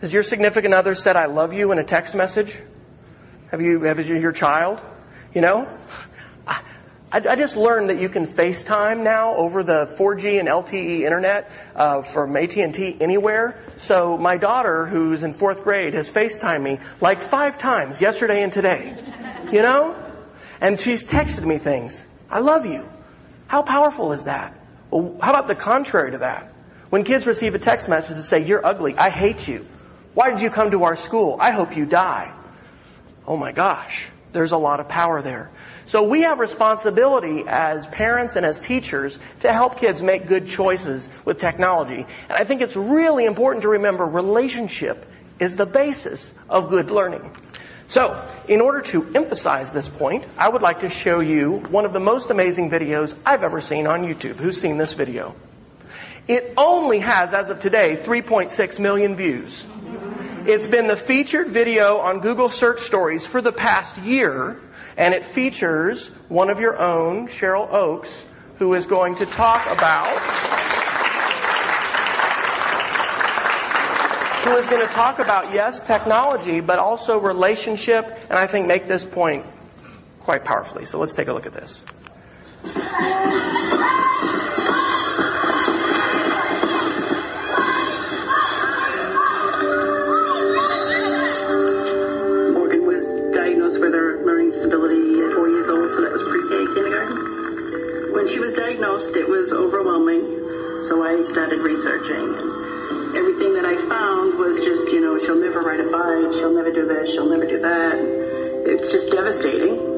Has 0.00 0.12
your 0.12 0.22
significant 0.22 0.74
other 0.74 0.94
said, 0.94 1.16
I 1.16 1.26
love 1.26 1.52
you 1.52 1.72
in 1.72 1.78
a 1.78 1.84
text 1.84 2.14
message? 2.14 2.56
Have 3.50 3.60
you, 3.60 3.82
have 3.82 3.98
is 3.98 4.08
your 4.08 4.32
child? 4.32 4.80
You 5.34 5.40
know? 5.40 5.68
I, 6.46 6.62
I 7.12 7.36
just 7.36 7.56
learned 7.56 7.90
that 7.90 8.00
you 8.00 8.08
can 8.08 8.26
FaceTime 8.26 9.02
now 9.02 9.34
over 9.36 9.62
the 9.62 9.94
4G 9.98 10.38
and 10.38 10.48
LTE 10.48 11.00
internet 11.00 11.50
uh, 11.74 12.02
from 12.02 12.36
AT&T 12.36 12.98
anywhere. 13.00 13.58
So 13.78 14.16
my 14.18 14.36
daughter, 14.36 14.86
who's 14.86 15.22
in 15.22 15.34
fourth 15.34 15.62
grade, 15.62 15.94
has 15.94 16.10
FaceTimed 16.10 16.62
me 16.62 16.78
like 17.00 17.22
five 17.22 17.58
times 17.58 18.00
yesterday 18.00 18.42
and 18.42 18.52
today. 18.52 18.96
You 19.52 19.62
know? 19.62 20.05
And 20.60 20.80
she's 20.80 21.04
texted 21.04 21.44
me 21.44 21.58
things. 21.58 22.04
I 22.30 22.40
love 22.40 22.64
you. 22.66 22.88
How 23.46 23.62
powerful 23.62 24.12
is 24.12 24.24
that? 24.24 24.58
Well, 24.90 25.18
how 25.20 25.30
about 25.30 25.48
the 25.48 25.54
contrary 25.54 26.12
to 26.12 26.18
that? 26.18 26.52
When 26.90 27.04
kids 27.04 27.26
receive 27.26 27.54
a 27.54 27.58
text 27.58 27.88
message 27.88 28.16
that 28.16 28.22
say, 28.22 28.44
you're 28.44 28.64
ugly, 28.64 28.96
I 28.96 29.10
hate 29.10 29.46
you. 29.46 29.66
Why 30.14 30.30
did 30.30 30.40
you 30.40 30.50
come 30.50 30.70
to 30.70 30.84
our 30.84 30.96
school? 30.96 31.36
I 31.40 31.50
hope 31.50 31.76
you 31.76 31.84
die. 31.84 32.32
Oh 33.26 33.36
my 33.36 33.52
gosh, 33.52 34.06
there's 34.32 34.52
a 34.52 34.56
lot 34.56 34.80
of 34.80 34.88
power 34.88 35.20
there. 35.20 35.50
So 35.86 36.02
we 36.02 36.22
have 36.22 36.38
responsibility 36.38 37.44
as 37.46 37.86
parents 37.86 38.36
and 38.36 38.44
as 38.44 38.58
teachers 38.58 39.18
to 39.40 39.52
help 39.52 39.78
kids 39.78 40.02
make 40.02 40.26
good 40.26 40.48
choices 40.48 41.08
with 41.24 41.38
technology. 41.38 42.06
And 42.28 42.32
I 42.32 42.44
think 42.44 42.60
it's 42.60 42.76
really 42.76 43.24
important 43.24 43.62
to 43.62 43.68
remember 43.68 44.04
relationship 44.04 45.06
is 45.38 45.56
the 45.56 45.66
basis 45.66 46.32
of 46.48 46.70
good 46.70 46.90
learning. 46.90 47.30
So, 47.88 48.28
in 48.48 48.60
order 48.60 48.80
to 48.90 49.06
emphasize 49.14 49.70
this 49.70 49.88
point, 49.88 50.26
I 50.36 50.48
would 50.48 50.62
like 50.62 50.80
to 50.80 50.88
show 50.88 51.20
you 51.20 51.58
one 51.70 51.84
of 51.84 51.92
the 51.92 52.00
most 52.00 52.30
amazing 52.30 52.68
videos 52.68 53.16
I've 53.24 53.44
ever 53.44 53.60
seen 53.60 53.86
on 53.86 54.02
YouTube. 54.02 54.36
Who's 54.36 54.60
seen 54.60 54.76
this 54.76 54.94
video? 54.94 55.36
It 56.26 56.54
only 56.56 56.98
has, 56.98 57.32
as 57.32 57.48
of 57.48 57.60
today, 57.60 57.96
3.6 57.98 58.80
million 58.80 59.14
views. 59.14 59.64
It's 60.46 60.66
been 60.66 60.88
the 60.88 60.96
featured 60.96 61.48
video 61.48 61.98
on 61.98 62.20
Google 62.20 62.48
search 62.48 62.80
stories 62.80 63.24
for 63.24 63.40
the 63.40 63.52
past 63.52 63.98
year, 63.98 64.60
and 64.96 65.14
it 65.14 65.26
features 65.26 66.08
one 66.28 66.50
of 66.50 66.58
your 66.58 66.80
own, 66.80 67.28
Cheryl 67.28 67.72
Oakes, 67.72 68.24
who 68.58 68.74
is 68.74 68.86
going 68.86 69.16
to 69.16 69.26
talk 69.26 69.64
about 69.70 70.85
who 74.46 74.56
is 74.56 74.68
going 74.68 74.86
to 74.86 74.92
talk 74.92 75.18
about, 75.18 75.52
yes, 75.52 75.82
technology, 75.82 76.60
but 76.60 76.78
also 76.78 77.18
relationship, 77.18 78.04
and 78.30 78.38
I 78.38 78.46
think 78.46 78.66
make 78.66 78.86
this 78.86 79.04
point 79.04 79.44
quite 80.20 80.44
powerfully. 80.44 80.84
So 80.84 81.00
let's 81.00 81.14
take 81.14 81.26
a 81.26 81.32
look 81.32 81.46
at 81.46 81.52
this. 81.52 81.82
Morgan 92.54 92.86
was 92.86 93.04
diagnosed 93.34 93.80
with 93.80 93.92
her 93.92 94.24
learning 94.24 94.52
disability 94.52 95.24
at 95.26 95.32
four 95.34 95.48
years 95.48 95.68
old, 95.68 95.90
so 95.90 96.00
that 96.02 96.12
was 96.12 96.22
pre-K 96.22 96.74
kindergarten. 96.74 98.14
When 98.14 98.28
she 98.28 98.38
was 98.38 98.54
diagnosed, 98.54 99.10
it 99.16 99.28
was 99.28 99.50
overwhelming, 99.50 100.86
so 100.86 101.02
I 101.02 101.20
started 101.22 101.58
researching 101.58 102.55
everything 103.16 103.54
that 103.54 103.64
I 103.64 103.76
found 103.88 104.38
was 104.38 104.56
just, 104.58 104.84
you 104.92 105.00
know, 105.00 105.18
she'll 105.18 105.40
never 105.40 105.60
ride 105.60 105.80
a 105.80 105.88
bike, 105.88 106.36
she'll 106.36 106.52
never 106.52 106.70
do 106.70 106.86
this, 106.86 107.10
she'll 107.10 107.28
never 107.28 107.46
do 107.46 107.58
that. 107.58 107.96
It's 108.68 108.92
just 108.92 109.10
devastating. 109.10 109.96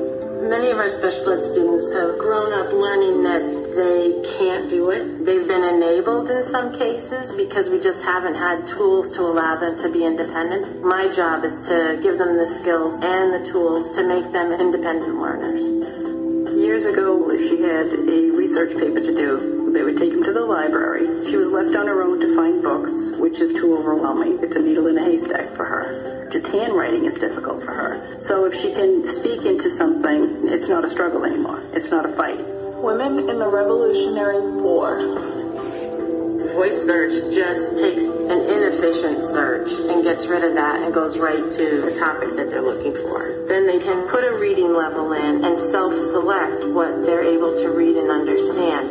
Many 0.48 0.70
of 0.70 0.78
our 0.78 0.88
special 0.88 1.34
ed 1.34 1.42
students 1.42 1.92
have 1.92 2.16
grown 2.16 2.54
up 2.54 2.72
learning 2.72 3.22
that 3.26 3.42
they 3.74 4.38
can't 4.38 4.70
do 4.70 4.90
it. 4.90 5.26
They've 5.26 5.46
been 5.46 5.64
enabled 5.64 6.30
in 6.30 6.44
some 6.48 6.78
cases 6.78 7.34
because 7.36 7.68
we 7.68 7.80
just 7.80 8.02
haven't 8.02 8.36
had 8.36 8.66
tools 8.66 9.10
to 9.16 9.22
allow 9.22 9.58
them 9.58 9.76
to 9.78 9.90
be 9.90 10.06
independent. 10.06 10.80
My 10.82 11.08
job 11.08 11.44
is 11.44 11.58
to 11.66 11.98
give 12.00 12.18
them 12.18 12.38
the 12.38 12.46
skills 12.46 12.94
and 13.02 13.34
the 13.34 13.50
tools 13.50 13.92
to 13.96 14.06
make 14.06 14.30
them 14.32 14.52
independent 14.52 15.20
learners. 15.20 16.17
Years 16.58 16.86
ago, 16.86 17.30
if 17.30 17.40
she 17.48 17.62
had 17.62 17.86
a 17.86 18.36
research 18.36 18.76
paper 18.76 19.00
to 19.00 19.14
do, 19.14 19.70
they 19.72 19.84
would 19.84 19.96
take 19.96 20.12
him 20.12 20.24
to 20.24 20.32
the 20.32 20.40
library. 20.40 21.24
She 21.30 21.36
was 21.36 21.48
left 21.50 21.76
on 21.76 21.86
her 21.86 22.02
own 22.02 22.18
to 22.18 22.34
find 22.34 22.60
books, 22.60 22.90
which 23.16 23.38
is 23.38 23.52
too 23.52 23.78
overwhelming. 23.78 24.40
It's 24.42 24.56
a 24.56 24.58
needle 24.58 24.88
in 24.88 24.98
a 24.98 25.04
haystack 25.04 25.54
for 25.54 25.64
her. 25.64 26.28
Just 26.32 26.46
handwriting 26.46 27.04
is 27.04 27.14
difficult 27.14 27.62
for 27.62 27.72
her. 27.72 28.20
So 28.20 28.44
if 28.44 28.60
she 28.60 28.72
can 28.72 29.06
speak 29.06 29.46
into 29.46 29.70
something, 29.70 30.48
it's 30.48 30.66
not 30.66 30.84
a 30.84 30.90
struggle 30.90 31.24
anymore. 31.24 31.62
It's 31.74 31.90
not 31.90 32.04
a 32.04 32.12
fight. 32.16 32.44
Women 32.82 33.30
in 33.30 33.38
the 33.38 33.48
Revolutionary 33.48 34.40
War 34.40 34.98
voice 36.52 36.76
search 36.86 37.12
just 37.34 37.80
takes 37.80 38.02
an 38.04 38.40
inefficient 38.44 39.20
search 39.34 39.70
and 39.70 40.04
gets 40.04 40.26
rid 40.26 40.44
of 40.44 40.54
that 40.54 40.82
and 40.82 40.92
goes 40.92 41.16
right 41.18 41.42
to 41.42 41.66
the 41.82 41.94
topic 41.98 42.34
that 42.34 42.50
they're 42.50 42.62
looking 42.62 42.96
for. 42.96 43.46
Then 43.48 43.66
they 43.66 43.78
can 43.78 44.08
put 44.08 44.24
a 44.24 44.38
reading 44.38 44.72
level 44.72 45.12
in 45.12 45.44
and 45.44 45.58
self-select 45.58 46.68
what 46.74 47.04
they're 47.04 47.24
able 47.24 47.56
to 47.56 47.68
read 47.70 47.96
and 47.96 48.10
understand. 48.10 48.88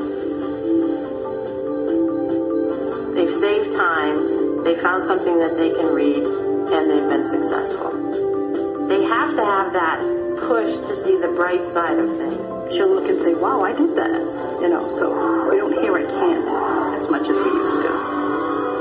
They've 3.15 3.39
saved 3.39 3.71
time, 3.75 4.63
they 4.63 4.75
found 4.75 5.03
something 5.03 5.39
that 5.39 5.57
they 5.57 5.71
can 5.71 5.93
read, 5.93 6.21
and 6.21 6.89
they've 6.89 7.09
been 7.09 7.25
successful. 7.25 8.87
They 8.87 9.03
have 9.03 9.35
to 9.35 9.43
have 9.43 9.73
that 9.73 10.26
push 10.47 10.71
to 10.79 11.03
see 11.03 11.19
the 11.19 11.27
bright 11.35 11.67
side 11.75 11.99
of 11.99 12.07
things. 12.15 12.47
She'll 12.71 12.87
look 12.87 13.11
and 13.11 13.19
say, 13.19 13.35
wow, 13.35 13.61
I 13.61 13.75
did 13.75 13.91
that. 13.99 14.23
You 14.63 14.69
know, 14.71 14.95
so 14.95 15.11
we 15.51 15.59
don't 15.59 15.75
hear 15.83 15.91
I 15.91 16.07
can't 16.07 16.47
as 16.95 17.05
much 17.11 17.27
as 17.27 17.35
we 17.35 17.51
used 17.51 17.81
to. 17.83 17.91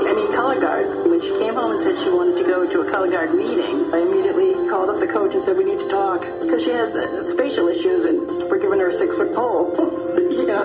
I 0.07 0.13
mean, 0.15 0.31
color 0.31 0.59
guard, 0.59 0.87
when 1.11 1.19
she 1.19 1.29
came 1.43 1.55
home 1.59 1.75
and 1.75 1.81
said 1.83 1.99
she 1.99 2.09
wanted 2.09 2.39
to 2.39 2.47
go 2.47 2.63
to 2.65 2.87
a 2.87 2.89
color 2.89 3.11
guard 3.11 3.35
meeting, 3.35 3.91
I 3.93 3.99
immediately 3.99 4.55
called 4.71 4.89
up 4.89 4.99
the 5.03 5.11
coach 5.11 5.35
and 5.35 5.43
said, 5.43 5.57
we 5.57 5.65
need 5.67 5.79
to 5.79 5.89
talk. 5.91 6.23
Because 6.39 6.63
she 6.63 6.71
has 6.71 6.95
uh, 6.95 7.27
spatial 7.35 7.67
issues 7.67 8.05
and 8.05 8.47
we're 8.47 8.63
giving 8.63 8.79
her 8.79 8.87
a 8.87 8.95
six 8.95 9.13
foot 9.13 9.35
pole. 9.35 9.75
yeah. 10.47 10.63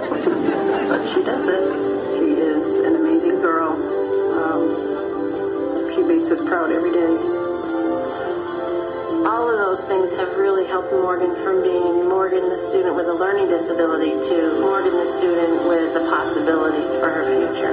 but 0.87 1.03
she 1.11 1.21
does 1.27 1.51
it. 1.51 1.67
She 2.15 2.31
is 2.31 2.67
an 2.87 2.95
amazing 2.95 3.43
girl. 3.43 3.75
Um, 4.39 5.91
she 5.91 6.01
makes 6.07 6.31
us 6.31 6.39
proud 6.47 6.71
every 6.71 6.93
day. 6.95 7.42
Those 9.73 9.89
things 9.89 10.11
have 10.17 10.37
really 10.37 10.67
helped 10.67 10.93
Morgan 10.93 11.35
from 11.37 11.63
being 11.63 12.07
Morgan 12.07 12.51
the 12.51 12.59
student 12.69 12.95
with 12.95 13.07
a 13.07 13.15
learning 13.15 13.49
disability 13.49 14.11
to 14.11 14.61
Morgan 14.61 14.93
the 14.93 15.17
student 15.17 15.67
with 15.67 15.95
the 15.95 16.01
possibilities 16.11 16.93
for 17.01 17.09
her 17.09 17.25
future. 17.25 17.73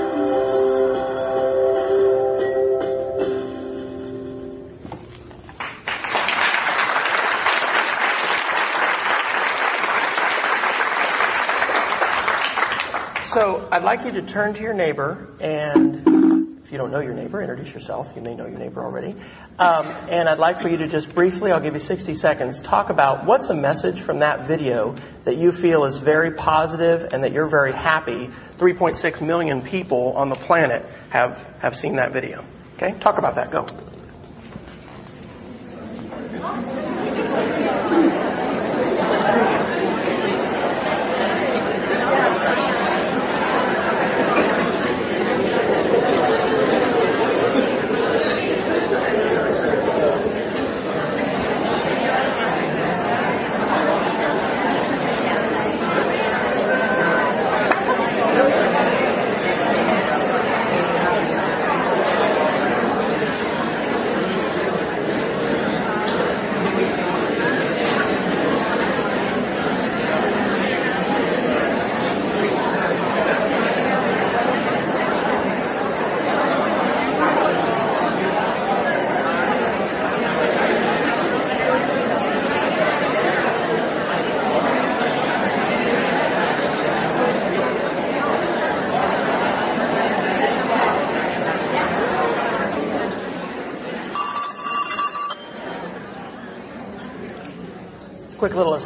So 13.25 13.67
I'd 13.73 13.83
like 13.83 14.05
you 14.05 14.11
to 14.13 14.21
turn 14.21 14.53
to 14.53 14.61
your 14.61 14.73
neighbor 14.73 15.27
and 15.41 16.28
if 16.69 16.73
you 16.73 16.77
don't 16.77 16.91
know 16.91 16.99
your 16.99 17.15
neighbor, 17.15 17.41
introduce 17.41 17.73
yourself. 17.73 18.13
You 18.15 18.21
may 18.21 18.35
know 18.35 18.45
your 18.45 18.59
neighbor 18.59 18.83
already. 18.83 19.15
Um, 19.57 19.87
and 20.07 20.29
I'd 20.29 20.37
like 20.37 20.61
for 20.61 20.69
you 20.69 20.77
to 20.77 20.87
just 20.87 21.15
briefly, 21.15 21.51
I'll 21.51 21.59
give 21.59 21.73
you 21.73 21.79
60 21.79 22.13
seconds, 22.13 22.59
talk 22.59 22.91
about 22.91 23.25
what's 23.25 23.49
a 23.49 23.55
message 23.55 23.99
from 24.01 24.19
that 24.19 24.45
video 24.45 24.93
that 25.23 25.39
you 25.39 25.51
feel 25.51 25.85
is 25.85 25.97
very 25.97 26.29
positive 26.29 27.11
and 27.11 27.23
that 27.23 27.31
you're 27.31 27.47
very 27.47 27.71
happy 27.71 28.29
3.6 28.59 29.19
million 29.25 29.63
people 29.63 30.13
on 30.13 30.29
the 30.29 30.35
planet 30.35 30.85
have, 31.09 31.43
have 31.57 31.75
seen 31.75 31.95
that 31.95 32.13
video. 32.13 32.45
Okay? 32.75 32.93
Talk 32.99 33.17
about 33.17 33.33
that. 33.33 33.49
Go. 33.49 33.65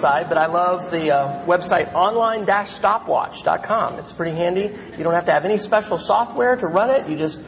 But 0.01 0.37
I 0.37 0.47
love 0.47 0.91
the 0.91 1.11
uh, 1.11 1.45
website 1.45 1.93
online-stopwatch.com. 1.93 3.99
It's 3.99 4.11
pretty 4.11 4.35
handy. 4.35 4.75
You 4.97 5.03
don't 5.03 5.13
have 5.13 5.27
to 5.27 5.31
have 5.31 5.45
any 5.45 5.57
special 5.57 5.97
software 5.97 6.55
to 6.55 6.67
run 6.67 6.89
it. 6.89 7.07
You 7.07 7.17
just 7.17 7.39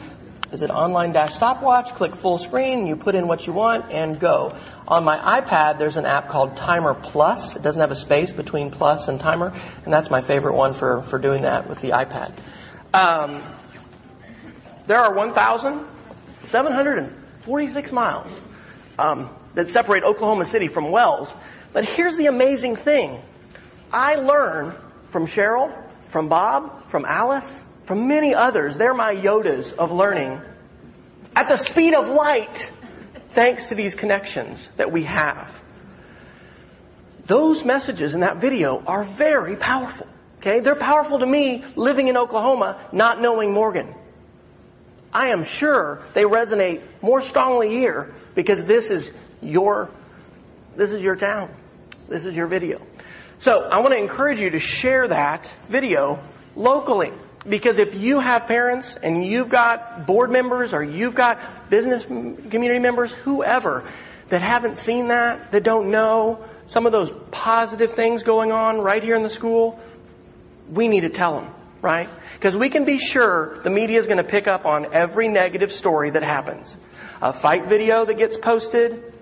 visit 0.50 0.70
online-stopwatch, 0.70 1.94
click 1.94 2.14
full 2.14 2.38
screen, 2.38 2.86
you 2.86 2.96
put 2.96 3.14
in 3.14 3.28
what 3.28 3.46
you 3.46 3.52
want, 3.52 3.90
and 3.90 4.18
go. 4.18 4.56
On 4.88 5.04
my 5.04 5.40
iPad, 5.40 5.78
there's 5.78 5.96
an 5.96 6.06
app 6.06 6.28
called 6.28 6.56
Timer 6.56 6.94
Plus. 6.94 7.56
It 7.56 7.62
doesn't 7.62 7.80
have 7.80 7.90
a 7.90 7.96
space 7.96 8.32
between 8.32 8.70
plus 8.70 9.08
and 9.08 9.18
timer, 9.18 9.52
and 9.84 9.92
that's 9.92 10.10
my 10.10 10.20
favorite 10.20 10.54
one 10.54 10.74
for, 10.74 11.02
for 11.02 11.18
doing 11.18 11.42
that 11.42 11.68
with 11.68 11.80
the 11.80 11.90
iPad. 11.90 12.32
Um, 12.94 13.42
there 14.86 14.98
are 14.98 15.12
1,746 15.14 17.92
miles 17.92 18.40
um, 18.98 19.30
that 19.54 19.68
separate 19.68 20.04
Oklahoma 20.04 20.44
City 20.44 20.68
from 20.68 20.90
Wells. 20.90 21.32
But 21.76 21.84
here's 21.84 22.16
the 22.16 22.24
amazing 22.24 22.76
thing. 22.76 23.20
I 23.92 24.14
learn 24.14 24.72
from 25.10 25.26
Cheryl, 25.26 25.70
from 26.08 26.30
Bob, 26.30 26.88
from 26.88 27.04
Alice, 27.04 27.44
from 27.84 28.08
many 28.08 28.34
others. 28.34 28.78
They're 28.78 28.94
my 28.94 29.14
Yodas 29.14 29.74
of 29.74 29.92
learning 29.92 30.40
at 31.36 31.48
the 31.48 31.56
speed 31.56 31.92
of 31.92 32.08
light 32.08 32.72
thanks 33.32 33.66
to 33.66 33.74
these 33.74 33.94
connections 33.94 34.70
that 34.78 34.90
we 34.90 35.04
have. 35.04 35.54
Those 37.26 37.62
messages 37.62 38.14
in 38.14 38.20
that 38.20 38.38
video 38.38 38.82
are 38.86 39.04
very 39.04 39.54
powerful. 39.54 40.06
Okay? 40.38 40.60
They're 40.60 40.76
powerful 40.76 41.18
to 41.18 41.26
me 41.26 41.62
living 41.74 42.08
in 42.08 42.16
Oklahoma, 42.16 42.80
not 42.90 43.20
knowing 43.20 43.52
Morgan. 43.52 43.94
I 45.12 45.28
am 45.28 45.44
sure 45.44 46.00
they 46.14 46.22
resonate 46.22 46.80
more 47.02 47.20
strongly 47.20 47.68
here 47.68 48.14
because 48.34 48.64
this 48.64 48.90
is 48.90 49.10
your, 49.42 49.90
this 50.74 50.92
is 50.92 51.02
your 51.02 51.16
town. 51.16 51.50
This 52.08 52.24
is 52.24 52.36
your 52.36 52.46
video. 52.46 52.80
So 53.40 53.52
I 53.52 53.80
want 53.80 53.92
to 53.92 53.98
encourage 53.98 54.40
you 54.40 54.50
to 54.50 54.60
share 54.60 55.08
that 55.08 55.50
video 55.68 56.20
locally. 56.54 57.12
Because 57.48 57.78
if 57.78 57.94
you 57.94 58.18
have 58.20 58.46
parents 58.46 58.96
and 58.96 59.24
you've 59.24 59.48
got 59.48 60.06
board 60.06 60.30
members 60.30 60.72
or 60.72 60.82
you've 60.82 61.14
got 61.14 61.70
business 61.70 62.04
community 62.04 62.78
members, 62.78 63.12
whoever, 63.12 63.84
that 64.28 64.42
haven't 64.42 64.78
seen 64.78 65.08
that, 65.08 65.52
that 65.52 65.62
don't 65.62 65.90
know 65.90 66.44
some 66.66 66.86
of 66.86 66.92
those 66.92 67.12
positive 67.30 67.92
things 67.92 68.24
going 68.24 68.50
on 68.50 68.78
right 68.78 69.02
here 69.02 69.14
in 69.14 69.22
the 69.22 69.30
school, 69.30 69.80
we 70.68 70.88
need 70.88 71.02
to 71.02 71.08
tell 71.08 71.40
them, 71.40 71.54
right? 71.80 72.08
Because 72.34 72.56
we 72.56 72.68
can 72.68 72.84
be 72.84 72.98
sure 72.98 73.60
the 73.62 73.70
media 73.70 73.98
is 73.98 74.06
going 74.06 74.18
to 74.18 74.24
pick 74.24 74.48
up 74.48 74.66
on 74.66 74.92
every 74.92 75.28
negative 75.28 75.72
story 75.72 76.10
that 76.10 76.24
happens. 76.24 76.76
A 77.22 77.32
fight 77.32 77.66
video 77.66 78.04
that 78.04 78.16
gets 78.16 78.36
posted, 78.36 79.12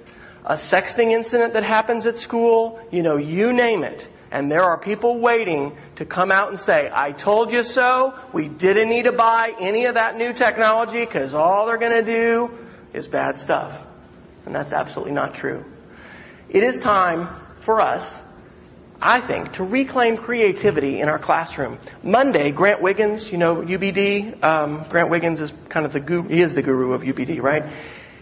a 0.44 0.54
sexting 0.54 1.12
incident 1.12 1.54
that 1.54 1.64
happens 1.64 2.06
at 2.06 2.18
school, 2.18 2.80
you 2.90 3.02
know, 3.02 3.16
you 3.16 3.52
name 3.52 3.82
it. 3.82 4.08
And 4.30 4.50
there 4.50 4.64
are 4.64 4.76
people 4.76 5.20
waiting 5.20 5.76
to 5.96 6.04
come 6.04 6.32
out 6.32 6.48
and 6.48 6.58
say, 6.58 6.90
I 6.92 7.12
told 7.12 7.52
you 7.52 7.62
so. 7.62 8.14
We 8.32 8.48
didn't 8.48 8.88
need 8.88 9.04
to 9.04 9.12
buy 9.12 9.52
any 9.60 9.86
of 9.86 9.94
that 9.94 10.16
new 10.16 10.32
technology 10.32 11.04
because 11.04 11.34
all 11.34 11.66
they're 11.66 11.78
going 11.78 12.04
to 12.04 12.14
do 12.14 12.50
is 12.92 13.06
bad 13.06 13.38
stuff. 13.38 13.80
And 14.44 14.54
that's 14.54 14.72
absolutely 14.72 15.14
not 15.14 15.34
true. 15.34 15.64
It 16.48 16.64
is 16.64 16.80
time 16.80 17.28
for 17.60 17.80
us, 17.80 18.04
I 19.00 19.20
think, 19.20 19.52
to 19.54 19.64
reclaim 19.64 20.16
creativity 20.16 21.00
in 21.00 21.08
our 21.08 21.18
classroom. 21.18 21.78
Monday, 22.02 22.50
Grant 22.50 22.82
Wiggins, 22.82 23.30
you 23.30 23.38
know, 23.38 23.56
UBD, 23.56 24.42
um, 24.42 24.84
Grant 24.88 25.10
Wiggins 25.10 25.40
is 25.40 25.52
kind 25.68 25.86
of 25.86 25.92
the 25.92 26.00
guru, 26.00 26.28
he 26.28 26.40
is 26.40 26.54
the 26.54 26.62
guru 26.62 26.92
of 26.92 27.02
UBD, 27.02 27.40
right? 27.40 27.72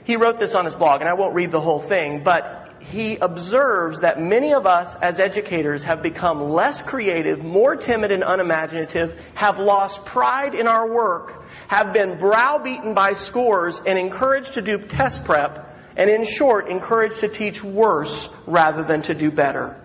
He 0.05 0.17
wrote 0.17 0.39
this 0.39 0.55
on 0.55 0.65
his 0.65 0.75
blog, 0.75 1.01
and 1.01 1.09
I 1.09 1.15
won't 1.15 1.35
read 1.35 1.53
the 1.53 1.61
whole 1.61 1.81
thing, 1.81 2.23
but 2.25 2.63
he 2.81 3.17
observes 3.17 4.01
that 4.01 4.21
many 4.21 4.53
of 4.53 4.67
us 4.67 4.95
as 4.97 5.21
educators 5.21 5.85
have 5.85 6.03
become 6.03 6.51
less 6.51 6.83
creative, 6.83 7.45
more 7.45 7.77
timid 7.77 8.11
and 8.11 8.25
unimaginative, 8.25 9.19
have 9.35 9.59
lost 9.59 10.05
pride 10.05 10.55
in 10.55 10.67
our 10.67 10.93
work, 10.93 11.45
have 11.69 11.93
been 11.93 12.19
browbeaten 12.19 12.95
by 12.95 13.13
scores 13.13 13.81
and 13.87 13.99
encouraged 13.99 14.55
to 14.55 14.63
do 14.63 14.79
test 14.79 15.25
prep, 15.25 15.69
and 15.97 16.11
in 16.11 16.25
short, 16.25 16.69
encouraged 16.69 17.21
to 17.21 17.29
teach 17.29 17.63
worse 17.63 18.29
rather 18.47 18.83
than 18.83 19.03
to 19.03 19.15
do 19.15 19.31
better. 19.31 19.77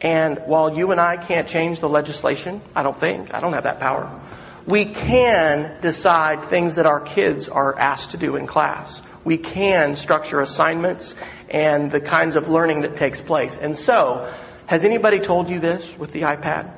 And 0.00 0.40
while 0.46 0.76
you 0.76 0.90
and 0.90 1.00
I 1.00 1.24
can't 1.24 1.46
change 1.46 1.80
the 1.80 1.88
legislation, 1.88 2.60
I 2.74 2.82
don't 2.82 2.98
think, 2.98 3.34
I 3.34 3.40
don't 3.40 3.52
have 3.52 3.64
that 3.64 3.78
power, 3.78 4.20
we 4.66 4.86
can 4.86 5.80
decide 5.80 6.48
things 6.48 6.76
that 6.76 6.86
our 6.86 7.00
kids 7.00 7.48
are 7.48 7.78
asked 7.78 8.12
to 8.12 8.16
do 8.16 8.36
in 8.36 8.46
class. 8.46 9.02
We 9.24 9.38
can 9.38 9.96
structure 9.96 10.40
assignments 10.40 11.14
and 11.48 11.90
the 11.90 12.00
kinds 12.00 12.36
of 12.36 12.48
learning 12.48 12.82
that 12.82 12.96
takes 12.96 13.20
place. 13.20 13.56
And 13.56 13.76
so, 13.76 14.32
has 14.66 14.84
anybody 14.84 15.20
told 15.20 15.50
you 15.50 15.60
this 15.60 15.96
with 15.98 16.12
the 16.12 16.22
iPad 16.22 16.72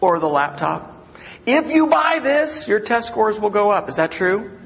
or 0.00 0.18
the 0.18 0.28
laptop? 0.28 0.92
If 1.44 1.70
you 1.70 1.86
buy 1.86 2.18
this, 2.22 2.66
your 2.66 2.80
test 2.80 3.08
scores 3.08 3.38
will 3.38 3.50
go 3.50 3.70
up. 3.70 3.88
Is 3.88 3.96
that 3.96 4.12
true? 4.12 4.50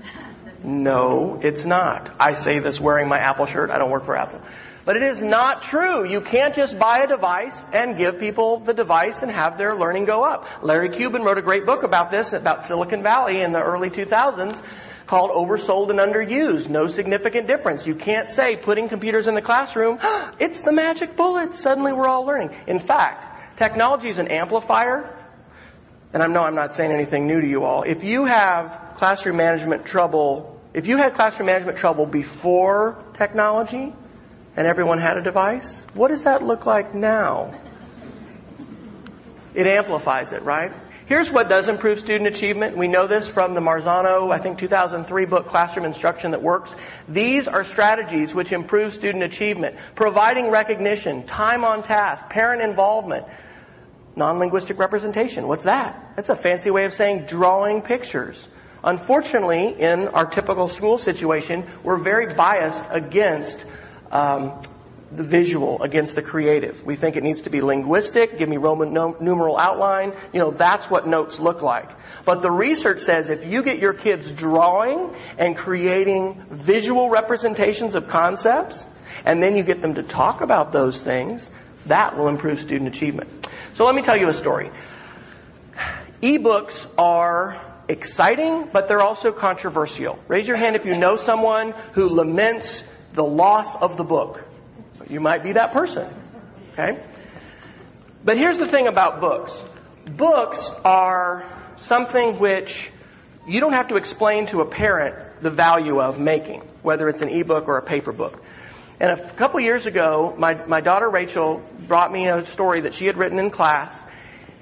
No, 0.62 1.40
it's 1.42 1.64
not. 1.64 2.14
I 2.20 2.34
say 2.34 2.58
this 2.58 2.78
wearing 2.78 3.08
my 3.08 3.16
Apple 3.16 3.46
shirt. 3.46 3.70
I 3.70 3.78
don't 3.78 3.90
work 3.90 4.04
for 4.04 4.14
Apple. 4.14 4.42
But 4.90 4.96
it 4.96 5.04
is 5.04 5.22
not 5.22 5.62
true. 5.62 6.04
You 6.04 6.20
can't 6.20 6.52
just 6.52 6.76
buy 6.76 7.02
a 7.04 7.06
device 7.06 7.54
and 7.72 7.96
give 7.96 8.18
people 8.18 8.58
the 8.58 8.74
device 8.74 9.22
and 9.22 9.30
have 9.30 9.56
their 9.56 9.76
learning 9.76 10.06
go 10.06 10.24
up. 10.24 10.48
Larry 10.64 10.88
Cuban 10.88 11.22
wrote 11.22 11.38
a 11.38 11.42
great 11.42 11.64
book 11.64 11.84
about 11.84 12.10
this, 12.10 12.32
about 12.32 12.64
Silicon 12.64 13.00
Valley 13.00 13.42
in 13.42 13.52
the 13.52 13.62
early 13.62 13.88
2000s 13.88 14.60
called 15.06 15.30
Oversold 15.30 15.90
and 15.90 16.00
Underused. 16.00 16.68
No 16.68 16.88
significant 16.88 17.46
difference. 17.46 17.86
You 17.86 17.94
can't 17.94 18.32
say 18.32 18.56
putting 18.56 18.88
computers 18.88 19.28
in 19.28 19.36
the 19.36 19.40
classroom, 19.40 20.00
it's 20.40 20.62
the 20.62 20.72
magic 20.72 21.14
bullet. 21.14 21.54
Suddenly 21.54 21.92
we're 21.92 22.08
all 22.08 22.24
learning. 22.24 22.50
In 22.66 22.80
fact, 22.80 23.56
technology 23.58 24.08
is 24.08 24.18
an 24.18 24.26
amplifier. 24.26 25.16
And 26.12 26.20
I 26.20 26.26
know 26.26 26.40
I'm 26.40 26.56
not 26.56 26.74
saying 26.74 26.90
anything 26.90 27.28
new 27.28 27.40
to 27.40 27.46
you 27.46 27.62
all. 27.62 27.84
If 27.84 28.02
you 28.02 28.24
have 28.24 28.94
classroom 28.96 29.36
management 29.36 29.84
trouble, 29.86 30.60
if 30.74 30.88
you 30.88 30.96
had 30.96 31.14
classroom 31.14 31.46
management 31.46 31.78
trouble 31.78 32.06
before 32.06 32.98
technology, 33.14 33.94
and 34.56 34.66
everyone 34.66 34.98
had 34.98 35.16
a 35.16 35.22
device? 35.22 35.82
What 35.94 36.08
does 36.08 36.24
that 36.24 36.42
look 36.42 36.66
like 36.66 36.94
now? 36.94 37.58
It 39.54 39.66
amplifies 39.66 40.32
it, 40.32 40.42
right? 40.42 40.72
Here's 41.06 41.32
what 41.32 41.48
does 41.48 41.68
improve 41.68 41.98
student 41.98 42.28
achievement. 42.28 42.76
We 42.76 42.86
know 42.86 43.08
this 43.08 43.26
from 43.26 43.54
the 43.54 43.60
Marzano, 43.60 44.32
I 44.32 44.38
think 44.38 44.58
2003 44.58 45.26
book, 45.26 45.48
Classroom 45.48 45.84
Instruction 45.84 46.30
That 46.30 46.40
Works. 46.40 46.76
These 47.08 47.48
are 47.48 47.64
strategies 47.64 48.32
which 48.32 48.52
improve 48.52 48.94
student 48.94 49.24
achievement. 49.24 49.74
Providing 49.96 50.50
recognition, 50.50 51.26
time 51.26 51.64
on 51.64 51.82
task, 51.82 52.28
parent 52.28 52.62
involvement, 52.62 53.26
non-linguistic 54.14 54.78
representation. 54.78 55.48
What's 55.48 55.64
that? 55.64 56.12
That's 56.14 56.30
a 56.30 56.36
fancy 56.36 56.70
way 56.70 56.84
of 56.84 56.92
saying 56.92 57.26
drawing 57.26 57.82
pictures. 57.82 58.46
Unfortunately, 58.84 59.80
in 59.80 60.06
our 60.08 60.26
typical 60.26 60.68
school 60.68 60.96
situation, 60.96 61.68
we're 61.82 61.98
very 61.98 62.32
biased 62.34 62.84
against 62.88 63.66
um, 64.10 64.60
the 65.12 65.22
visual 65.24 65.82
against 65.82 66.14
the 66.14 66.22
creative. 66.22 66.84
We 66.84 66.94
think 66.96 67.16
it 67.16 67.24
needs 67.24 67.42
to 67.42 67.50
be 67.50 67.60
linguistic, 67.60 68.38
give 68.38 68.48
me 68.48 68.56
Roman 68.58 68.92
numeral 68.92 69.58
outline. 69.58 70.12
You 70.32 70.40
know, 70.40 70.50
that's 70.52 70.88
what 70.88 71.06
notes 71.06 71.40
look 71.40 71.62
like. 71.62 71.90
But 72.24 72.42
the 72.42 72.50
research 72.50 73.00
says 73.00 73.28
if 73.28 73.44
you 73.44 73.62
get 73.62 73.78
your 73.78 73.92
kids 73.92 74.30
drawing 74.30 75.14
and 75.36 75.56
creating 75.56 76.44
visual 76.50 77.10
representations 77.10 77.94
of 77.94 78.06
concepts, 78.06 78.84
and 79.24 79.42
then 79.42 79.56
you 79.56 79.64
get 79.64 79.82
them 79.82 79.94
to 79.94 80.02
talk 80.02 80.40
about 80.40 80.72
those 80.72 81.02
things, 81.02 81.50
that 81.86 82.16
will 82.16 82.28
improve 82.28 82.60
student 82.60 82.88
achievement. 82.88 83.48
So 83.74 83.84
let 83.84 83.94
me 83.94 84.02
tell 84.02 84.16
you 84.16 84.28
a 84.28 84.32
story. 84.32 84.70
Ebooks 86.22 86.86
are 86.98 87.60
exciting, 87.88 88.68
but 88.72 88.86
they're 88.86 89.02
also 89.02 89.32
controversial. 89.32 90.18
Raise 90.28 90.46
your 90.46 90.56
hand 90.56 90.76
if 90.76 90.84
you 90.84 90.94
know 90.94 91.16
someone 91.16 91.72
who 91.94 92.08
laments 92.08 92.84
the 93.12 93.24
loss 93.24 93.74
of 93.76 93.96
the 93.96 94.04
book. 94.04 94.46
You 95.08 95.20
might 95.20 95.42
be 95.42 95.52
that 95.52 95.72
person. 95.72 96.12
Okay? 96.72 97.02
But 98.24 98.36
here's 98.36 98.58
the 98.58 98.68
thing 98.68 98.86
about 98.86 99.20
books. 99.20 99.62
Books 100.16 100.70
are 100.84 101.44
something 101.78 102.38
which 102.38 102.90
you 103.46 103.60
don't 103.60 103.72
have 103.72 103.88
to 103.88 103.96
explain 103.96 104.46
to 104.48 104.60
a 104.60 104.66
parent 104.66 105.42
the 105.42 105.50
value 105.50 106.00
of 106.00 106.18
making, 106.18 106.60
whether 106.82 107.08
it's 107.08 107.22
an 107.22 107.28
ebook 107.28 107.66
or 107.66 107.78
a 107.78 107.82
paper 107.82 108.12
book. 108.12 108.42
And 109.00 109.18
a 109.18 109.30
couple 109.32 109.58
years 109.60 109.86
ago, 109.86 110.34
my, 110.36 110.54
my 110.66 110.80
daughter 110.80 111.08
Rachel 111.08 111.62
brought 111.88 112.12
me 112.12 112.28
a 112.28 112.44
story 112.44 112.82
that 112.82 112.92
she 112.92 113.06
had 113.06 113.16
written 113.16 113.38
in 113.38 113.50
class 113.50 113.90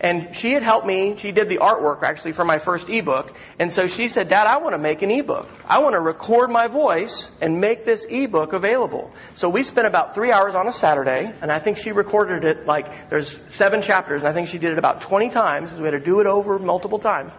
and 0.00 0.34
she 0.36 0.52
had 0.52 0.62
helped 0.62 0.86
me. 0.86 1.16
She 1.18 1.32
did 1.32 1.48
the 1.48 1.58
artwork 1.58 2.02
actually 2.02 2.32
for 2.32 2.44
my 2.44 2.58
first 2.58 2.88
ebook. 2.88 3.34
And 3.58 3.70
so 3.70 3.86
she 3.86 4.06
said, 4.08 4.28
Dad, 4.28 4.46
I 4.46 4.58
want 4.58 4.74
to 4.74 4.78
make 4.78 5.02
an 5.02 5.10
ebook. 5.10 5.48
I 5.66 5.80
want 5.80 5.94
to 5.94 6.00
record 6.00 6.50
my 6.50 6.68
voice 6.68 7.30
and 7.40 7.60
make 7.60 7.84
this 7.84 8.06
ebook 8.08 8.52
available. 8.52 9.12
So 9.34 9.48
we 9.48 9.64
spent 9.64 9.86
about 9.86 10.14
three 10.14 10.30
hours 10.30 10.54
on 10.54 10.68
a 10.68 10.72
Saturday, 10.72 11.32
and 11.42 11.50
I 11.50 11.58
think 11.58 11.78
she 11.78 11.90
recorded 11.90 12.44
it 12.44 12.66
like, 12.66 13.08
there's 13.10 13.40
seven 13.48 13.82
chapters, 13.82 14.22
and 14.22 14.28
I 14.28 14.32
think 14.32 14.48
she 14.48 14.58
did 14.58 14.70
it 14.70 14.78
about 14.78 15.02
20 15.02 15.30
times, 15.30 15.70
so 15.70 15.78
we 15.78 15.84
had 15.84 15.98
to 15.98 16.00
do 16.00 16.20
it 16.20 16.26
over 16.26 16.58
multiple 16.58 17.00
times. 17.00 17.32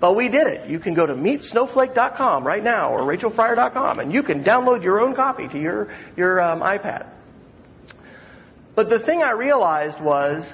But 0.00 0.14
we 0.14 0.28
did 0.28 0.46
it. 0.46 0.68
You 0.68 0.78
can 0.78 0.94
go 0.94 1.06
to 1.06 1.14
meetsnowflake.com 1.14 2.46
right 2.46 2.62
now, 2.62 2.92
or 2.92 3.00
rachelfryer.com, 3.00 4.00
and 4.00 4.12
you 4.12 4.22
can 4.22 4.42
download 4.42 4.82
your 4.82 5.00
own 5.00 5.14
copy 5.14 5.48
to 5.48 5.58
your, 5.58 5.88
your 6.16 6.40
um, 6.40 6.60
iPad. 6.60 7.08
But 8.74 8.90
the 8.90 8.98
thing 8.98 9.22
I 9.22 9.32
realized 9.32 10.00
was 10.00 10.44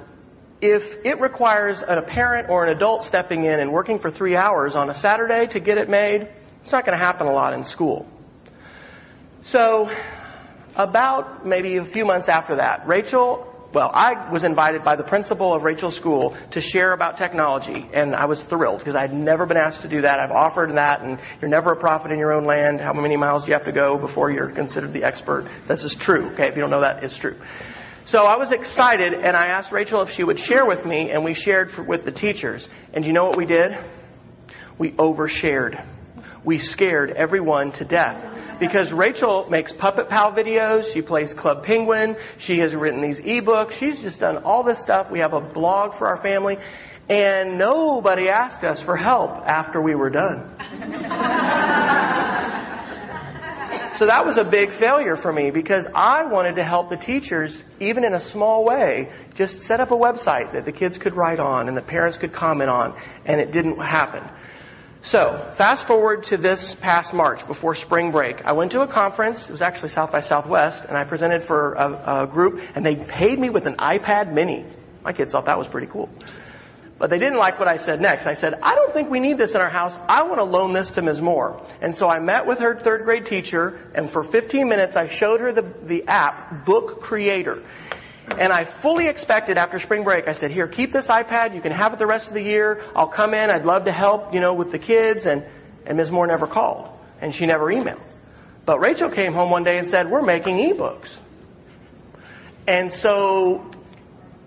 if 0.62 1.04
it 1.04 1.20
requires 1.20 1.82
a 1.82 2.00
parent 2.00 2.48
or 2.48 2.64
an 2.64 2.74
adult 2.74 3.04
stepping 3.04 3.44
in 3.44 3.58
and 3.58 3.72
working 3.72 3.98
for 3.98 4.12
three 4.12 4.36
hours 4.36 4.76
on 4.76 4.88
a 4.88 4.94
Saturday 4.94 5.48
to 5.48 5.58
get 5.58 5.76
it 5.76 5.90
made, 5.90 6.28
it's 6.62 6.70
not 6.70 6.86
going 6.86 6.96
to 6.96 7.04
happen 7.04 7.26
a 7.26 7.32
lot 7.32 7.52
in 7.52 7.64
school. 7.64 8.08
So, 9.42 9.90
about 10.76 11.44
maybe 11.44 11.78
a 11.78 11.84
few 11.84 12.04
months 12.04 12.28
after 12.28 12.56
that, 12.56 12.86
Rachel, 12.86 13.48
well, 13.72 13.90
I 13.92 14.30
was 14.30 14.44
invited 14.44 14.84
by 14.84 14.94
the 14.94 15.02
principal 15.02 15.52
of 15.52 15.64
Rachel's 15.64 15.96
school 15.96 16.36
to 16.52 16.60
share 16.60 16.92
about 16.92 17.16
technology, 17.16 17.88
and 17.92 18.14
I 18.14 18.26
was 18.26 18.40
thrilled 18.40 18.78
because 18.78 18.94
I'd 18.94 19.12
never 19.12 19.46
been 19.46 19.56
asked 19.56 19.82
to 19.82 19.88
do 19.88 20.02
that. 20.02 20.20
I've 20.20 20.30
offered 20.30 20.76
that, 20.76 21.00
and 21.00 21.18
you're 21.40 21.50
never 21.50 21.72
a 21.72 21.76
prophet 21.76 22.12
in 22.12 22.18
your 22.20 22.32
own 22.32 22.44
land. 22.44 22.80
How 22.80 22.92
many 22.92 23.16
miles 23.16 23.44
do 23.44 23.48
you 23.48 23.54
have 23.54 23.64
to 23.64 23.72
go 23.72 23.98
before 23.98 24.30
you're 24.30 24.50
considered 24.50 24.92
the 24.92 25.02
expert? 25.02 25.48
This 25.66 25.82
is 25.82 25.96
true, 25.96 26.28
okay? 26.34 26.48
If 26.48 26.54
you 26.54 26.60
don't 26.60 26.70
know 26.70 26.82
that, 26.82 27.02
it's 27.02 27.16
true. 27.16 27.36
So 28.04 28.24
I 28.24 28.36
was 28.36 28.52
excited 28.52 29.14
and 29.14 29.36
I 29.36 29.48
asked 29.48 29.72
Rachel 29.72 30.02
if 30.02 30.10
she 30.10 30.24
would 30.24 30.38
share 30.38 30.66
with 30.66 30.84
me 30.84 31.10
and 31.10 31.24
we 31.24 31.34
shared 31.34 31.70
for, 31.70 31.82
with 31.82 32.04
the 32.04 32.10
teachers. 32.10 32.68
And 32.92 33.04
you 33.06 33.12
know 33.12 33.24
what 33.24 33.36
we 33.36 33.46
did? 33.46 33.78
We 34.76 34.92
overshared. 34.92 35.86
We 36.44 36.58
scared 36.58 37.10
everyone 37.10 37.70
to 37.72 37.84
death. 37.84 38.58
Because 38.58 38.92
Rachel 38.92 39.48
makes 39.48 39.72
Puppet 39.72 40.08
Pal 40.08 40.32
videos, 40.32 40.92
she 40.92 41.02
plays 41.02 41.32
Club 41.32 41.64
Penguin, 41.64 42.16
she 42.38 42.58
has 42.58 42.74
written 42.74 43.00
these 43.00 43.20
ebooks, 43.20 43.72
she's 43.72 44.00
just 44.00 44.20
done 44.20 44.38
all 44.38 44.62
this 44.62 44.80
stuff. 44.80 45.10
We 45.10 45.20
have 45.20 45.32
a 45.32 45.40
blog 45.40 45.94
for 45.94 46.08
our 46.08 46.16
family. 46.16 46.58
And 47.08 47.58
nobody 47.58 48.28
asked 48.28 48.64
us 48.64 48.80
for 48.80 48.96
help 48.96 49.30
after 49.46 49.82
we 49.82 49.94
were 49.94 50.10
done. 50.10 50.54
So 54.02 54.06
that 54.06 54.26
was 54.26 54.36
a 54.36 54.42
big 54.42 54.72
failure 54.72 55.14
for 55.14 55.32
me 55.32 55.52
because 55.52 55.86
I 55.94 56.24
wanted 56.24 56.56
to 56.56 56.64
help 56.64 56.90
the 56.90 56.96
teachers, 56.96 57.62
even 57.78 58.02
in 58.02 58.14
a 58.14 58.18
small 58.18 58.64
way, 58.64 59.12
just 59.36 59.60
set 59.60 59.78
up 59.78 59.92
a 59.92 59.94
website 59.94 60.50
that 60.54 60.64
the 60.64 60.72
kids 60.72 60.98
could 60.98 61.14
write 61.14 61.38
on 61.38 61.68
and 61.68 61.76
the 61.76 61.82
parents 61.82 62.18
could 62.18 62.32
comment 62.32 62.68
on, 62.68 63.00
and 63.24 63.40
it 63.40 63.52
didn't 63.52 63.78
happen. 63.78 64.28
So, 65.02 65.52
fast 65.54 65.86
forward 65.86 66.24
to 66.24 66.36
this 66.36 66.74
past 66.74 67.14
March 67.14 67.46
before 67.46 67.76
spring 67.76 68.10
break. 68.10 68.44
I 68.44 68.54
went 68.54 68.72
to 68.72 68.80
a 68.80 68.88
conference, 68.88 69.48
it 69.48 69.52
was 69.52 69.62
actually 69.62 69.90
South 69.90 70.10
by 70.10 70.20
Southwest, 70.20 70.84
and 70.86 70.96
I 70.96 71.04
presented 71.04 71.44
for 71.44 71.74
a, 71.74 72.22
a 72.22 72.26
group, 72.26 72.60
and 72.74 72.84
they 72.84 72.96
paid 72.96 73.38
me 73.38 73.50
with 73.50 73.66
an 73.66 73.76
iPad 73.76 74.32
mini. 74.32 74.64
My 75.04 75.12
kids 75.12 75.30
thought 75.30 75.46
that 75.46 75.58
was 75.58 75.68
pretty 75.68 75.86
cool. 75.86 76.08
But 77.02 77.10
they 77.10 77.18
didn't 77.18 77.38
like 77.38 77.58
what 77.58 77.66
I 77.66 77.78
said 77.78 78.00
next. 78.00 78.26
I 78.26 78.34
said, 78.34 78.54
I 78.62 78.76
don't 78.76 78.94
think 78.94 79.10
we 79.10 79.18
need 79.18 79.36
this 79.36 79.56
in 79.56 79.60
our 79.60 79.68
house. 79.68 79.92
I 80.08 80.22
want 80.22 80.36
to 80.36 80.44
loan 80.44 80.72
this 80.72 80.92
to 80.92 81.02
Ms. 81.02 81.20
Moore. 81.20 81.60
And 81.80 81.96
so 81.96 82.08
I 82.08 82.20
met 82.20 82.46
with 82.46 82.60
her 82.60 82.78
third 82.78 83.02
grade 83.02 83.26
teacher, 83.26 83.90
and 83.92 84.08
for 84.08 84.22
15 84.22 84.68
minutes 84.68 84.94
I 84.94 85.08
showed 85.08 85.40
her 85.40 85.52
the, 85.52 85.62
the 85.62 86.06
app, 86.06 86.64
Book 86.64 87.00
Creator. 87.00 87.60
And 88.38 88.52
I 88.52 88.62
fully 88.62 89.08
expected 89.08 89.58
after 89.58 89.80
spring 89.80 90.04
break, 90.04 90.28
I 90.28 90.32
said, 90.32 90.52
here, 90.52 90.68
keep 90.68 90.92
this 90.92 91.08
iPad. 91.08 91.56
You 91.56 91.60
can 91.60 91.72
have 91.72 91.92
it 91.92 91.98
the 91.98 92.06
rest 92.06 92.28
of 92.28 92.34
the 92.34 92.42
year. 92.42 92.84
I'll 92.94 93.08
come 93.08 93.34
in. 93.34 93.50
I'd 93.50 93.64
love 93.64 93.86
to 93.86 93.92
help, 93.92 94.32
you 94.32 94.38
know, 94.38 94.54
with 94.54 94.70
the 94.70 94.78
kids. 94.78 95.26
And, 95.26 95.44
and 95.84 95.96
Ms. 95.96 96.12
Moore 96.12 96.28
never 96.28 96.46
called. 96.46 96.88
And 97.20 97.34
she 97.34 97.46
never 97.46 97.64
emailed. 97.64 97.98
But 98.64 98.78
Rachel 98.78 99.10
came 99.10 99.32
home 99.32 99.50
one 99.50 99.64
day 99.64 99.76
and 99.76 99.88
said, 99.88 100.08
we're 100.08 100.22
making 100.22 100.58
ebooks. 100.58 101.10
And 102.68 102.92
so 102.92 103.71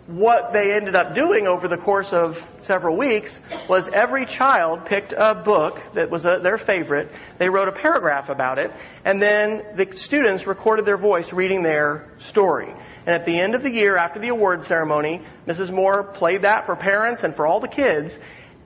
what 0.07 0.53
they 0.53 0.71
ended 0.75 0.95
up 0.95 1.15
doing 1.15 1.47
over 1.47 1.67
the 1.67 1.77
course 1.77 2.13
of 2.13 2.41
several 2.61 2.95
weeks 2.95 3.39
was 3.67 3.87
every 3.87 4.27
child 4.27 4.85
picked 4.85 5.13
a 5.17 5.33
book 5.33 5.81
that 5.95 6.11
was 6.11 6.25
a, 6.25 6.39
their 6.43 6.59
favorite. 6.59 7.11
They 7.39 7.49
wrote 7.49 7.67
a 7.67 7.71
paragraph 7.71 8.29
about 8.29 8.59
it, 8.59 8.71
and 9.03 9.19
then 9.19 9.63
the 9.75 9.97
students 9.97 10.45
recorded 10.45 10.85
their 10.85 10.97
voice 10.97 11.33
reading 11.33 11.63
their 11.63 12.07
story. 12.19 12.71
And 13.07 13.15
at 13.15 13.25
the 13.25 13.39
end 13.39 13.55
of 13.55 13.63
the 13.63 13.71
year, 13.71 13.95
after 13.95 14.19
the 14.19 14.27
award 14.27 14.63
ceremony, 14.63 15.21
Mrs. 15.47 15.71
Moore 15.71 16.03
played 16.03 16.43
that 16.43 16.67
for 16.67 16.75
parents 16.75 17.23
and 17.23 17.35
for 17.35 17.47
all 17.47 17.59
the 17.59 17.67
kids, 17.67 18.17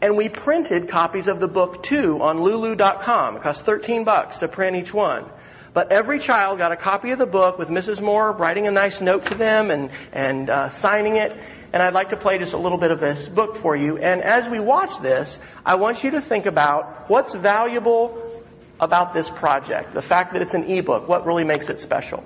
and 0.02 0.18
we 0.18 0.28
printed 0.28 0.90
copies 0.90 1.28
of 1.30 1.40
the 1.40 1.48
book 1.48 1.84
too 1.84 2.22
on 2.22 2.42
lulu.com. 2.42 3.38
It 3.38 3.42
cost 3.42 3.66
13 3.66 4.04
bucks 4.04 4.40
to 4.40 4.50
print 4.50 4.76
each 4.76 4.94
one. 4.94 5.26
But 5.74 5.92
every 5.92 6.20
child 6.20 6.58
got 6.58 6.72
a 6.72 6.76
copy 6.76 7.12
of 7.12 7.20
the 7.20 7.26
book 7.26 7.58
with 7.60 7.70
Mrs. 7.70 8.02
Moore 8.02 8.32
writing 8.32 8.68
a 8.68 8.72
nice 8.72 9.02
note 9.02 9.26
to 9.28 9.36
them 9.36 9.70
and, 9.70 9.92
and 10.12 10.50
uh, 10.50 10.70
signing 10.70 11.18
it. 11.18 11.38
And 11.74 11.84
I'd 11.84 11.94
like 11.94 12.10
to 12.10 12.18
play 12.18 12.38
just 12.40 12.54
a 12.54 12.58
little 12.58 12.78
bit 12.78 12.92
of 12.92 13.00
this 13.00 13.28
book 13.28 13.58
for 13.58 13.76
you. 13.76 13.98
And 13.98 14.22
as 14.22 14.48
we 14.48 14.60
watch 14.60 15.00
this, 15.02 15.40
I 15.66 15.76
want 15.76 16.04
you 16.04 16.12
to 16.12 16.22
think 16.22 16.48
about 16.48 17.10
what's 17.10 17.36
valuable 17.36 18.44
about 18.80 19.14
this 19.14 19.30
project. 19.30 19.94
The 19.94 20.02
fact 20.02 20.34
that 20.34 20.42
it's 20.42 20.54
an 20.54 20.70
ebook. 20.70 21.08
What 21.08 21.26
really 21.26 21.44
makes 21.44 21.70
it 21.70 21.80
special? 21.80 22.24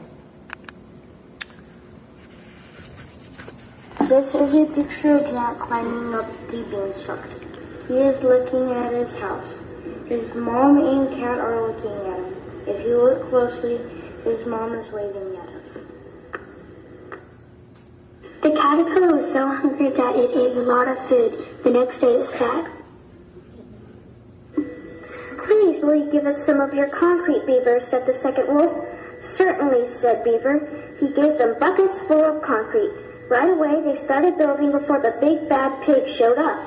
This 4.08 4.36
is 4.36 4.53
a 4.53 4.65
picture 4.65 5.17
of 5.17 5.32
Jack 5.32 5.60
climbing 5.60 6.13
up 6.13 6.29
the 6.51 6.63
beanstalk. 6.63 7.25
He 7.88 7.95
is 7.95 8.21
looking 8.21 8.71
at 8.71 8.93
his 8.93 9.13
house. 9.15 9.53
His 10.08 10.34
mom 10.36 10.77
and 10.77 11.10
cat 11.10 11.39
are 11.39 11.67
looking 11.67 11.91
at 11.91 12.19
him. 12.19 12.42
If 12.65 12.86
you 12.86 13.02
look 13.02 13.30
closely, 13.30 13.80
his 14.23 14.45
mom 14.47 14.73
is 14.73 14.91
waving 14.91 15.36
at 15.36 15.49
him. 15.49 15.63
The 18.41 18.52
caterpillar 18.52 19.15
was 19.15 19.32
so 19.32 19.47
hungry 19.47 19.89
that 19.89 20.15
it 20.15 20.32
ate 20.32 20.58
a 20.58 20.62
lot 20.62 20.88
of 20.88 20.97
food. 21.08 21.45
The 21.63 21.69
next 21.69 21.99
day 21.99 22.13
it 22.13 22.19
was 22.19 22.32
fat. 22.32 22.71
Please, 25.45 25.82
will 25.84 25.95
you 25.95 26.10
give 26.12 26.26
us 26.26 26.45
some 26.45 26.62
of 26.62 26.73
your 26.73 26.89
concrete, 26.89 27.45
Beaver, 27.45 27.80
said 27.80 28.06
the 28.06 28.13
second 28.13 28.47
wolf. 28.47 28.71
Certainly, 29.36 29.88
said 29.88 30.23
Beaver. 30.23 30.95
He 30.99 31.08
gave 31.08 31.38
them 31.38 31.56
buckets 31.60 31.99
full 32.02 32.23
of 32.23 32.41
concrete. 32.41 32.91
Right 33.30 33.49
away, 33.49 33.82
they 33.84 33.95
started 33.95 34.38
building 34.38 34.71
before 34.71 35.02
the 35.02 35.15
big 35.19 35.49
bad 35.49 35.82
pig 35.84 36.08
showed 36.08 36.38
up. 36.38 36.63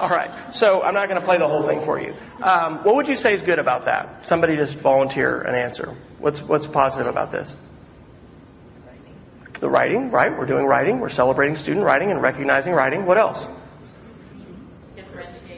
All 0.00 0.08
right. 0.08 0.54
So 0.54 0.82
I'm 0.82 0.94
not 0.94 1.08
going 1.08 1.20
to 1.20 1.26
play 1.26 1.36
the 1.36 1.46
whole 1.46 1.62
thing 1.62 1.82
for 1.82 2.00
you. 2.00 2.14
Um, 2.42 2.78
what 2.84 2.96
would 2.96 3.06
you 3.06 3.16
say 3.16 3.34
is 3.34 3.42
good 3.42 3.58
about 3.58 3.84
that? 3.84 4.26
Somebody 4.26 4.56
just 4.56 4.74
volunteer 4.76 5.42
an 5.42 5.54
answer. 5.54 5.94
What's 6.18 6.40
what's 6.40 6.66
positive 6.66 7.06
about 7.06 7.32
this? 7.32 7.54
The 9.60 9.68
writing, 9.68 10.10
right? 10.10 10.36
We're 10.36 10.46
doing 10.46 10.64
writing. 10.64 11.00
We're 11.00 11.10
celebrating 11.10 11.54
student 11.56 11.84
writing 11.84 12.10
and 12.10 12.22
recognizing 12.22 12.72
writing. 12.72 13.04
What 13.04 13.18
else? 13.18 13.46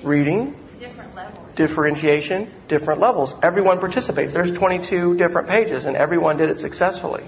Reading. 0.02 0.56
Different 0.76 1.14
levels. 1.14 1.54
Differentiation, 1.54 2.50
different 2.66 2.98
levels. 2.98 3.36
Everyone 3.44 3.78
participates. 3.78 4.32
There's 4.32 4.50
22 4.50 5.16
different 5.16 5.48
pages 5.48 5.84
and 5.84 5.96
everyone 5.96 6.36
did 6.36 6.50
it 6.50 6.58
successfully. 6.58 7.24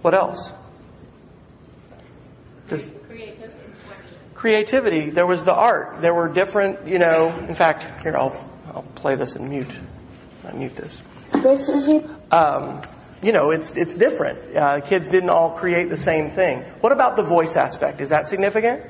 What 0.00 0.14
else? 0.14 0.50
Just 2.68 2.86
creativity. 4.38 5.10
There 5.10 5.26
was 5.26 5.42
the 5.42 5.52
art. 5.52 6.00
There 6.00 6.14
were 6.14 6.28
different, 6.28 6.86
you 6.86 7.00
know, 7.00 7.36
in 7.48 7.56
fact, 7.56 8.02
here, 8.02 8.16
I'll, 8.16 8.48
I'll 8.68 8.84
play 8.94 9.16
this 9.16 9.34
and 9.34 9.48
mute. 9.48 9.74
I 10.46 10.52
mute 10.52 10.76
this. 10.76 11.02
This 11.32 11.68
is 11.68 11.88
it. 11.88 12.08
Um, 12.32 12.80
you 13.20 13.32
know, 13.32 13.50
it's, 13.50 13.72
it's 13.72 13.96
different. 13.96 14.56
Uh, 14.56 14.80
kids 14.80 15.08
didn't 15.08 15.30
all 15.30 15.58
create 15.58 15.90
the 15.90 15.96
same 15.96 16.30
thing. 16.30 16.62
What 16.80 16.92
about 16.92 17.16
the 17.16 17.24
voice 17.24 17.56
aspect? 17.56 18.00
Is 18.00 18.10
that 18.10 18.28
significant? 18.28 18.84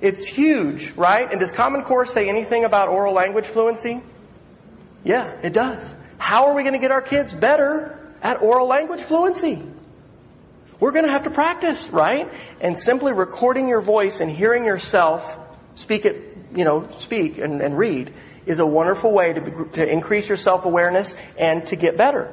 It's 0.00 0.24
huge, 0.24 0.92
right? 0.92 1.28
And 1.28 1.40
does 1.40 1.50
Common 1.50 1.82
Core 1.82 2.06
say 2.06 2.28
anything 2.28 2.64
about 2.64 2.88
oral 2.88 3.12
language 3.12 3.46
fluency? 3.46 4.02
Yeah, 5.02 5.36
it 5.42 5.52
does. 5.52 5.92
How 6.18 6.46
are 6.46 6.54
we 6.54 6.62
going 6.62 6.74
to 6.74 6.78
get 6.78 6.92
our 6.92 7.02
kids 7.02 7.32
better 7.32 7.98
at 8.22 8.40
oral 8.40 8.68
language 8.68 9.00
fluency? 9.00 9.64
We're 10.78 10.92
going 10.92 11.04
to 11.04 11.10
have 11.10 11.24
to 11.24 11.30
practice, 11.30 11.88
right? 11.88 12.30
And 12.60 12.78
simply 12.78 13.12
recording 13.12 13.68
your 13.68 13.80
voice 13.80 14.20
and 14.20 14.30
hearing 14.30 14.64
yourself 14.64 15.38
speak 15.74 16.04
it, 16.04 16.36
you 16.54 16.64
know, 16.64 16.88
speak 16.98 17.38
and, 17.38 17.62
and 17.62 17.78
read 17.78 18.12
is 18.44 18.58
a 18.58 18.66
wonderful 18.66 19.12
way 19.12 19.32
to, 19.32 19.40
be, 19.40 19.70
to 19.72 19.88
increase 19.88 20.28
your 20.28 20.36
self-awareness 20.36 21.14
and 21.38 21.66
to 21.66 21.76
get 21.76 21.96
better. 21.96 22.32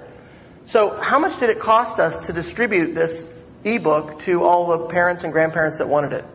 So 0.68 1.00
how 1.02 1.20
much 1.20 1.40
did 1.40 1.50
it 1.50 1.60
cost 1.60 2.00
us 2.00 2.28
to 2.28 2.34
distribute 2.34 2.94
this 2.94 3.26
ebook 3.64 4.20
to 4.20 4.44
all 4.44 4.78
the 4.78 4.86
parents 4.88 5.24
and 5.24 5.34
grandparents 5.34 5.78
that 5.80 5.88
wanted 5.88 6.14
it? 6.14 6.26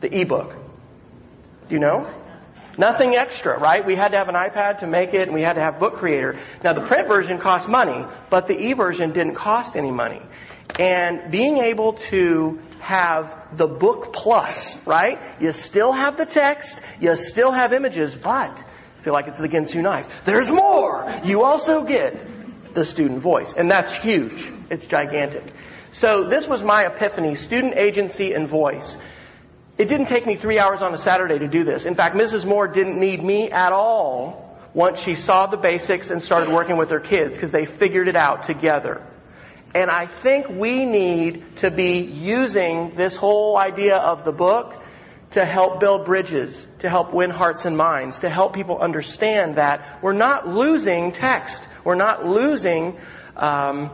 The 0.00 0.20
ebook. 0.20 0.54
Do 1.68 1.74
you 1.74 1.80
know? 1.80 2.10
Nothing 2.76 3.14
extra, 3.14 3.58
right? 3.58 3.86
We 3.86 3.94
had 3.94 4.12
to 4.12 4.18
have 4.18 4.28
an 4.28 4.34
iPad 4.34 4.78
to 4.78 4.86
make 4.86 5.14
it 5.14 5.22
and 5.22 5.34
we 5.34 5.42
had 5.42 5.54
to 5.54 5.60
have 5.60 5.78
Book 5.78 5.94
Creator. 5.94 6.38
Now 6.62 6.72
the 6.72 6.82
print 6.82 7.06
version 7.06 7.38
cost 7.38 7.68
money, 7.68 8.04
but 8.30 8.48
the 8.48 8.58
e-version 8.58 9.12
didn't 9.12 9.34
cost 9.34 9.76
any 9.76 9.92
money. 9.92 10.20
And 10.78 11.30
being 11.30 11.58
able 11.58 11.94
to 11.94 12.60
have 12.80 13.56
the 13.56 13.66
book 13.66 14.12
plus, 14.12 14.76
right? 14.86 15.18
You 15.40 15.52
still 15.52 15.92
have 15.92 16.16
the 16.16 16.26
text, 16.26 16.80
you 17.00 17.14
still 17.16 17.52
have 17.52 17.72
images, 17.72 18.14
but 18.16 18.62
feel 19.02 19.12
like 19.12 19.28
it's 19.28 19.38
the 19.38 19.48
Ginsu 19.48 19.82
knife. 19.82 20.24
There's 20.24 20.50
more! 20.50 21.12
You 21.24 21.44
also 21.44 21.84
get 21.84 22.26
the 22.74 22.84
student 22.84 23.20
voice. 23.20 23.54
And 23.56 23.70
that's 23.70 23.94
huge. 23.94 24.50
It's 24.70 24.86
gigantic. 24.86 25.44
So 25.92 26.28
this 26.28 26.48
was 26.48 26.62
my 26.62 26.86
epiphany, 26.86 27.36
student 27.36 27.76
agency 27.76 28.32
and 28.32 28.48
voice. 28.48 28.96
It 29.78 29.86
didn't 29.86 30.06
take 30.06 30.26
me 30.26 30.36
three 30.36 30.58
hours 30.58 30.82
on 30.82 30.94
a 30.94 30.98
Saturday 30.98 31.38
to 31.38 31.48
do 31.48 31.64
this. 31.64 31.84
In 31.84 31.94
fact, 31.94 32.16
Mrs. 32.16 32.44
Moore 32.44 32.68
didn't 32.68 32.98
need 32.98 33.22
me 33.22 33.50
at 33.50 33.72
all 33.72 34.58
once 34.72 34.98
she 34.98 35.14
saw 35.14 35.46
the 35.46 35.56
basics 35.56 36.10
and 36.10 36.22
started 36.22 36.48
working 36.48 36.76
with 36.76 36.90
her 36.90 37.00
kids 37.00 37.34
because 37.34 37.52
they 37.52 37.64
figured 37.64 38.08
it 38.08 38.16
out 38.16 38.42
together. 38.44 39.06
And 39.74 39.90
I 39.90 40.06
think 40.06 40.48
we 40.48 40.84
need 40.84 41.56
to 41.58 41.70
be 41.70 41.98
using 41.98 42.94
this 42.94 43.16
whole 43.16 43.58
idea 43.58 43.96
of 43.96 44.24
the 44.24 44.30
book 44.30 44.80
to 45.32 45.44
help 45.44 45.80
build 45.80 46.04
bridges, 46.04 46.64
to 46.78 46.88
help 46.88 47.12
win 47.12 47.30
hearts 47.30 47.64
and 47.64 47.76
minds, 47.76 48.20
to 48.20 48.30
help 48.30 48.54
people 48.54 48.78
understand 48.78 49.56
that 49.56 50.00
we're 50.00 50.12
not 50.12 50.46
losing 50.46 51.10
text. 51.10 51.66
We're 51.82 51.96
not 51.96 52.24
losing, 52.24 52.96
um, 53.36 53.90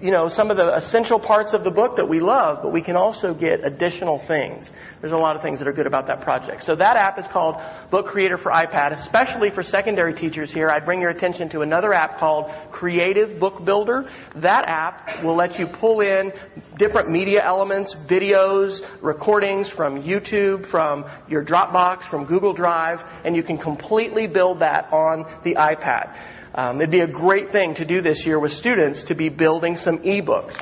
you 0.00 0.10
know, 0.10 0.28
some 0.30 0.50
of 0.50 0.56
the 0.56 0.74
essential 0.74 1.18
parts 1.18 1.52
of 1.52 1.64
the 1.64 1.70
book 1.70 1.96
that 1.96 2.08
we 2.08 2.20
love, 2.20 2.62
but 2.62 2.72
we 2.72 2.80
can 2.80 2.96
also 2.96 3.34
get 3.34 3.62
additional 3.62 4.18
things. 4.18 4.70
There's 5.00 5.14
a 5.14 5.16
lot 5.16 5.34
of 5.34 5.40
things 5.40 5.60
that 5.60 5.68
are 5.68 5.72
good 5.72 5.86
about 5.86 6.08
that 6.08 6.20
project. 6.20 6.62
So 6.62 6.74
that 6.74 6.96
app 6.96 7.18
is 7.18 7.26
called 7.26 7.56
Book 7.90 8.06
Creator 8.06 8.36
for 8.36 8.52
iPad, 8.52 8.92
especially 8.92 9.48
for 9.48 9.62
secondary 9.62 10.12
teachers 10.12 10.52
here. 10.52 10.68
I'd 10.68 10.84
bring 10.84 11.00
your 11.00 11.08
attention 11.08 11.48
to 11.50 11.62
another 11.62 11.94
app 11.94 12.18
called 12.18 12.50
Creative 12.70 13.40
Book 13.40 13.64
Builder. 13.64 14.10
That 14.36 14.68
app 14.68 15.24
will 15.24 15.36
let 15.36 15.58
you 15.58 15.66
pull 15.66 16.00
in 16.00 16.32
different 16.76 17.08
media 17.08 17.42
elements, 17.42 17.94
videos, 17.94 18.84
recordings 19.00 19.70
from 19.70 20.02
YouTube, 20.02 20.66
from 20.66 21.06
your 21.28 21.42
Dropbox, 21.42 22.02
from 22.02 22.26
Google 22.26 22.52
Drive, 22.52 23.02
and 23.24 23.34
you 23.34 23.42
can 23.42 23.56
completely 23.56 24.26
build 24.26 24.60
that 24.60 24.92
on 24.92 25.24
the 25.44 25.54
iPad. 25.54 26.14
Um, 26.54 26.76
it'd 26.76 26.90
be 26.90 27.00
a 27.00 27.06
great 27.06 27.48
thing 27.48 27.74
to 27.76 27.86
do 27.86 28.02
this 28.02 28.26
year 28.26 28.38
with 28.38 28.52
students 28.52 29.04
to 29.04 29.14
be 29.14 29.30
building 29.30 29.76
some 29.76 29.98
ebooks. 30.00 30.60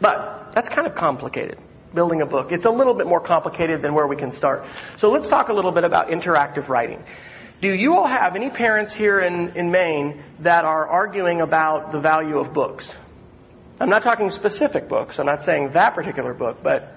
But 0.00 0.52
that's 0.54 0.70
kind 0.70 0.86
of 0.86 0.94
complicated 0.94 1.58
building 1.94 2.20
a 2.20 2.26
book. 2.26 2.52
It's 2.52 2.64
a 2.64 2.70
little 2.70 2.94
bit 2.94 3.06
more 3.06 3.20
complicated 3.20 3.82
than 3.82 3.94
where 3.94 4.06
we 4.06 4.16
can 4.16 4.32
start. 4.32 4.66
So 4.96 5.10
let's 5.10 5.28
talk 5.28 5.48
a 5.48 5.52
little 5.52 5.72
bit 5.72 5.84
about 5.84 6.08
interactive 6.08 6.68
writing. 6.68 7.02
Do 7.60 7.74
you 7.74 7.96
all 7.96 8.06
have 8.06 8.36
any 8.36 8.50
parents 8.50 8.94
here 8.94 9.18
in, 9.18 9.56
in 9.56 9.70
Maine 9.70 10.22
that 10.40 10.64
are 10.64 10.86
arguing 10.86 11.40
about 11.40 11.90
the 11.92 11.98
value 11.98 12.38
of 12.38 12.52
books? 12.52 12.92
I'm 13.80 13.88
not 13.88 14.02
talking 14.02 14.30
specific 14.30 14.88
books. 14.88 15.18
I'm 15.18 15.26
not 15.26 15.42
saying 15.42 15.72
that 15.72 15.94
particular 15.94 16.34
book, 16.34 16.62
but 16.62 16.94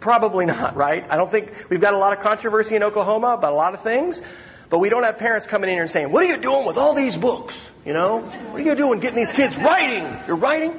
probably 0.00 0.46
not, 0.46 0.76
right? 0.76 1.04
I 1.10 1.16
don't 1.16 1.30
think 1.30 1.52
we've 1.68 1.80
got 1.80 1.94
a 1.94 1.98
lot 1.98 2.16
of 2.16 2.22
controversy 2.22 2.76
in 2.76 2.82
Oklahoma 2.82 3.34
about 3.34 3.52
a 3.52 3.56
lot 3.56 3.74
of 3.74 3.82
things, 3.82 4.20
but 4.70 4.78
we 4.78 4.88
don't 4.88 5.02
have 5.04 5.18
parents 5.18 5.46
coming 5.46 5.68
in 5.68 5.76
here 5.76 5.82
and 5.82 5.90
saying, 5.90 6.10
what 6.10 6.22
are 6.22 6.26
you 6.26 6.36
doing 6.36 6.66
with 6.66 6.76
all 6.76 6.94
these 6.94 7.16
books? 7.16 7.58
You 7.84 7.92
know? 7.92 8.20
What 8.20 8.60
are 8.60 8.64
you 8.64 8.74
doing 8.74 9.00
getting 9.00 9.18
these 9.18 9.32
kids 9.32 9.58
writing? 9.58 10.04
You're 10.26 10.36
writing? 10.36 10.78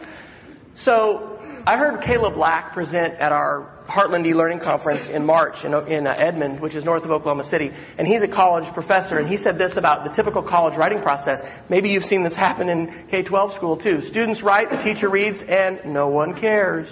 So 0.75 1.38
I 1.69 1.77
heard 1.77 2.01
Caleb 2.01 2.36
Lack 2.36 2.73
present 2.73 3.13
at 3.19 3.32
our 3.32 3.69
Heartland 3.86 4.25
e-learning 4.25 4.58
conference 4.58 5.08
in 5.08 5.23
March 5.23 5.65
in, 5.65 5.75
in 5.88 6.08
uh, 6.08 6.15
Edmond, 6.17 6.62
which 6.62 6.73
is 6.73 6.84
north 6.84 7.05
of 7.05 7.12
Oklahoma 7.12 7.43
City. 7.43 7.71
And 7.99 8.08
he's 8.08 8.23
a 8.23 8.27
college 8.27 8.65
professor 8.73 9.19
and 9.19 9.29
he 9.29 9.38
said 9.38 9.60
this 9.60 9.77
about 9.77 10.03
the 10.03 10.10
typical 10.10 10.41
college 10.41 10.75
writing 10.77 10.99
process. 11.03 11.47
Maybe 11.69 11.91
you've 11.91 12.05
seen 12.05 12.23
this 12.23 12.36
happen 12.36 12.71
in 12.71 12.88
K-12 13.12 13.53
school 13.53 13.77
too. 13.77 14.01
Students 14.01 14.41
write, 14.41 14.71
the 14.71 14.77
teacher 14.77 15.10
reads, 15.10 15.43
and 15.43 15.93
no 15.93 16.08
one 16.08 16.34
cares. 16.34 16.89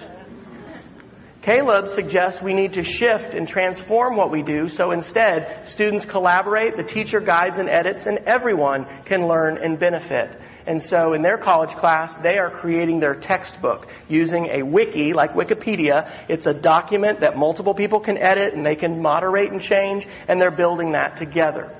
Caleb 1.42 1.88
suggests 1.88 2.40
we 2.40 2.54
need 2.54 2.74
to 2.74 2.84
shift 2.84 3.34
and 3.34 3.48
transform 3.48 4.16
what 4.16 4.30
we 4.30 4.44
do 4.44 4.68
so 4.68 4.92
instead 4.92 5.66
students 5.66 6.04
collaborate, 6.04 6.76
the 6.76 6.84
teacher 6.84 7.18
guides 7.18 7.58
and 7.58 7.68
edits, 7.68 8.06
and 8.06 8.18
everyone 8.26 8.86
can 9.06 9.26
learn 9.26 9.58
and 9.58 9.76
benefit. 9.80 10.40
And 10.68 10.82
so 10.82 11.14
in 11.14 11.22
their 11.22 11.38
college 11.38 11.70
class, 11.70 12.12
they 12.22 12.36
are 12.36 12.50
creating 12.50 13.00
their 13.00 13.14
textbook 13.14 13.88
using 14.06 14.48
a 14.52 14.62
wiki 14.62 15.14
like 15.14 15.32
Wikipedia. 15.32 16.10
It's 16.28 16.44
a 16.44 16.52
document 16.52 17.20
that 17.20 17.38
multiple 17.38 17.72
people 17.72 18.00
can 18.00 18.18
edit 18.18 18.52
and 18.52 18.66
they 18.66 18.76
can 18.76 19.00
moderate 19.00 19.50
and 19.50 19.62
change, 19.62 20.06
and 20.28 20.38
they're 20.38 20.50
building 20.50 20.92
that 20.92 21.16
together. 21.16 21.74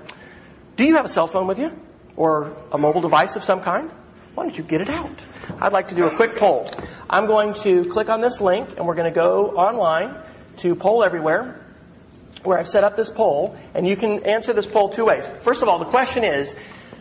Do 0.76 0.84
you 0.84 0.96
have 0.96 1.04
a 1.04 1.08
cell 1.10 1.26
phone 1.26 1.46
with 1.46 1.58
you? 1.58 1.70
Or 2.16 2.56
a 2.72 2.78
mobile 2.78 3.02
device 3.02 3.36
of 3.36 3.44
some 3.44 3.60
kind? 3.60 3.90
Why 4.34 4.44
don't 4.44 4.56
you 4.56 4.64
get 4.64 4.80
it 4.80 4.88
out? 4.88 5.12
I'd 5.60 5.74
like 5.74 5.88
to 5.88 5.94
do 5.94 6.06
a 6.06 6.10
quick 6.10 6.36
poll. 6.36 6.66
I'm 7.10 7.26
going 7.26 7.52
to 7.64 7.84
click 7.84 8.08
on 8.08 8.22
this 8.22 8.40
link 8.40 8.70
and 8.78 8.86
we're 8.86 8.94
going 8.94 9.12
to 9.12 9.14
go 9.14 9.50
online 9.50 10.16
to 10.58 10.74
Poll 10.74 11.04
Everywhere 11.04 11.60
where 12.42 12.58
I've 12.58 12.68
set 12.68 12.84
up 12.84 12.96
this 12.96 13.10
poll 13.10 13.54
and 13.74 13.86
you 13.86 13.96
can 13.96 14.24
answer 14.24 14.54
this 14.54 14.66
poll 14.66 14.88
two 14.88 15.04
ways. 15.04 15.28
First 15.42 15.60
of 15.60 15.68
all, 15.68 15.78
the 15.78 15.84
question 15.84 16.24
is, 16.24 16.56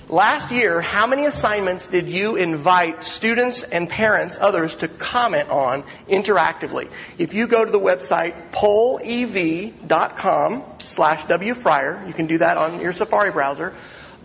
Last 0.10 0.52
year, 0.54 0.80
how 0.80 1.06
many 1.06 1.26
assignments 1.26 1.88
did 1.88 2.08
you 2.08 2.38
invite 2.38 3.04
students 3.04 3.64
and 3.64 3.90
parents, 3.90 4.38
others, 4.40 4.76
to 4.76 4.88
comment 4.88 5.50
on 5.50 5.84
interactively? 6.08 6.90
If 7.18 7.34
you 7.34 7.46
go 7.46 7.66
to 7.66 7.70
the 7.70 7.78
website 7.78 8.52
pollev.com 8.52 9.84
slash 10.80 11.24
wfryer, 11.24 12.08
you 12.08 12.14
can 12.14 12.26
do 12.26 12.38
that 12.38 12.56
on 12.56 12.80
your 12.80 12.94
Safari 12.94 13.34
browser. 13.34 13.74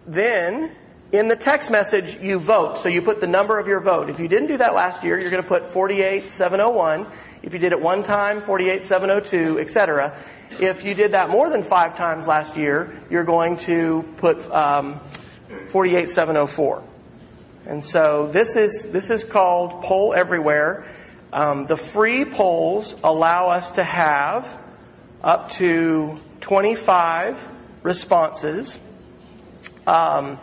then 0.06 0.76
in 1.14 1.28
the 1.28 1.36
text 1.36 1.72
message 1.72 2.20
you 2.20 2.40
vote. 2.40 2.80
So 2.80 2.90
you 2.90 3.02
put 3.02 3.22
the 3.22 3.28
number 3.28 3.60
of 3.60 3.68
your 3.68 3.80
vote. 3.80 4.10
If 4.10 4.20
you 4.20 4.28
didn't 4.28 4.48
do 4.48 4.58
that 4.58 4.74
last 4.74 5.04
year, 5.04 5.20
you're 5.20 5.30
going 5.30 5.44
to 5.44 5.48
put 5.48 5.72
48701. 5.72 7.08
If 7.44 7.54
you 7.54 7.60
did 7.60 7.72
it 7.72 7.80
one 7.80 8.04
time, 8.04 8.44
48702, 8.44 9.60
etc. 9.60 10.18
If 10.60 10.84
you 10.84 10.94
did 10.94 11.12
that 11.12 11.30
more 11.30 11.50
than 11.50 11.64
five 11.64 11.96
times 11.96 12.28
last 12.28 12.58
year, 12.58 13.00
you're 13.10 13.24
going 13.24 13.58
to 13.58 14.04
put 14.18 14.40
um, 14.52 15.00
48704. 15.70 16.84
And 17.66 17.84
so 17.84 18.30
this 18.32 18.56
is 18.56 18.90
this 18.92 19.10
is 19.10 19.24
called 19.24 19.84
Poll 19.84 20.14
Everywhere. 20.14 20.86
Um, 21.34 21.66
the 21.66 21.76
free 21.76 22.26
polls 22.26 22.96
allow 23.04 23.48
us 23.48 23.72
to 23.72 23.84
have 23.84 24.48
up 25.24 25.50
to 25.54 26.20
25 26.42 27.40
responses. 27.82 28.80
Um, 29.88 30.38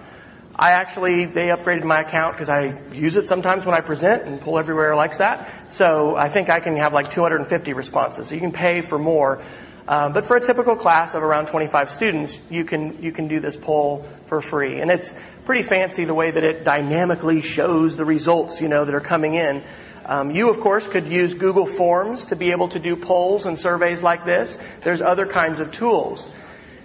I 0.56 0.72
actually, 0.72 1.26
they 1.26 1.46
upgraded 1.46 1.84
my 1.84 1.98
account 1.98 2.32
because 2.32 2.48
I 2.48 2.90
use 2.92 3.16
it 3.16 3.28
sometimes 3.28 3.64
when 3.64 3.74
I 3.76 3.82
present 3.82 4.24
and 4.24 4.40
Poll 4.40 4.58
Everywhere 4.58 4.96
likes 4.96 5.18
that. 5.18 5.72
So 5.72 6.16
I 6.16 6.28
think 6.28 6.50
I 6.50 6.58
can 6.58 6.76
have 6.76 6.92
like 6.92 7.12
250 7.12 7.72
responses. 7.72 8.26
So 8.26 8.34
you 8.34 8.40
can 8.40 8.50
pay 8.50 8.80
for 8.80 8.98
more. 8.98 9.44
Uh, 9.86 10.08
but 10.08 10.24
for 10.24 10.36
a 10.36 10.40
typical 10.40 10.74
class 10.74 11.14
of 11.14 11.22
around 11.22 11.46
25 11.46 11.90
students, 11.92 12.40
you 12.50 12.64
can, 12.64 13.00
you 13.00 13.12
can 13.12 13.28
do 13.28 13.38
this 13.38 13.56
poll 13.56 14.08
for 14.26 14.40
free. 14.40 14.80
And 14.80 14.90
it's 14.90 15.14
pretty 15.44 15.62
fancy 15.62 16.04
the 16.04 16.14
way 16.14 16.32
that 16.32 16.42
it 16.42 16.64
dynamically 16.64 17.42
shows 17.42 17.96
the 17.96 18.04
results, 18.04 18.60
you 18.60 18.68
know, 18.68 18.84
that 18.84 18.94
are 18.94 19.00
coming 19.00 19.34
in. 19.36 19.62
Um, 20.10 20.32
you, 20.32 20.50
of 20.50 20.58
course, 20.58 20.88
could 20.88 21.06
use 21.06 21.34
Google 21.34 21.66
Forms 21.66 22.26
to 22.26 22.36
be 22.36 22.50
able 22.50 22.66
to 22.70 22.80
do 22.80 22.96
polls 22.96 23.46
and 23.46 23.56
surveys 23.56 24.02
like 24.02 24.24
this. 24.24 24.58
There's 24.82 25.00
other 25.00 25.24
kinds 25.24 25.60
of 25.60 25.70
tools. 25.70 26.28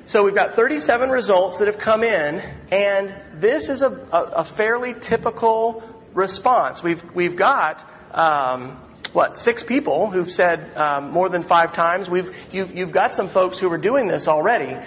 So 0.06 0.24
we've 0.24 0.36
got 0.36 0.54
37 0.54 1.10
results 1.10 1.58
that 1.58 1.66
have 1.66 1.80
come 1.80 2.04
in, 2.04 2.40
and 2.70 3.12
this 3.34 3.70
is 3.70 3.82
a, 3.82 3.90
a, 3.90 4.22
a 4.22 4.44
fairly 4.44 4.94
typical 4.94 5.84
response. 6.14 6.84
We've 6.84 7.04
we've 7.16 7.36
got 7.36 7.84
um, 8.14 8.80
what 9.12 9.40
six 9.40 9.64
people 9.64 10.12
who've 10.12 10.30
said 10.30 10.78
um, 10.78 11.10
more 11.10 11.28
than 11.28 11.42
five 11.42 11.74
times. 11.74 12.08
We've 12.08 12.32
you've, 12.54 12.76
you've 12.76 12.92
got 12.92 13.16
some 13.16 13.28
folks 13.28 13.58
who 13.58 13.72
are 13.72 13.80
doing 13.80 14.08
this 14.08 14.28
already, 14.28 14.78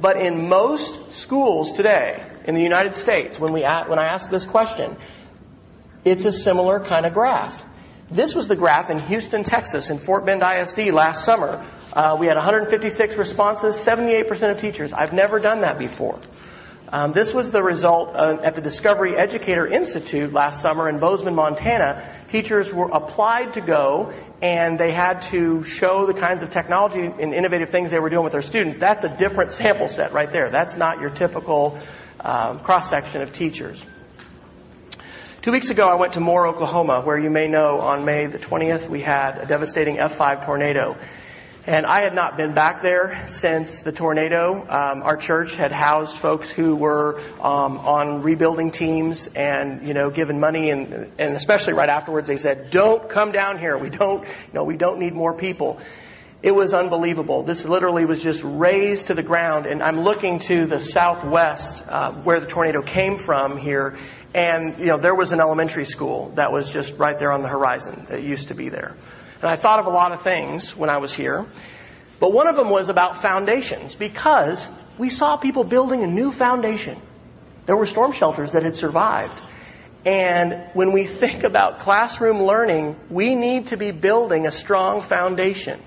but 0.00 0.16
in 0.16 0.48
most 0.48 1.12
schools 1.12 1.72
today 1.72 2.22
in 2.44 2.54
the 2.54 2.62
United 2.62 2.94
States, 2.94 3.40
when 3.40 3.52
we 3.52 3.62
when 3.62 3.98
I 3.98 4.06
ask 4.06 4.30
this 4.30 4.44
question, 4.44 4.96
it's 6.04 6.24
a 6.24 6.32
similar 6.32 6.78
kind 6.78 7.04
of 7.04 7.12
graph. 7.12 7.66
This 8.10 8.34
was 8.34 8.48
the 8.48 8.56
graph 8.56 8.90
in 8.90 8.98
Houston, 8.98 9.44
Texas, 9.44 9.88
in 9.88 9.98
Fort 9.98 10.26
Bend 10.26 10.42
ISD 10.42 10.92
last 10.92 11.24
summer. 11.24 11.64
Uh, 11.92 12.16
we 12.18 12.26
had 12.26 12.36
156 12.36 13.14
responses, 13.14 13.76
78% 13.76 14.50
of 14.50 14.60
teachers. 14.60 14.92
I've 14.92 15.12
never 15.12 15.38
done 15.38 15.60
that 15.60 15.78
before. 15.78 16.18
Um, 16.88 17.12
this 17.12 17.32
was 17.32 17.52
the 17.52 17.62
result 17.62 18.16
uh, 18.16 18.38
at 18.42 18.56
the 18.56 18.60
Discovery 18.60 19.16
Educator 19.16 19.64
Institute 19.64 20.32
last 20.32 20.60
summer 20.60 20.88
in 20.88 20.98
Bozeman, 20.98 21.36
Montana. 21.36 22.24
Teachers 22.32 22.74
were 22.74 22.90
applied 22.90 23.52
to 23.52 23.60
go 23.60 24.12
and 24.42 24.76
they 24.76 24.92
had 24.92 25.20
to 25.30 25.62
show 25.62 26.04
the 26.04 26.14
kinds 26.14 26.42
of 26.42 26.50
technology 26.50 27.02
and 27.02 27.32
innovative 27.32 27.70
things 27.70 27.92
they 27.92 28.00
were 28.00 28.10
doing 28.10 28.24
with 28.24 28.32
their 28.32 28.42
students. 28.42 28.76
That's 28.76 29.04
a 29.04 29.16
different 29.16 29.52
sample 29.52 29.86
set 29.86 30.12
right 30.12 30.32
there. 30.32 30.50
That's 30.50 30.76
not 30.76 31.00
your 31.00 31.10
typical 31.10 31.78
um, 32.18 32.58
cross 32.58 32.90
section 32.90 33.20
of 33.22 33.32
teachers. 33.32 33.86
Two 35.42 35.52
weeks 35.52 35.70
ago, 35.70 35.84
I 35.84 35.94
went 35.94 36.12
to 36.14 36.20
Moore, 36.20 36.46
Oklahoma, 36.48 37.00
where 37.00 37.18
you 37.18 37.30
may 37.30 37.48
know 37.48 37.80
on 37.80 38.04
May 38.04 38.26
the 38.26 38.38
20th, 38.38 38.90
we 38.90 39.00
had 39.00 39.38
a 39.38 39.46
devastating 39.46 39.96
F5 39.96 40.44
tornado. 40.44 40.98
And 41.66 41.86
I 41.86 42.02
had 42.02 42.14
not 42.14 42.36
been 42.36 42.52
back 42.52 42.82
there 42.82 43.24
since 43.26 43.80
the 43.80 43.90
tornado. 43.90 44.60
Um, 44.68 45.02
our 45.02 45.16
church 45.16 45.54
had 45.54 45.72
housed 45.72 46.14
folks 46.18 46.50
who 46.50 46.76
were 46.76 47.22
um, 47.40 47.78
on 47.78 48.20
rebuilding 48.20 48.70
teams 48.70 49.28
and 49.34 49.88
you 49.88 49.94
know 49.94 50.10
given 50.10 50.40
money 50.40 50.70
and 50.70 51.10
and 51.18 51.34
especially 51.34 51.72
right 51.72 51.88
afterwards 51.88 52.28
they 52.28 52.36
said, 52.36 52.70
"Don't 52.70 53.08
come 53.08 53.32
down 53.32 53.58
here. 53.58 53.78
We 53.78 53.88
don't 53.88 54.22
you 54.24 54.52
know 54.52 54.64
we 54.64 54.76
don't 54.76 54.98
need 54.98 55.14
more 55.14 55.32
people." 55.32 55.80
It 56.42 56.54
was 56.54 56.72
unbelievable. 56.72 57.42
This 57.42 57.66
literally 57.66 58.06
was 58.06 58.22
just 58.22 58.42
razed 58.42 59.08
to 59.08 59.14
the 59.14 59.22
ground, 59.22 59.66
and 59.66 59.82
I'm 59.82 60.00
looking 60.00 60.38
to 60.40 60.64
the 60.64 60.80
southwest 60.80 61.84
uh, 61.86 62.12
where 62.12 62.40
the 62.40 62.46
tornado 62.46 62.80
came 62.80 63.18
from 63.18 63.58
here, 63.58 63.94
and, 64.34 64.78
you 64.78 64.86
know, 64.86 64.98
there 64.98 65.14
was 65.14 65.32
an 65.32 65.40
elementary 65.40 65.84
school 65.84 66.30
that 66.36 66.52
was 66.52 66.72
just 66.72 66.96
right 66.96 67.18
there 67.18 67.32
on 67.32 67.42
the 67.42 67.48
horizon 67.48 68.06
that 68.08 68.22
used 68.22 68.48
to 68.48 68.54
be 68.54 68.68
there. 68.68 68.94
And 69.40 69.50
I 69.50 69.56
thought 69.56 69.80
of 69.80 69.86
a 69.86 69.90
lot 69.90 70.12
of 70.12 70.22
things 70.22 70.76
when 70.76 70.90
I 70.90 70.98
was 70.98 71.12
here. 71.12 71.46
But 72.20 72.32
one 72.32 72.46
of 72.46 72.54
them 72.54 72.70
was 72.70 72.90
about 72.90 73.22
foundations 73.22 73.94
because 73.94 74.68
we 74.98 75.08
saw 75.08 75.36
people 75.36 75.64
building 75.64 76.02
a 76.02 76.06
new 76.06 76.30
foundation. 76.30 77.00
There 77.66 77.76
were 77.76 77.86
storm 77.86 78.12
shelters 78.12 78.52
that 78.52 78.62
had 78.62 78.76
survived. 78.76 79.32
And 80.04 80.70
when 80.74 80.92
we 80.92 81.06
think 81.22 81.42
about 81.42 81.80
classroom 81.80 82.42
learning, 82.42 82.96
we 83.08 83.34
need 83.34 83.68
to 83.68 83.76
be 83.76 83.90
building 83.90 84.46
a 84.46 84.52
strong 84.52 85.02
foundation. 85.02 85.80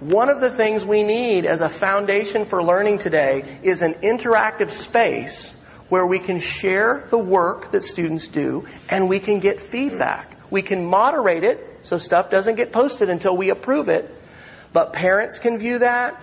One 0.00 0.30
of 0.30 0.40
the 0.40 0.50
things 0.50 0.84
we 0.84 1.02
need 1.02 1.44
as 1.44 1.60
a 1.60 1.68
foundation 1.68 2.46
for 2.46 2.62
learning 2.62 2.98
today 2.98 3.60
is 3.62 3.82
an 3.82 3.94
interactive 4.02 4.70
space 4.70 5.52
where 5.90 6.06
we 6.06 6.18
can 6.18 6.40
share 6.40 7.06
the 7.10 7.18
work 7.18 7.72
that 7.72 7.84
students 7.84 8.28
do 8.28 8.66
and 8.88 9.08
we 9.08 9.20
can 9.20 9.40
get 9.40 9.60
feedback. 9.60 10.36
We 10.50 10.62
can 10.62 10.86
moderate 10.86 11.44
it 11.44 11.80
so 11.82 11.98
stuff 11.98 12.30
doesn't 12.30 12.54
get 12.54 12.72
posted 12.72 13.10
until 13.10 13.36
we 13.36 13.50
approve 13.50 13.88
it. 13.88 14.08
But 14.72 14.92
parents 14.92 15.38
can 15.38 15.58
view 15.58 15.80
that. 15.80 16.20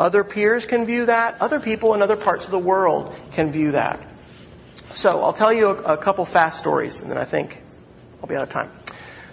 Other 0.00 0.24
peers 0.24 0.64
can 0.64 0.86
view 0.86 1.06
that. 1.06 1.40
Other 1.40 1.60
people 1.60 1.94
in 1.94 2.02
other 2.02 2.16
parts 2.16 2.46
of 2.46 2.50
the 2.50 2.58
world 2.58 3.14
can 3.32 3.52
view 3.52 3.72
that. 3.72 4.04
So 4.94 5.22
I'll 5.22 5.34
tell 5.34 5.52
you 5.52 5.68
a, 5.68 5.94
a 5.94 5.96
couple 5.98 6.24
fast 6.24 6.58
stories 6.58 7.02
and 7.02 7.10
then 7.10 7.18
I 7.18 7.24
think 7.24 7.62
I'll 8.22 8.28
be 8.28 8.36
out 8.36 8.42
of 8.42 8.50
time. 8.50 8.70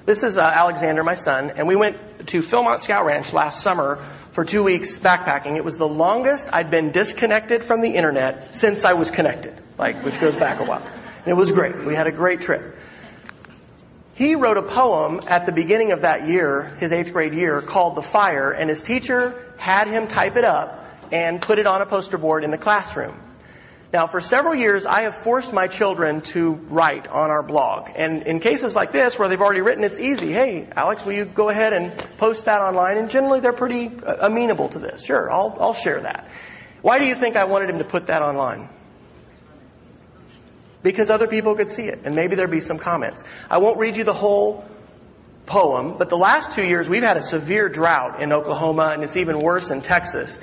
This 0.05 0.21
is 0.21 0.37
uh, 0.37 0.41
Alexander, 0.41 1.03
my 1.03 1.15
son, 1.15 1.49
and 1.49 1.67
we 1.67 1.75
went 1.75 1.97
to 2.27 2.41
Philmont 2.41 2.81
Scout 2.81 3.05
Ranch 3.05 3.33
last 3.33 3.63
summer 3.63 4.05
for 4.35 4.43
two 4.43 4.63
weeks 4.63 4.99
backpacking. 4.99 5.55
It 5.55 5.63
was 5.63 5.77
the 5.77 5.87
longest 5.87 6.49
I'd 6.51 6.69
been 6.69 6.91
disconnected 6.91 7.63
from 7.63 7.79
the 7.79 7.91
internet 7.91 8.53
since 8.53 8.83
I 8.83 8.91
was 8.91 9.09
connected, 9.09 9.57
like, 9.77 10.03
which 10.03 10.19
goes 10.19 10.35
back 10.35 10.59
a 10.59 10.65
while. 10.65 10.83
And 10.83 11.27
it 11.27 11.35
was 11.35 11.53
great. 11.53 11.85
We 11.85 11.95
had 11.95 12.05
a 12.05 12.11
great 12.11 12.41
trip. 12.41 12.75
He 14.15 14.35
wrote 14.35 14.57
a 14.57 14.61
poem 14.61 15.21
at 15.27 15.45
the 15.45 15.53
beginning 15.53 15.93
of 15.93 16.01
that 16.01 16.27
year, 16.27 16.63
his 16.81 16.91
eighth 16.91 17.13
grade 17.13 17.33
year, 17.33 17.61
called 17.61 17.95
The 17.95 18.01
Fire, 18.01 18.51
and 18.51 18.69
his 18.69 18.81
teacher 18.81 19.53
had 19.55 19.87
him 19.87 20.05
type 20.05 20.35
it 20.35 20.43
up 20.43 20.85
and 21.13 21.41
put 21.41 21.57
it 21.57 21.65
on 21.65 21.81
a 21.81 21.85
poster 21.85 22.17
board 22.17 22.43
in 22.43 22.51
the 22.51 22.57
classroom. 22.57 23.17
Now, 23.95 24.07
for 24.07 24.19
several 24.19 24.55
years, 24.55 24.85
I 24.85 25.03
have 25.03 25.15
forced 25.15 25.53
my 25.53 25.67
children 25.67 26.19
to 26.33 26.55
write 26.67 27.07
on 27.07 27.29
our 27.29 27.41
blog. 27.41 27.91
And 27.95 28.23
in 28.27 28.41
cases 28.41 28.75
like 28.75 28.91
this, 28.91 29.17
where 29.17 29.29
they've 29.29 29.39
already 29.39 29.61
written, 29.61 29.85
it's 29.85 29.99
easy. 29.99 30.33
Hey, 30.33 30.67
Alex, 30.75 31.05
will 31.05 31.13
you 31.13 31.23
go 31.23 31.47
ahead 31.47 31.71
and 31.71 31.97
post 32.17 32.43
that 32.43 32.59
online? 32.59 32.97
And 32.97 33.09
generally, 33.09 33.39
they're 33.39 33.53
pretty 33.53 33.87
uh, 33.87 34.27
amenable 34.27 34.67
to 34.67 34.79
this. 34.79 35.05
Sure, 35.05 35.31
I'll, 35.31 35.55
I'll 35.61 35.73
share 35.73 36.01
that. 36.01 36.29
Why 36.81 36.99
do 36.99 37.05
you 37.05 37.15
think 37.15 37.37
I 37.37 37.45
wanted 37.45 37.69
him 37.69 37.77
to 37.77 37.85
put 37.85 38.07
that 38.07 38.21
online? 38.21 38.67
Because 40.83 41.09
other 41.09 41.27
people 41.27 41.55
could 41.55 41.71
see 41.71 41.83
it, 41.83 42.01
and 42.03 42.17
maybe 42.17 42.35
there'd 42.35 42.51
be 42.51 42.59
some 42.59 42.79
comments. 42.79 43.23
I 43.49 43.59
won't 43.59 43.79
read 43.79 43.95
you 43.95 44.03
the 44.03 44.11
whole 44.11 44.65
poem, 45.45 45.97
but 45.97 46.09
the 46.09 46.17
last 46.17 46.51
two 46.51 46.65
years 46.65 46.89
we've 46.89 47.01
had 47.01 47.15
a 47.15 47.23
severe 47.23 47.69
drought 47.69 48.21
in 48.21 48.33
Oklahoma, 48.33 48.91
and 48.93 49.05
it's 49.05 49.15
even 49.15 49.39
worse 49.39 49.71
in 49.71 49.81
Texas. 49.81 50.37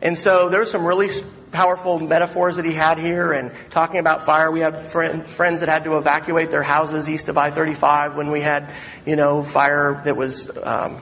And 0.00 0.18
so 0.18 0.48
there 0.48 0.60
were 0.60 0.66
some 0.66 0.86
really 0.86 1.08
powerful 1.50 1.98
metaphors 1.98 2.56
that 2.56 2.64
he 2.64 2.74
had 2.74 2.98
here 2.98 3.32
and 3.32 3.52
talking 3.70 4.00
about 4.00 4.24
fire. 4.24 4.50
We 4.50 4.60
had 4.60 4.90
friend, 4.90 5.28
friends 5.28 5.60
that 5.60 5.68
had 5.68 5.84
to 5.84 5.96
evacuate 5.96 6.50
their 6.50 6.62
houses 6.62 7.08
east 7.08 7.28
of 7.28 7.38
I-35 7.38 8.16
when 8.16 8.30
we 8.30 8.40
had, 8.40 8.72
you 9.06 9.16
know, 9.16 9.42
fire 9.42 10.02
that 10.04 10.16
was, 10.16 10.50
um, 10.62 11.00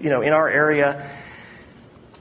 you 0.00 0.10
know, 0.10 0.22
in 0.22 0.32
our 0.32 0.48
area. 0.48 1.10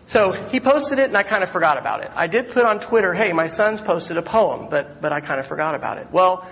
So 0.07 0.31
he 0.31 0.59
posted 0.59 0.99
it 0.99 1.05
and 1.05 1.17
I 1.17 1.23
kind 1.23 1.43
of 1.43 1.49
forgot 1.49 1.77
about 1.77 2.03
it. 2.05 2.11
I 2.15 2.27
did 2.27 2.51
put 2.51 2.63
on 2.63 2.79
Twitter, 2.79 3.13
hey, 3.13 3.31
my 3.33 3.47
son's 3.47 3.81
posted 3.81 4.17
a 4.17 4.21
poem, 4.21 4.67
but, 4.69 5.01
but 5.01 5.11
I 5.11 5.19
kind 5.19 5.39
of 5.39 5.47
forgot 5.47 5.75
about 5.75 5.97
it. 5.97 6.07
Well, 6.11 6.47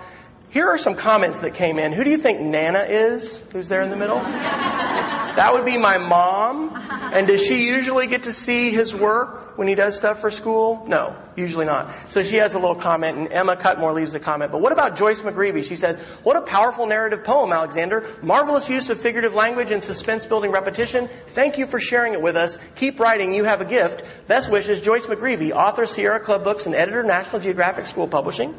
here 0.54 0.68
are 0.68 0.78
some 0.78 0.94
comments 0.94 1.40
that 1.40 1.54
came 1.54 1.80
in. 1.80 1.92
Who 1.92 2.04
do 2.04 2.10
you 2.10 2.16
think 2.16 2.40
Nana 2.40 2.84
is? 2.88 3.42
Who's 3.50 3.66
there 3.66 3.82
in 3.82 3.90
the 3.90 3.96
middle? 3.96 4.20
That 4.20 5.50
would 5.52 5.64
be 5.64 5.76
my 5.76 5.98
mom. 5.98 6.70
And 7.12 7.26
does 7.26 7.44
she 7.44 7.64
usually 7.64 8.06
get 8.06 8.22
to 8.22 8.32
see 8.32 8.70
his 8.70 8.94
work 8.94 9.58
when 9.58 9.66
he 9.66 9.74
does 9.74 9.96
stuff 9.96 10.20
for 10.20 10.30
school? 10.30 10.84
No, 10.86 11.16
usually 11.34 11.66
not. 11.66 11.92
So 12.10 12.22
she 12.22 12.36
has 12.36 12.54
a 12.54 12.60
little 12.60 12.76
comment 12.76 13.18
and 13.18 13.32
Emma 13.32 13.56
Cutmore 13.56 13.92
leaves 13.94 14.14
a 14.14 14.20
comment. 14.20 14.52
But 14.52 14.60
what 14.60 14.70
about 14.70 14.96
Joyce 14.96 15.22
McGreevy? 15.22 15.64
She 15.64 15.74
says, 15.74 15.98
what 16.22 16.36
a 16.36 16.42
powerful 16.42 16.86
narrative 16.86 17.24
poem, 17.24 17.52
Alexander. 17.52 18.08
Marvelous 18.22 18.68
use 18.70 18.90
of 18.90 19.00
figurative 19.00 19.34
language 19.34 19.72
and 19.72 19.82
suspense 19.82 20.24
building 20.24 20.52
repetition. 20.52 21.10
Thank 21.30 21.58
you 21.58 21.66
for 21.66 21.80
sharing 21.80 22.12
it 22.12 22.22
with 22.22 22.36
us. 22.36 22.58
Keep 22.76 23.00
writing. 23.00 23.34
You 23.34 23.42
have 23.42 23.60
a 23.60 23.64
gift. 23.64 24.04
Best 24.28 24.52
wishes, 24.52 24.80
Joyce 24.80 25.06
McGreevy, 25.06 25.50
author, 25.50 25.84
Sierra 25.84 26.20
Club 26.20 26.44
Books 26.44 26.66
and 26.66 26.76
editor, 26.76 27.02
National 27.02 27.42
Geographic 27.42 27.86
School 27.86 28.06
Publishing. 28.06 28.54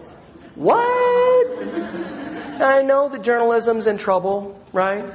What? 0.55 1.63
I 2.61 2.81
know 2.83 3.09
the 3.09 3.19
journalism's 3.19 3.87
in 3.87 3.97
trouble, 3.97 4.59
right? 4.71 5.05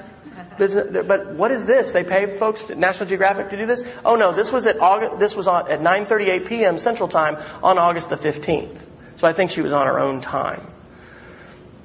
but 0.59 1.35
what 1.35 1.51
is 1.51 1.65
this? 1.65 1.91
They 1.91 2.05
pay 2.05 2.37
folks, 2.37 2.69
at 2.69 2.77
National 2.77 3.09
Geographic, 3.09 3.49
to 3.51 3.57
do 3.57 3.65
this? 3.65 3.83
Oh 4.05 4.17
no, 4.17 4.33
this 4.33 4.53
was 4.53 4.67
at 4.67 4.79
August, 4.79 5.19
this 5.19 5.35
was 5.35 5.49
on, 5.49 5.71
at 5.71 5.81
9:38 5.81 6.47
p.m. 6.47 6.79
Central 6.79 7.09
Time 7.09 7.39
on 7.63 7.79
August 7.79 8.11
the 8.11 8.17
15th. 8.17 8.87
So 9.17 9.27
I 9.27 9.33
think 9.33 9.51
she 9.51 9.63
was 9.63 9.73
on 9.73 9.87
her 9.87 9.99
own 9.99 10.21
time. 10.21 10.67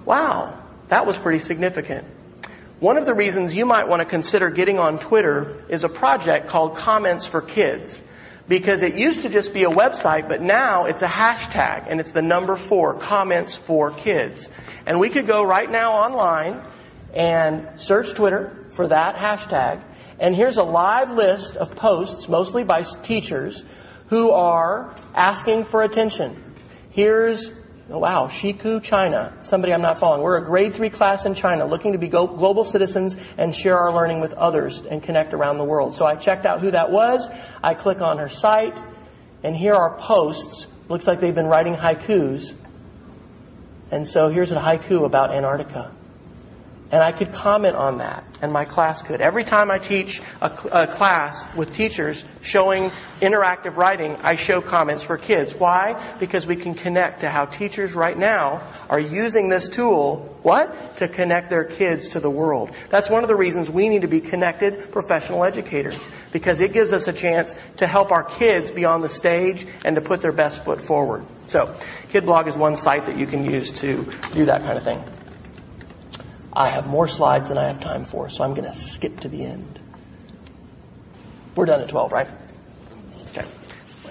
Wow, 0.03 0.61
that 0.89 1.05
was 1.05 1.17
pretty 1.17 1.39
significant. 1.39 2.05
One 2.79 2.97
of 2.97 3.05
the 3.05 3.13
reasons 3.13 3.55
you 3.55 3.65
might 3.65 3.87
want 3.87 4.01
to 4.01 4.05
consider 4.05 4.49
getting 4.49 4.79
on 4.79 4.99
Twitter 4.99 5.63
is 5.69 5.85
a 5.85 5.89
project 5.89 6.47
called 6.47 6.75
Comments 6.75 7.25
for 7.25 7.41
Kids 7.41 8.01
because 8.47 8.83
it 8.83 8.95
used 8.95 9.23
to 9.23 9.29
just 9.29 9.53
be 9.53 9.63
a 9.63 9.69
website, 9.69 10.27
but 10.27 10.41
now 10.41 10.85
it's 10.85 11.01
a 11.01 11.07
hashtag 11.07 11.89
and 11.89 11.99
it's 11.99 12.11
the 12.11 12.21
number 12.21 12.55
four, 12.55 12.93
comments 12.93 13.55
for 13.55 13.91
kids. 13.91 14.49
And 14.85 14.99
we 14.99 15.09
could 15.09 15.25
go 15.25 15.43
right 15.43 15.69
now 15.69 15.93
online 15.93 16.61
and 17.13 17.67
search 17.77 18.13
Twitter 18.13 18.65
for 18.69 18.87
that 18.87 19.15
hashtag. 19.15 19.81
And 20.19 20.35
here's 20.35 20.57
a 20.57 20.63
live 20.63 21.11
list 21.11 21.55
of 21.57 21.75
posts, 21.75 22.29
mostly 22.29 22.63
by 22.63 22.83
teachers, 22.83 23.63
who 24.07 24.31
are 24.31 24.95
asking 25.15 25.63
for 25.63 25.81
attention. 25.81 26.41
Here's, 26.91 27.51
oh 27.89 27.99
wow, 27.99 28.27
Shiku, 28.27 28.81
China. 28.81 29.33
Somebody 29.41 29.73
I'm 29.73 29.81
not 29.81 29.99
following. 29.99 30.21
We're 30.21 30.37
a 30.37 30.43
grade 30.43 30.73
three 30.73 30.89
class 30.89 31.25
in 31.25 31.35
China 31.35 31.65
looking 31.65 31.93
to 31.93 31.97
be 31.97 32.07
global 32.07 32.63
citizens 32.63 33.17
and 33.37 33.55
share 33.55 33.77
our 33.77 33.93
learning 33.93 34.21
with 34.21 34.33
others 34.33 34.81
and 34.81 35.01
connect 35.01 35.33
around 35.33 35.57
the 35.57 35.63
world. 35.63 35.95
So 35.95 36.05
I 36.05 36.15
checked 36.15 36.45
out 36.45 36.61
who 36.61 36.71
that 36.71 36.91
was. 36.91 37.29
I 37.63 37.73
click 37.73 38.01
on 38.01 38.17
her 38.17 38.29
site 38.29 38.81
and 39.43 39.55
here 39.55 39.75
are 39.75 39.97
posts. 39.97 40.67
Looks 40.89 41.07
like 41.07 41.19
they've 41.19 41.35
been 41.35 41.47
writing 41.47 41.75
haikus. 41.75 42.53
And 43.91 44.07
so 44.07 44.29
here's 44.29 44.51
a 44.51 44.59
haiku 44.59 45.05
about 45.05 45.33
Antarctica. 45.33 45.94
And 46.91 47.01
I 47.01 47.11
could 47.11 47.33
comment 47.33 47.75
on 47.75 47.97
that, 47.97 48.23
and 48.43 48.51
my 48.51 48.63
class 48.63 49.01
could. 49.01 49.19
Every 49.19 49.43
time 49.43 49.71
I 49.71 49.79
teach 49.79 50.21
a, 50.39 50.51
a, 50.71 50.87
class 50.87 51.43
with 51.55 51.73
teachers 51.73 52.23
showing 52.43 52.91
interactive 53.21 53.75
writing, 53.75 54.15
I 54.21 54.35
show 54.35 54.61
comments 54.61 55.01
for 55.01 55.17
kids. 55.17 55.55
Why? 55.55 56.15
Because 56.19 56.45
we 56.45 56.55
can 56.55 56.75
connect 56.75 57.21
to 57.21 57.29
how 57.29 57.45
teachers 57.45 57.93
right 57.93 58.15
now 58.15 58.61
are 58.87 58.99
using 58.99 59.49
this 59.49 59.67
tool, 59.67 60.37
what? 60.43 60.97
To 60.97 61.07
connect 61.07 61.49
their 61.49 61.63
kids 61.63 62.09
to 62.09 62.19
the 62.19 62.29
world. 62.29 62.69
That's 62.91 63.09
one 63.09 63.23
of 63.23 63.29
the 63.29 63.35
reasons 63.35 63.67
we 63.67 63.89
need 63.89 64.03
to 64.03 64.07
be 64.07 64.21
connected 64.21 64.91
professional 64.91 65.43
educators, 65.43 66.07
because 66.31 66.61
it 66.61 66.71
gives 66.71 66.93
us 66.93 67.07
a 67.07 67.13
chance 67.13 67.55
to 67.77 67.87
help 67.87 68.11
our 68.11 68.23
kids 68.23 68.69
be 68.69 68.85
on 68.85 69.01
the 69.01 69.09
stage 69.09 69.65
and 69.83 69.95
to 69.95 70.01
put 70.03 70.21
their 70.21 70.31
best 70.31 70.63
foot 70.63 70.79
forward. 70.79 71.25
So, 71.47 71.75
KidBlog 72.11 72.47
is 72.47 72.55
one 72.55 72.75
site 72.75 73.07
that 73.07 73.17
you 73.17 73.25
can 73.25 73.43
use 73.43 73.73
to 73.73 74.05
do 74.33 74.45
that 74.45 74.61
kind 74.61 74.77
of 74.77 74.83
thing. 74.83 75.03
I 76.55 76.69
have 76.69 76.87
more 76.87 77.07
slides 77.07 77.49
than 77.49 77.57
I 77.57 77.67
have 77.67 77.81
time 77.81 78.05
for, 78.05 78.29
so 78.29 78.43
I'm 78.43 78.53
going 78.53 78.71
to 78.71 78.77
skip 78.77 79.19
to 79.21 79.27
the 79.27 79.43
end. 79.43 79.79
We're 81.55 81.65
done 81.65 81.81
at 81.81 81.89
12, 81.89 82.11
right? 82.13 82.27
Okay. 83.31 83.45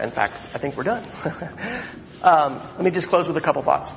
In 0.02 0.10
fact, 0.10 0.34
I 0.54 0.58
think 0.58 0.76
we're 0.76 0.82
done. 0.82 1.04
um, 2.22 2.60
let 2.74 2.82
me 2.82 2.90
just 2.90 3.08
close 3.08 3.28
with 3.28 3.36
a 3.38 3.40
couple 3.40 3.62
thoughts. 3.62 3.92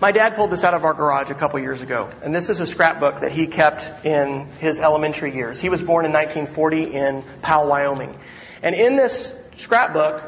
My 0.00 0.10
dad 0.10 0.34
pulled 0.34 0.50
this 0.50 0.64
out 0.64 0.74
of 0.74 0.84
our 0.84 0.94
garage 0.94 1.30
a 1.30 1.34
couple 1.34 1.60
years 1.60 1.80
ago, 1.80 2.10
and 2.24 2.34
this 2.34 2.48
is 2.48 2.58
a 2.58 2.66
scrapbook 2.66 3.20
that 3.20 3.30
he 3.30 3.46
kept 3.46 4.04
in 4.04 4.46
his 4.58 4.80
elementary 4.80 5.32
years. 5.32 5.60
He 5.60 5.68
was 5.68 5.80
born 5.80 6.04
in 6.04 6.10
1940 6.10 6.94
in 6.94 7.22
Powell, 7.40 7.68
Wyoming. 7.68 8.16
And 8.64 8.74
in 8.74 8.96
this 8.96 9.32
scrapbook, 9.58 10.24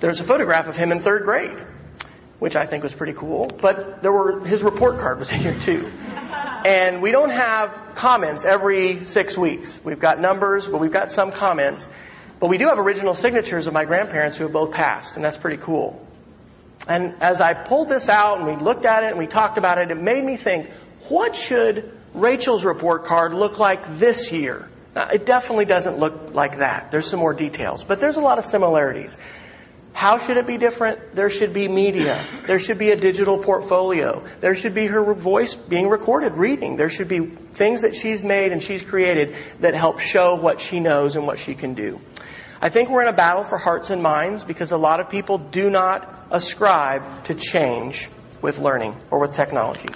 there's 0.00 0.20
a 0.20 0.24
photograph 0.24 0.68
of 0.68 0.76
him 0.76 0.92
in 0.92 1.00
third 1.00 1.24
grade 1.24 1.58
which 2.38 2.56
I 2.56 2.66
think 2.66 2.82
was 2.82 2.94
pretty 2.94 3.14
cool. 3.14 3.46
But 3.46 4.02
there 4.02 4.12
were 4.12 4.44
his 4.46 4.62
report 4.62 4.98
card 4.98 5.18
was 5.18 5.32
in 5.32 5.38
here 5.40 5.58
too. 5.60 5.90
And 6.64 7.00
we 7.00 7.12
don't 7.12 7.30
have 7.30 7.94
comments 7.94 8.44
every 8.44 9.04
six 9.04 9.38
weeks. 9.38 9.80
We've 9.84 10.00
got 10.00 10.20
numbers, 10.20 10.66
but 10.66 10.80
we've 10.80 10.92
got 10.92 11.10
some 11.10 11.32
comments. 11.32 11.88
But 12.40 12.48
we 12.48 12.58
do 12.58 12.66
have 12.66 12.78
original 12.78 13.14
signatures 13.14 13.66
of 13.66 13.72
my 13.72 13.84
grandparents 13.84 14.36
who 14.36 14.44
have 14.44 14.52
both 14.52 14.72
passed, 14.72 15.16
and 15.16 15.24
that's 15.24 15.38
pretty 15.38 15.56
cool. 15.62 16.06
And 16.86 17.14
as 17.20 17.40
I 17.40 17.54
pulled 17.54 17.88
this 17.88 18.08
out 18.08 18.38
and 18.38 18.46
we 18.46 18.62
looked 18.62 18.84
at 18.84 19.02
it 19.02 19.10
and 19.10 19.18
we 19.18 19.26
talked 19.26 19.58
about 19.58 19.78
it, 19.78 19.90
it 19.90 20.00
made 20.00 20.22
me 20.22 20.36
think, 20.36 20.70
what 21.08 21.34
should 21.34 21.96
Rachel's 22.14 22.64
report 22.64 23.04
card 23.04 23.32
look 23.34 23.58
like 23.58 23.98
this 23.98 24.30
year? 24.30 24.68
Now, 24.94 25.08
it 25.08 25.26
definitely 25.26 25.64
doesn't 25.64 25.98
look 25.98 26.34
like 26.34 26.58
that. 26.58 26.90
There's 26.90 27.06
some 27.06 27.20
more 27.20 27.34
details, 27.34 27.84
but 27.84 28.00
there's 28.00 28.16
a 28.16 28.20
lot 28.20 28.38
of 28.38 28.44
similarities. 28.44 29.18
How 29.96 30.18
should 30.18 30.36
it 30.36 30.46
be 30.46 30.58
different? 30.58 31.14
There 31.14 31.30
should 31.30 31.54
be 31.54 31.68
media. 31.68 32.22
There 32.46 32.58
should 32.58 32.76
be 32.76 32.90
a 32.90 32.96
digital 32.96 33.38
portfolio. 33.38 34.22
There 34.42 34.54
should 34.54 34.74
be 34.74 34.84
her 34.88 35.14
voice 35.14 35.54
being 35.54 35.88
recorded, 35.88 36.36
reading. 36.36 36.76
There 36.76 36.90
should 36.90 37.08
be 37.08 37.20
things 37.24 37.80
that 37.80 37.96
she's 37.96 38.22
made 38.22 38.52
and 38.52 38.62
she's 38.62 38.82
created 38.82 39.34
that 39.60 39.74
help 39.74 40.00
show 40.00 40.34
what 40.34 40.60
she 40.60 40.80
knows 40.80 41.16
and 41.16 41.26
what 41.26 41.38
she 41.38 41.54
can 41.54 41.72
do. 41.72 41.98
I 42.60 42.68
think 42.68 42.90
we're 42.90 43.04
in 43.04 43.08
a 43.08 43.16
battle 43.16 43.42
for 43.42 43.56
hearts 43.56 43.88
and 43.88 44.02
minds 44.02 44.44
because 44.44 44.70
a 44.70 44.76
lot 44.76 45.00
of 45.00 45.08
people 45.08 45.38
do 45.38 45.70
not 45.70 46.26
ascribe 46.30 47.24
to 47.24 47.34
change 47.34 48.10
with 48.42 48.58
learning 48.58 48.96
or 49.10 49.18
with 49.18 49.32
technology. 49.32 49.88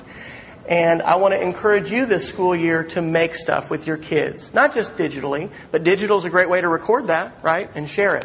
And 0.67 1.03
I 1.03 1.17
want 1.17 1.35
to 1.35 1.41
encourage 1.43 1.93
you 1.93 2.07
this 2.07 2.27
school 2.27 2.57
year 2.57 2.85
to 2.85 3.03
make 3.03 3.35
stuff 3.35 3.71
with 3.71 3.87
your 3.87 3.99
kids. 3.99 4.55
Not 4.55 4.73
just 4.73 4.97
digitally, 4.97 5.51
but 5.71 5.85
digital 5.85 6.17
is 6.17 6.25
a 6.25 6.31
great 6.31 6.49
way 6.49 6.63
to 6.63 6.69
record 6.69 7.09
that, 7.09 7.41
right? 7.43 7.69
And 7.75 7.87
share 7.87 8.17
it. 8.17 8.25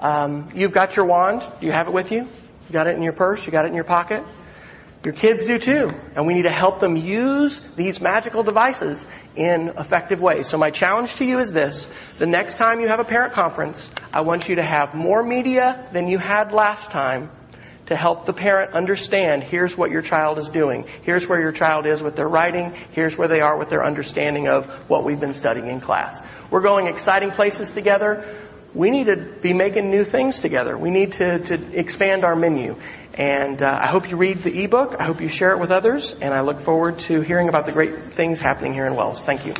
Um, 0.00 0.50
you've 0.54 0.72
got 0.72 0.96
your 0.96 1.06
wand. 1.06 1.42
Do 1.60 1.66
you 1.66 1.72
have 1.72 1.88
it 1.88 1.92
with 1.92 2.12
you? 2.12 2.20
You 2.20 2.72
got 2.72 2.86
it 2.86 2.94
in 2.96 3.02
your 3.02 3.12
purse? 3.12 3.44
You 3.46 3.52
got 3.52 3.64
it 3.64 3.68
in 3.68 3.74
your 3.74 3.84
pocket? 3.84 4.24
Your 5.04 5.14
kids 5.14 5.44
do 5.44 5.58
too. 5.58 5.88
And 6.16 6.26
we 6.26 6.34
need 6.34 6.42
to 6.42 6.52
help 6.52 6.80
them 6.80 6.96
use 6.96 7.60
these 7.76 8.00
magical 8.00 8.42
devices 8.42 9.06
in 9.36 9.68
effective 9.78 10.20
ways. 10.20 10.48
So 10.48 10.58
my 10.58 10.70
challenge 10.70 11.14
to 11.16 11.24
you 11.24 11.38
is 11.38 11.52
this. 11.52 11.86
The 12.18 12.26
next 12.26 12.56
time 12.58 12.80
you 12.80 12.88
have 12.88 13.00
a 13.00 13.04
parent 13.04 13.32
conference, 13.32 13.90
I 14.12 14.22
want 14.22 14.48
you 14.48 14.56
to 14.56 14.64
have 14.64 14.94
more 14.94 15.22
media 15.22 15.88
than 15.92 16.08
you 16.08 16.18
had 16.18 16.52
last 16.52 16.90
time 16.90 17.30
to 17.86 17.96
help 17.96 18.26
the 18.26 18.34
parent 18.34 18.74
understand 18.74 19.42
here's 19.42 19.76
what 19.76 19.90
your 19.90 20.02
child 20.02 20.38
is 20.38 20.50
doing. 20.50 20.84
Here's 21.02 21.26
where 21.26 21.40
your 21.40 21.52
child 21.52 21.86
is 21.86 22.02
with 22.02 22.16
their 22.16 22.28
writing. 22.28 22.74
Here's 22.92 23.16
where 23.16 23.28
they 23.28 23.40
are 23.40 23.56
with 23.56 23.70
their 23.70 23.82
understanding 23.82 24.46
of 24.46 24.66
what 24.90 25.04
we've 25.04 25.18
been 25.18 25.32
studying 25.32 25.68
in 25.68 25.80
class. 25.80 26.20
We're 26.50 26.60
going 26.60 26.86
exciting 26.86 27.30
places 27.30 27.70
together 27.70 28.26
we 28.74 28.90
need 28.90 29.06
to 29.06 29.16
be 29.16 29.52
making 29.52 29.90
new 29.90 30.04
things 30.04 30.38
together. 30.38 30.76
We 30.76 30.90
need 30.90 31.12
to, 31.12 31.38
to 31.38 31.78
expand 31.78 32.24
our 32.24 32.36
menu. 32.36 32.76
And 33.14 33.62
uh, 33.62 33.66
I 33.66 33.88
hope 33.88 34.10
you 34.10 34.16
read 34.16 34.38
the 34.38 34.62
ebook. 34.64 34.94
I 34.98 35.04
hope 35.04 35.20
you 35.20 35.28
share 35.28 35.52
it 35.52 35.58
with 35.58 35.70
others. 35.70 36.14
And 36.20 36.34
I 36.34 36.42
look 36.42 36.60
forward 36.60 36.98
to 37.00 37.20
hearing 37.22 37.48
about 37.48 37.66
the 37.66 37.72
great 37.72 38.12
things 38.12 38.40
happening 38.40 38.74
here 38.74 38.86
in 38.86 38.94
Wells. 38.94 39.22
Thank 39.22 39.46
you. 39.46 39.54